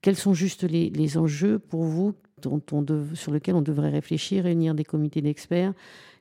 Quels 0.06 0.16
sont 0.16 0.36
juste 0.36 0.62
les, 0.62 1.18
enjeux 1.18 1.58
pour 1.58 1.84
vous 1.84 2.14
dont 2.40 2.62
on 2.72 2.86
sur 3.16 3.32
lesquels 3.32 3.56
on 3.56 3.64
devrait 3.64 3.90
réfléchir, 3.90 4.44
réunir 4.44 4.76
des 4.76 4.84
comités 4.84 5.20
d'experts? 5.24 5.74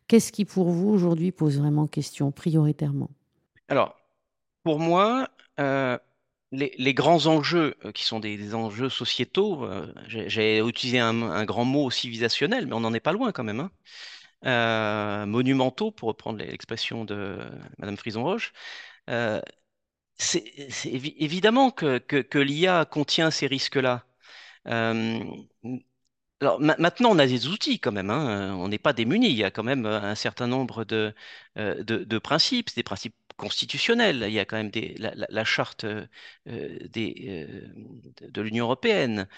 Qu'est-ce 0.09 0.33
qui 0.33 0.47
pour 0.47 0.71
vous 0.71 0.89
aujourd'hui 0.89 1.33
pose 1.33 1.59
vraiment 1.59 1.87
question 1.87 2.33
prioritairement? 2.33 3.11
Alors, 3.69 3.95
pour 4.63 4.79
moi, 4.79 5.29
euh, 5.61 5.99
les, 6.51 6.95
grands 6.95 7.27
enjeux 7.27 7.75
euh, 7.85 7.93
qui 7.93 8.05
sont 8.05 8.21
des, 8.21 8.55
enjeux 8.55 8.89
sociétaux, 8.89 9.65
euh, 9.65 9.93
j'ai 10.09 10.61
utilisé 10.61 10.99
un, 10.99 11.45
grand 11.45 11.67
mot 11.67 11.91
civilisationnel, 11.91 12.67
mais 12.67 12.73
on 12.73 12.81
n'en 12.81 12.95
est 12.95 13.01
pas 13.01 13.13
loin 13.13 13.33
quand 13.33 13.45
même, 13.45 13.69
hein, 14.43 15.27
monumentaux, 15.27 15.91
pour 15.91 16.09
reprendre 16.09 16.39
l'expression 16.39 17.05
de 17.05 17.37
Madame 17.77 17.99
Frison-Roche. 17.99 18.55
C'est 20.17 20.71
c'est 20.71 20.91
évi- 20.91 21.15
évidemment 21.19 21.71
que, 21.71 21.99
l'IA 22.39 22.85
contient 22.85 23.31
ces 23.31 23.47
risques-là. 23.47 24.05
Euh, 24.69 25.21
alors 26.41 26.61
ma- 26.61 26.77
maintenant, 26.79 27.11
on 27.13 27.19
a 27.19 27.27
des 27.27 27.47
outils 27.49 27.79
quand 27.81 27.93
même, 27.93 28.11
hein, 28.11 28.55
on 28.57 28.69
n'est 28.69 28.79
pas 28.79 28.93
démunis. 28.93 29.29
Il 29.31 29.37
y 29.37 29.45
a 29.45 29.51
quand 29.51 29.63
même 29.63 29.87
euh, 29.87 30.01
un 30.03 30.15
certain 30.15 30.47
nombre 30.47 30.85
de, 30.85 31.15
euh, 31.59 31.83
de, 31.85 32.19
principes, 32.19 32.75
des 32.77 32.83
principes 32.83 33.15
constitutionnels. 33.37 34.25
Il 34.29 34.33
y 34.33 34.39
a 34.41 34.45
quand 34.45 34.57
même 34.57 34.71
la, 34.99 35.45
charte 35.45 35.85
de 36.47 38.41
l'Union 38.43 38.65
européenne. 38.67 39.29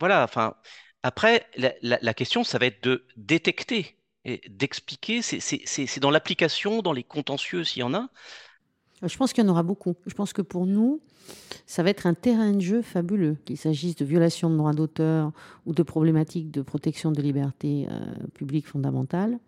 Voilà, 0.00 0.22
enfin, 0.24 0.54
après, 1.02 1.46
la, 1.56 1.72
la- 1.82 2.14
question, 2.14 2.44
ça 2.44 2.58
va 2.58 2.66
être 2.66 2.82
de 2.82 3.06
détecter 3.16 3.98
et 4.24 4.40
d'expliquer. 4.48 5.22
C'est 5.22 6.00
dans 6.00 6.10
l'application, 6.10 6.82
dans 6.82 6.92
les 6.92 7.04
contentieux, 7.04 7.64
s'il 7.64 7.80
y 7.80 7.82
en 7.82 7.94
a. 7.94 8.08
Je 9.02 9.16
pense 9.16 9.32
qu'il 9.32 9.44
y 9.44 9.46
en 9.46 9.50
aura 9.50 9.62
beaucoup. 9.62 9.94
Je 10.06 10.14
pense 10.14 10.32
que 10.32 10.42
pour 10.42 10.66
nous, 10.66 11.00
ça 11.66 11.82
va 11.82 11.90
être 11.90 12.06
un 12.06 12.14
terrain 12.14 12.52
de 12.52 12.60
jeu 12.60 12.82
fabuleux, 12.82 13.36
qu'il 13.44 13.56
s'agisse 13.56 13.94
de 13.96 14.04
violations 14.04 14.50
de 14.50 14.56
droits 14.56 14.72
d'auteur 14.72 15.32
ou 15.66 15.72
de 15.72 15.82
problématiques 15.82 16.50
de 16.50 16.62
protection 16.62 17.12
de 17.12 17.22
libertés 17.22 17.86
euh, 17.90 18.00
publiques 18.34 18.66
fondamentales. 18.66 19.38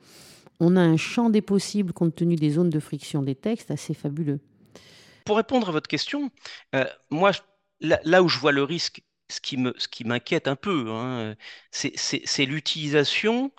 On 0.61 0.77
a 0.77 0.81
un 0.81 0.97
champ 0.97 1.31
des 1.31 1.41
possibles 1.41 1.93
compte 1.93 2.15
tenu 2.15 2.37
des 2.37 2.51
zones 2.51 2.71
de 2.71 2.81
friction 2.81 3.23
des 3.23 3.35
textes 3.35 3.71
assez 3.71 3.95
fabuleux. 3.95 4.41
Pour 5.25 5.37
répondre 5.37 5.69
à 5.69 5.73
votre 5.73 5.89
question, 5.89 6.31
euh, 6.75 6.85
moi, 7.11 7.33
là, 7.81 8.23
où 8.23 8.29
je 8.29 8.39
vois 8.39 8.53
le 8.53 8.63
risque, 8.63 9.03
ce 9.31 9.41
qui 9.41 9.57
me, 9.57 9.73
ce 9.79 9.89
qui 9.89 10.05
m'inquiète 10.05 10.49
un 10.49 10.57
peu, 10.57 10.91
hein, 10.91 11.35
c'est 11.71 12.47
l'utilisation 12.47 13.53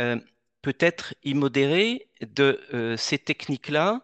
euh, 0.00 0.18
peut-être 0.62 1.14
immodérée 1.22 2.08
de 2.22 2.60
euh, 2.72 2.96
ces 2.96 3.18
techniques-là. 3.18 4.02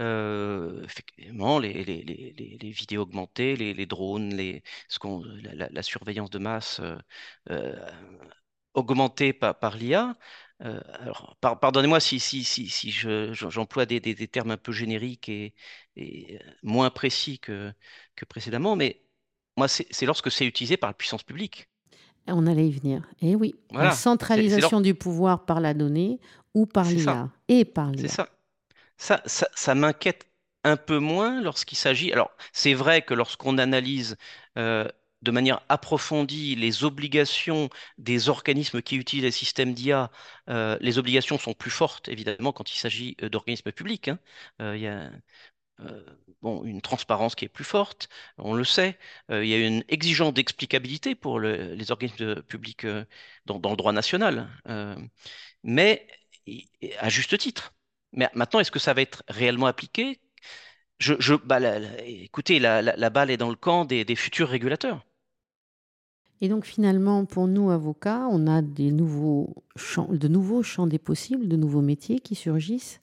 Effectivement, 0.00 1.58
les, 1.58 1.84
les, 1.84 2.02
les, 2.02 2.58
les, 2.60 2.70
vidéos 2.70 3.02
augmentées, 3.02 3.56
les, 3.56 3.86
drones, 3.86 4.34
les, 4.34 4.62
ce 4.88 4.98
la, 5.54 5.68
la, 5.70 5.82
surveillance 5.82 6.30
de 6.30 6.38
masse 6.38 6.80
augmentée 8.74 9.32
par, 9.32 9.58
par 9.58 9.76
l'IA, 9.76 10.16
euh, 10.62 10.80
alors, 11.00 11.36
pardonnez-moi 11.40 12.00
si, 12.00 12.20
si, 12.20 12.44
si, 12.44 12.68
si 12.68 12.90
j'emploie 12.90 13.86
des, 13.86 13.98
des, 14.00 14.28
termes 14.28 14.50
un 14.50 14.56
peu 14.58 14.72
génériques 14.72 15.28
et, 15.28 15.54
et 15.96 16.36
euh, 16.36 16.50
moins 16.62 16.90
précis 16.90 17.38
que, 17.38 17.72
que, 18.14 18.26
précédemment, 18.26 18.76
mais 18.76 19.02
moi, 19.56 19.68
c'est 19.68 20.06
lorsque 20.06 20.30
c'est 20.30 20.46
utilisé 20.46 20.76
par 20.76 20.90
la 20.90 20.94
puissance 20.94 21.22
publique. 21.22 21.68
On 22.26 22.46
allait 22.46 22.68
y 22.68 22.72
venir. 22.72 23.02
Et 23.22 23.30
eh 23.30 23.36
oui, 23.36 23.54
la 23.72 23.92
centralisation 23.92 24.80
du 24.80 24.94
pouvoir 24.94 25.46
par 25.46 25.60
la 25.60 25.72
donnée 25.74 26.20
ou 26.54 26.66
par 26.66 26.84
l'IA 26.84 27.30
et 27.48 27.64
par 27.64 27.90
l'IA. 27.90 28.02
C'est 28.02 28.14
ça. 28.14 28.28
Ça, 29.00 29.74
m'inquiète 29.74 30.26
un 30.64 30.76
peu 30.76 30.98
moins 30.98 31.40
lorsqu'il 31.40 31.78
s'agit. 31.78 32.12
Alors, 32.12 32.30
c'est 32.52 32.74
vrai 32.74 33.02
que 33.02 33.14
lorsqu'on 33.14 33.56
analyse 33.58 34.16
euh, 34.58 34.86
de 35.22 35.30
manière 35.30 35.62
approfondie 35.68 36.54
les 36.54 36.84
obligations 36.84 37.70
des 37.98 38.28
organismes 38.28 38.82
qui 38.82 38.96
utilisent 38.96 39.24
les 39.24 39.30
systèmes 39.30 39.72
d'IA, 39.74 40.10
euh, 40.50 40.76
les 40.80 40.98
obligations 40.98 41.38
sont 41.38 41.54
plus 41.54 41.70
fortes, 41.70 42.08
évidemment, 42.08 42.52
quand 42.52 42.70
il 42.72 42.76
s'agit 42.78 43.16
euh, 43.22 43.30
d'organismes 43.30 43.72
publics. 43.72 44.08
Hein. 44.08 44.18
Il 44.60 44.80
y 44.80 44.86
a 44.86 45.10
une 46.42 46.82
transparence 46.82 47.34
qui 47.34 47.46
est 47.46 47.48
plus 47.48 47.64
forte, 47.64 48.08
on 48.38 48.54
le 48.54 48.64
sait. 48.64 48.98
il 49.30 49.46
y 49.46 49.54
a 49.54 49.66
une 49.66 49.84
exigence 49.88 50.34
d'explicabilité 50.34 51.14
pour 51.14 51.40
les 51.40 51.90
organismes 51.90 52.42
publics 52.42 52.86
dans, 53.46 53.70
le 53.70 53.76
droit 53.76 53.92
national, 53.92 54.48
mais 55.64 56.06
à 56.98 57.08
juste 57.08 57.38
titre. 57.38 57.72
Mais 58.12 58.28
maintenant, 58.34 58.60
est-ce 58.60 58.70
que 58.70 58.78
ça 58.78 58.94
va 58.94 59.02
être 59.02 59.22
réellement 59.28 59.66
appliqué? 59.66 60.20
Je, 60.98 61.34
bah, 61.34 61.58
écoutez, 62.06 62.58
la, 62.58 63.10
balle 63.10 63.30
est 63.30 63.36
dans 63.36 63.48
le 63.48 63.56
camp 63.56 63.84
des 63.84 64.16
futurs 64.16 64.48
régulateurs. 64.48 65.04
Et 66.40 66.48
donc 66.48 66.64
finalement, 66.64 67.24
pour 67.24 67.48
nous, 67.48 67.70
avocats, 67.70 68.26
on 68.30 68.46
a 68.46 68.62
des 68.62 68.92
nouveaux 68.92 69.54
champs, 69.76 70.08
de 70.10 70.28
nouveaux 70.28 70.62
champs 70.62 70.86
des 70.86 70.98
possibles, 70.98 71.48
de 71.48 71.56
nouveaux 71.56 71.82
métiers 71.82 72.20
qui 72.20 72.34
surgissent. 72.34 73.00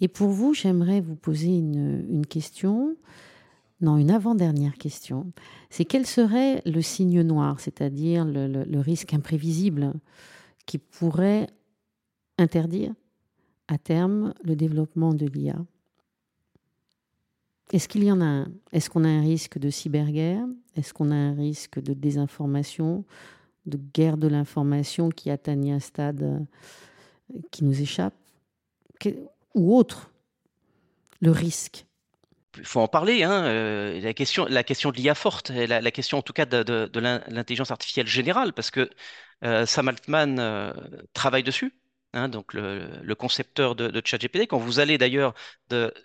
Et 0.00 0.08
pour 0.08 0.28
vous, 0.28 0.54
j'aimerais 0.54 1.00
vous 1.00 1.16
poser 1.16 1.48
une, 1.48 2.26
question, 2.26 2.94
non, 3.80 3.96
une 3.96 4.10
avant-dernière 4.10 4.74
question. 4.74 5.32
C'est 5.70 5.86
quel 5.86 6.06
serait 6.06 6.62
le 6.66 6.82
signe 6.82 7.22
noir, 7.22 7.58
c'est-à-dire 7.58 8.24
le 8.24 8.80
risque 8.80 9.14
imprévisible 9.14 9.94
qui 10.66 10.78
pourrait 10.78 11.48
interdire 12.36 12.92
à 13.68 13.78
terme 13.78 14.34
le 14.42 14.56
développement 14.56 15.14
de 15.14 15.26
l'IA 15.26 15.56
est-ce 17.72 17.88
qu'il 17.88 18.04
y 18.04 18.10
en 18.10 18.20
a 18.20 18.24
un? 18.24 18.46
Est-ce 18.72 18.88
qu'on 18.88 19.04
a 19.04 19.08
un 19.08 19.20
risque 19.20 19.58
de 19.58 19.68
cyberguerre? 19.68 20.44
Est-ce 20.76 20.94
qu'on 20.94 21.10
a 21.10 21.14
un 21.14 21.34
risque 21.34 21.78
de 21.78 21.92
désinformation, 21.92 23.04
de 23.66 23.78
guerre 23.94 24.16
de 24.16 24.26
l'information 24.26 25.10
qui 25.10 25.30
atteigne 25.30 25.72
un 25.72 25.80
stade 25.80 26.22
euh, 26.22 27.38
qui 27.50 27.64
nous 27.64 27.80
échappe? 27.80 28.14
Ou 29.54 29.76
autre 29.76 30.10
Le 31.20 31.30
risque? 31.30 31.84
Il 32.56 32.64
faut 32.64 32.80
en 32.80 32.88
parler. 32.88 33.22
Hein. 33.22 33.44
Euh, 33.44 34.00
la, 34.00 34.14
question, 34.14 34.46
la 34.46 34.64
question 34.64 34.90
de 34.90 34.96
l'IA 34.96 35.14
forte, 35.14 35.50
la, 35.50 35.90
question 35.90 36.18
en 36.18 36.22
tout 36.22 36.32
cas 36.32 36.46
de, 36.46 36.98
l'intelligence 36.98 37.70
artificielle 37.70 38.06
générale, 38.06 38.54
parce 38.54 38.70
que 38.70 38.88
euh, 39.44 39.66
Sam 39.66 39.88
Altman 39.88 40.72
travaille 41.12 41.42
dessus. 41.42 41.74
Hein, 42.14 42.28
donc 42.28 42.54
le, 42.54 43.14
concepteur 43.14 43.74
de, 43.74 43.88
de, 43.88 44.02
ChatGPT. 44.04 44.46
Quand 44.46 44.58
vous 44.58 44.80
allez 44.80 44.96
d'ailleurs 44.98 45.34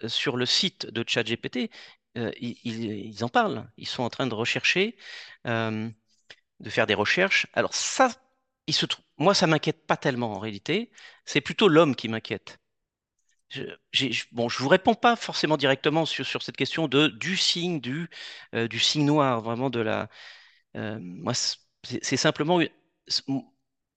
sur 0.08 0.36
le 0.36 0.45
site 0.45 0.86
de 0.88 1.04
ChatGPT, 1.08 1.70
euh, 2.18 2.32
ils, 2.39 3.24
en 3.24 3.30
parlent. 3.30 3.70
Ils 3.78 3.88
sont 3.88 4.04
en 4.04 4.10
train 4.10 4.28
de 4.28 4.34
rechercher, 4.36 4.95
euh, 5.47 5.89
de 6.60 6.70
faire 6.70 6.88
des 6.88 6.93
recherches. 6.93 7.47
Alors 7.54 7.74
ça, 7.74 8.12
moi, 9.18 9.34
ça 9.34 9.47
m'inquiète 9.47 9.86
pas 9.88 9.97
tellement 9.97 10.34
en 10.34 10.39
réalité. 10.39 10.91
C'est 11.26 11.41
plutôt 11.41 11.68
l'homme 11.68 11.95
qui 11.95 12.10
m'inquiète. 12.10 12.60
Je, 13.91 14.26
bon, 14.32 14.49
je 14.49 14.58
vous 14.60 14.70
réponds 14.70 14.95
pas 14.95 15.16
forcément 15.16 15.58
directement 15.58 16.06
sur, 16.06 16.41
cette 16.41 16.58
question 16.58 16.88
du 16.88 17.38
signe 17.38 17.80
euh, 18.56 18.68
du 18.68 18.80
signe 18.80 19.06
noir, 19.06 19.41
vraiment 19.41 19.70
de 19.70 19.80
la. 19.80 20.10
moi, 20.76 21.34
c'est 21.84 22.18
simplement 22.18 22.60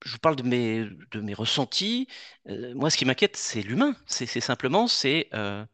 je 0.04 0.12
vous 0.12 0.18
parle 0.18 0.36
de 0.36 0.42
mes, 0.42 0.84
de 1.12 1.20
mes 1.20 1.34
ressentis. 1.34 2.08
Euh, 2.48 2.74
moi, 2.74 2.90
ce 2.90 2.96
qui 2.96 3.04
m'inquiète, 3.04 3.36
c'est 3.36 3.62
l'humain. 3.62 3.94
C'est 4.06 4.26
simplement, 4.40 4.88
c'est. 4.88 5.28
Euh, 5.34 5.64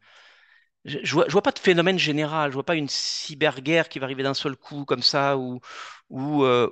je, 0.85 0.97
ne 0.99 1.31
vois, 1.31 1.41
pas 1.43 1.51
de 1.51 1.59
phénomène 1.59 1.99
général. 1.99 2.51
Je 2.51 2.55
vois 2.55 2.65
pas 2.65 2.75
une 2.75 2.89
cyberguerre 2.89 3.89
qui 3.89 3.99
va 3.99 4.05
arriver 4.05 4.23
d'un 4.23 4.33
seul 4.33 4.55
coup 4.55 4.85
comme 4.85 5.03
ça, 5.03 5.37
ou, 5.37 5.61
ou, 6.09 6.43
euh, 6.43 6.69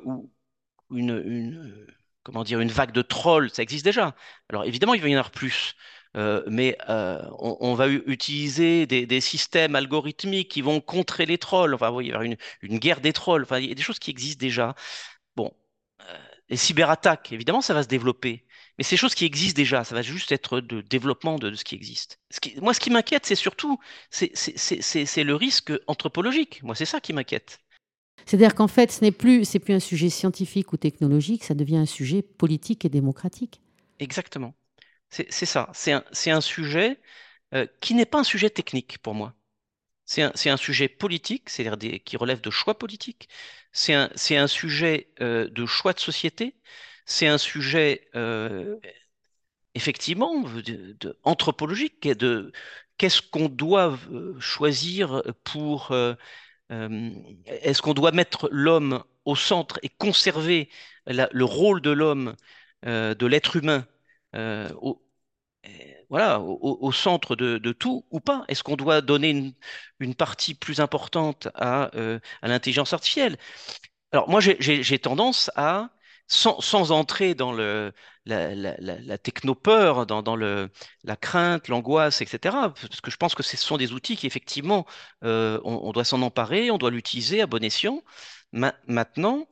une, 0.91 1.87
comment 2.23 2.43
dire, 2.43 2.59
une 2.59 2.69
vague 2.69 2.91
de 2.91 3.01
trolls. 3.01 3.49
Ça 3.51 3.63
existe 3.63 3.85
déjà. 3.85 4.15
Alors 4.49 4.65
évidemment, 4.65 4.93
il 4.93 5.01
va 5.01 5.07
y 5.09 5.15
en 5.15 5.19
avoir 5.19 5.31
plus. 5.31 5.75
mais 6.15 6.77
on, 6.87 7.73
va 7.75 7.87
utiliser 7.89 8.85
des, 8.87 9.05
des, 9.05 9.21
systèmes 9.21 9.75
algorithmiques 9.75 10.51
qui 10.51 10.61
vont 10.61 10.81
contrer 10.81 11.25
les 11.25 11.37
trolls. 11.37 11.73
Enfin, 11.73 11.89
il 11.89 11.95
va 11.95 12.03
y 12.03 12.09
avoir 12.09 12.23
une, 12.23 12.37
une 12.61 12.79
guerre 12.79 13.01
des 13.01 13.13
trolls. 13.13 13.43
Enfin, 13.43 13.59
il 13.59 13.69
y 13.69 13.71
a 13.71 13.75
des 13.75 13.81
choses 13.83 13.99
qui 13.99 14.11
existent 14.11 14.41
déjà. 14.41 14.75
Bon, 15.35 15.53
les 16.51 16.57
cyberattaques, 16.57 17.31
évidemment, 17.31 17.61
ça 17.61 17.73
va 17.73 17.81
se 17.81 17.87
développer. 17.87 18.45
Mais 18.77 18.83
ces 18.83 18.97
choses 18.97 19.15
qui 19.15 19.23
existent 19.23 19.55
déjà, 19.55 19.85
ça 19.85 19.95
va 19.95 20.01
juste 20.01 20.33
être 20.33 20.59
de 20.59 20.81
développement 20.81 21.39
de, 21.39 21.53
ce 21.55 21.63
qui 21.63 21.75
existe. 21.75 22.19
moi, 22.61 22.73
ce 22.73 22.81
qui 22.81 22.89
m'inquiète, 22.89 23.25
c'est 23.25 23.35
surtout 23.35 23.79
c'est, 24.09 24.33
le 25.23 25.33
risque 25.33 25.71
anthropologique. 25.87 26.61
Moi, 26.63 26.75
c'est 26.75 26.85
ça 26.85 26.99
qui 26.99 27.13
m'inquiète. 27.13 27.61
C'est-à-dire 28.25 28.53
qu'en 28.53 28.67
fait, 28.67 28.91
ce 28.91 29.01
n'est 29.01 29.13
plus, 29.13 29.45
c'est 29.45 29.59
plus 29.59 29.73
un 29.73 29.79
sujet 29.79 30.09
scientifique 30.09 30.73
ou 30.73 30.77
technologique, 30.77 31.45
ça 31.45 31.53
devient 31.53 31.77
un 31.77 31.85
sujet 31.85 32.21
politique 32.21 32.83
et 32.83 32.89
démocratique. 32.89 33.61
Exactement. 33.99 34.53
C'est, 35.09 35.31
ça. 35.31 35.69
C'est 35.73 35.91
un, 35.93 36.03
un, 36.27 36.41
sujet 36.41 36.99
euh, 37.53 37.65
qui 37.79 37.95
n'est 37.95 38.05
pas 38.05 38.19
un 38.19 38.23
sujet 38.23 38.49
technique 38.49 38.97
pour 38.99 39.13
moi. 39.13 39.35
C'est 40.05 40.21
un, 40.21 40.33
un, 40.45 40.57
sujet 40.57 40.89
politique, 40.89 41.49
c'est-à-dire 41.49 41.99
qui 42.03 42.17
relève 42.17 42.41
de 42.41 42.49
choix 42.49 42.77
politiques, 42.77 43.29
c'est 43.71 43.93
un, 43.93 44.09
un, 44.31 44.47
sujet 44.47 45.07
euh, 45.21 45.49
de 45.49 45.65
choix 45.65 45.93
de 45.93 45.99
société, 45.99 46.55
c'est 47.05 47.27
un 47.27 47.37
sujet 47.37 48.09
euh, 48.15 48.77
effectivement 49.75 50.43
anthropologique, 51.23 52.07
de 52.07 52.51
qu'est-ce 52.97 53.21
qu'on 53.21 53.49
doit 53.49 53.97
euh, 54.11 54.39
choisir 54.39 55.23
pour... 55.43 55.93
Est-ce 57.45 57.81
qu'on 57.81 57.93
doit 57.93 58.13
mettre 58.13 58.47
l'homme 58.49 59.03
au 59.25 59.35
centre 59.35 59.77
et 59.83 59.89
conserver 59.89 60.69
le 61.05 61.43
rôle 61.43 61.81
de 61.81 61.91
l'homme, 61.91 62.35
de 62.85 63.25
l'être 63.25 63.57
humain 63.57 63.85
voilà, 66.09 66.39
au, 66.41 66.91
centre 66.91 67.35
de, 67.35 67.71
tout 67.71 68.05
ou 68.11 68.19
pas? 68.19 68.43
Est-ce 68.47 68.63
qu'on 68.63 68.75
doit 68.75 69.01
donner 69.01 69.53
une, 69.99 70.15
partie 70.15 70.53
plus 70.53 70.79
importante 70.79 71.47
à, 71.55 71.95
euh, 71.95 72.19
à 72.41 72.47
l'intelligence 72.47 72.93
artificielle? 72.93 73.37
Alors 74.11 74.29
moi, 74.29 74.41
j'ai 74.41 74.99
tendance 74.99 75.51
à, 75.55 75.89
sans, 76.27 76.91
entrer 76.91 77.35
dans 77.35 77.53
la, 77.53 77.91
la, 78.25 79.17
technopeur, 79.17 80.05
dans, 80.05 80.35
la 80.35 81.15
crainte, 81.15 81.67
l'angoisse, 81.67 82.21
etc., 82.21 82.55
parce 82.81 83.01
que 83.01 83.11
je 83.11 83.17
pense 83.17 83.35
que 83.35 83.43
ce 83.43 83.57
sont 83.57 83.77
des 83.77 83.93
outils 83.93 84.17
qui, 84.17 84.27
effectivement, 84.27 84.85
euh, 85.23 85.59
on, 85.63 85.91
doit 85.91 86.03
s'en 86.03 86.21
emparer, 86.21 86.71
on 86.71 86.77
doit 86.77 86.91
l'utiliser 86.91 87.41
à 87.41 87.47
bon 87.47 87.63
escient. 87.63 88.03
maintenant, 88.51 89.47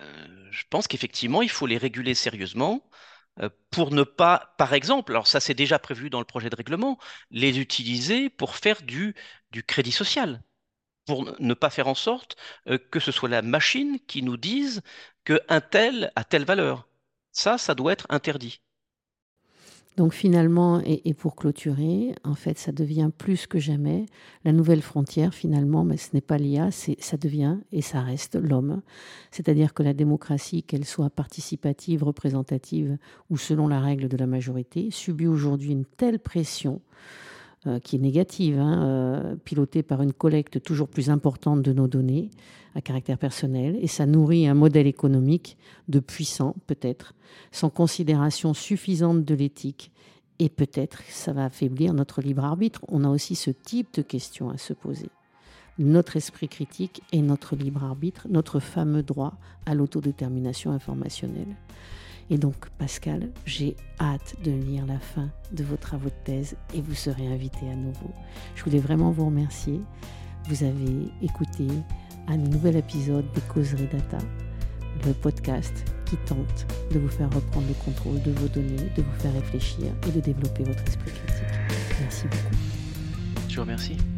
euh, 0.00 0.48
je 0.50 0.64
pense 0.70 0.88
qu'effectivement, 0.88 1.42
il 1.42 1.50
faut 1.50 1.66
les 1.66 1.78
réguler 1.78 2.14
sérieusement. 2.14 2.82
Euh, 3.40 3.50
pour 3.70 3.92
ne 3.92 4.02
pas, 4.02 4.54
par 4.58 4.72
exemple, 4.74 5.12
alors 5.12 5.26
ça 5.26 5.40
c'est 5.40 5.54
déjà 5.54 5.78
prévu 5.78 6.10
dans 6.10 6.18
le 6.20 6.24
projet 6.24 6.50
de 6.50 6.56
règlement, 6.56 6.98
les 7.30 7.58
utiliser 7.58 8.30
pour 8.30 8.56
faire 8.56 8.82
du, 8.82 9.14
crédit 9.66 9.92
social, 9.92 10.42
pour 11.06 11.34
ne 11.40 11.54
pas 11.54 11.70
faire 11.70 11.88
en 11.88 11.94
sorte 11.94 12.36
euh, 12.68 12.78
que 12.78 13.00
ce 13.00 13.12
soit 13.12 13.28
la 13.28 13.42
machine 13.42 13.98
qui 14.06 14.22
nous 14.22 14.36
dise 14.36 14.82
qu'un 15.24 15.60
tel 15.60 16.12
a 16.16 16.24
telle 16.24 16.44
valeur. 16.44 16.88
Ça, 17.32 17.58
ça 17.58 17.74
doit 17.74 17.92
être 17.92 18.06
interdit. 18.10 18.62
Donc 19.96 20.12
finalement, 20.12 20.82
et, 20.84 21.14
pour 21.14 21.36
clôturer, 21.36 22.14
en 22.22 22.34
fait, 22.34 22.58
ça 22.58 22.70
devient 22.70 23.10
plus 23.16 23.46
que 23.46 23.58
jamais 23.58 24.04
la 24.44 24.52
nouvelle 24.52 24.82
frontière, 24.82 25.32
finalement, 25.32 25.84
mais 25.84 25.96
ce 25.96 26.10
n'est 26.12 26.20
pas 26.20 26.36
l'IA, 26.36 26.70
ça 26.70 27.16
devient 27.16 27.56
et 27.72 27.80
ça 27.80 28.02
reste 28.02 28.36
l'homme. 28.36 28.82
C'est-à-dire 29.30 29.72
que 29.72 29.82
la 29.82 29.94
démocratie, 29.94 30.62
qu'elle 30.62 30.84
soit 30.84 31.08
participative, 31.08 32.04
représentative 32.04 32.98
ou 33.30 33.38
selon 33.38 33.68
la 33.68 33.80
règle 33.80 34.08
de 34.08 34.16
la 34.18 34.26
majorité, 34.26 34.90
subit 34.90 35.26
aujourd'hui 35.26 35.72
une 35.72 35.86
telle 35.86 36.18
pression 36.18 36.82
qui 37.82 37.96
est 37.96 38.00
négative, 38.00 38.58
hein, 38.58 38.82
euh, 38.84 39.36
pilotée 39.44 39.82
par 39.82 40.02
une 40.02 40.12
collecte 40.12 40.62
toujours 40.62 40.88
plus 40.88 41.10
importante 41.10 41.62
de 41.62 41.72
nos 41.72 41.88
données 41.88 42.30
à 42.74 42.80
caractère 42.80 43.18
personnel, 43.18 43.78
et 43.80 43.86
ça 43.86 44.06
nourrit 44.06 44.46
un 44.46 44.54
modèle 44.54 44.86
économique 44.86 45.56
de 45.88 45.98
puissant, 45.98 46.54
peut-être, 46.66 47.14
sans 47.50 47.70
considération 47.70 48.54
suffisante 48.54 49.24
de 49.24 49.34
l'éthique, 49.34 49.92
et 50.38 50.48
peut-être 50.48 51.02
ça 51.08 51.32
va 51.32 51.46
affaiblir 51.46 51.94
notre 51.94 52.20
libre 52.20 52.44
arbitre. 52.44 52.82
On 52.88 53.04
a 53.04 53.08
aussi 53.08 53.34
ce 53.34 53.50
type 53.50 53.94
de 53.94 54.02
questions 54.02 54.50
à 54.50 54.58
se 54.58 54.74
poser. 54.74 55.08
Notre 55.78 56.16
esprit 56.16 56.48
critique 56.48 57.02
et 57.12 57.22
notre 57.22 57.56
libre 57.56 57.84
arbitre, 57.84 58.26
notre 58.28 58.60
fameux 58.60 59.02
droit 59.02 59.34
à 59.64 59.74
l'autodétermination 59.74 60.70
informationnelle. 60.70 61.56
Et 62.30 62.38
donc, 62.38 62.68
Pascal, 62.78 63.28
j'ai 63.44 63.76
hâte 64.00 64.34
de 64.44 64.50
lire 64.50 64.84
la 64.86 64.98
fin 64.98 65.28
de 65.52 65.62
vos 65.62 65.76
travaux 65.76 66.08
de 66.08 66.24
thèse 66.24 66.56
et 66.74 66.80
vous 66.80 66.94
serez 66.94 67.26
invité 67.26 67.70
à 67.70 67.76
nouveau. 67.76 68.10
Je 68.56 68.64
voulais 68.64 68.80
vraiment 68.80 69.10
vous 69.10 69.26
remercier. 69.26 69.80
Vous 70.48 70.64
avez 70.64 71.08
écouté 71.22 71.66
un 72.28 72.36
nouvel 72.36 72.76
épisode 72.76 73.24
des 73.32 73.40
Causeries 73.42 73.88
Data, 73.92 74.18
le 75.04 75.12
podcast 75.12 75.72
qui 76.06 76.16
tente 76.18 76.66
de 76.92 76.98
vous 76.98 77.08
faire 77.08 77.30
reprendre 77.32 77.66
le 77.68 77.74
contrôle 77.84 78.22
de 78.22 78.32
vos 78.32 78.48
données, 78.48 78.90
de 78.96 79.02
vous 79.02 79.20
faire 79.20 79.32
réfléchir 79.32 79.86
et 80.08 80.10
de 80.10 80.20
développer 80.20 80.64
votre 80.64 80.82
esprit 80.84 81.10
critique. 81.10 81.44
Merci 82.00 82.24
beaucoup. 82.24 82.56
Je 83.48 83.56
vous 83.56 83.62
remercie. 83.62 84.15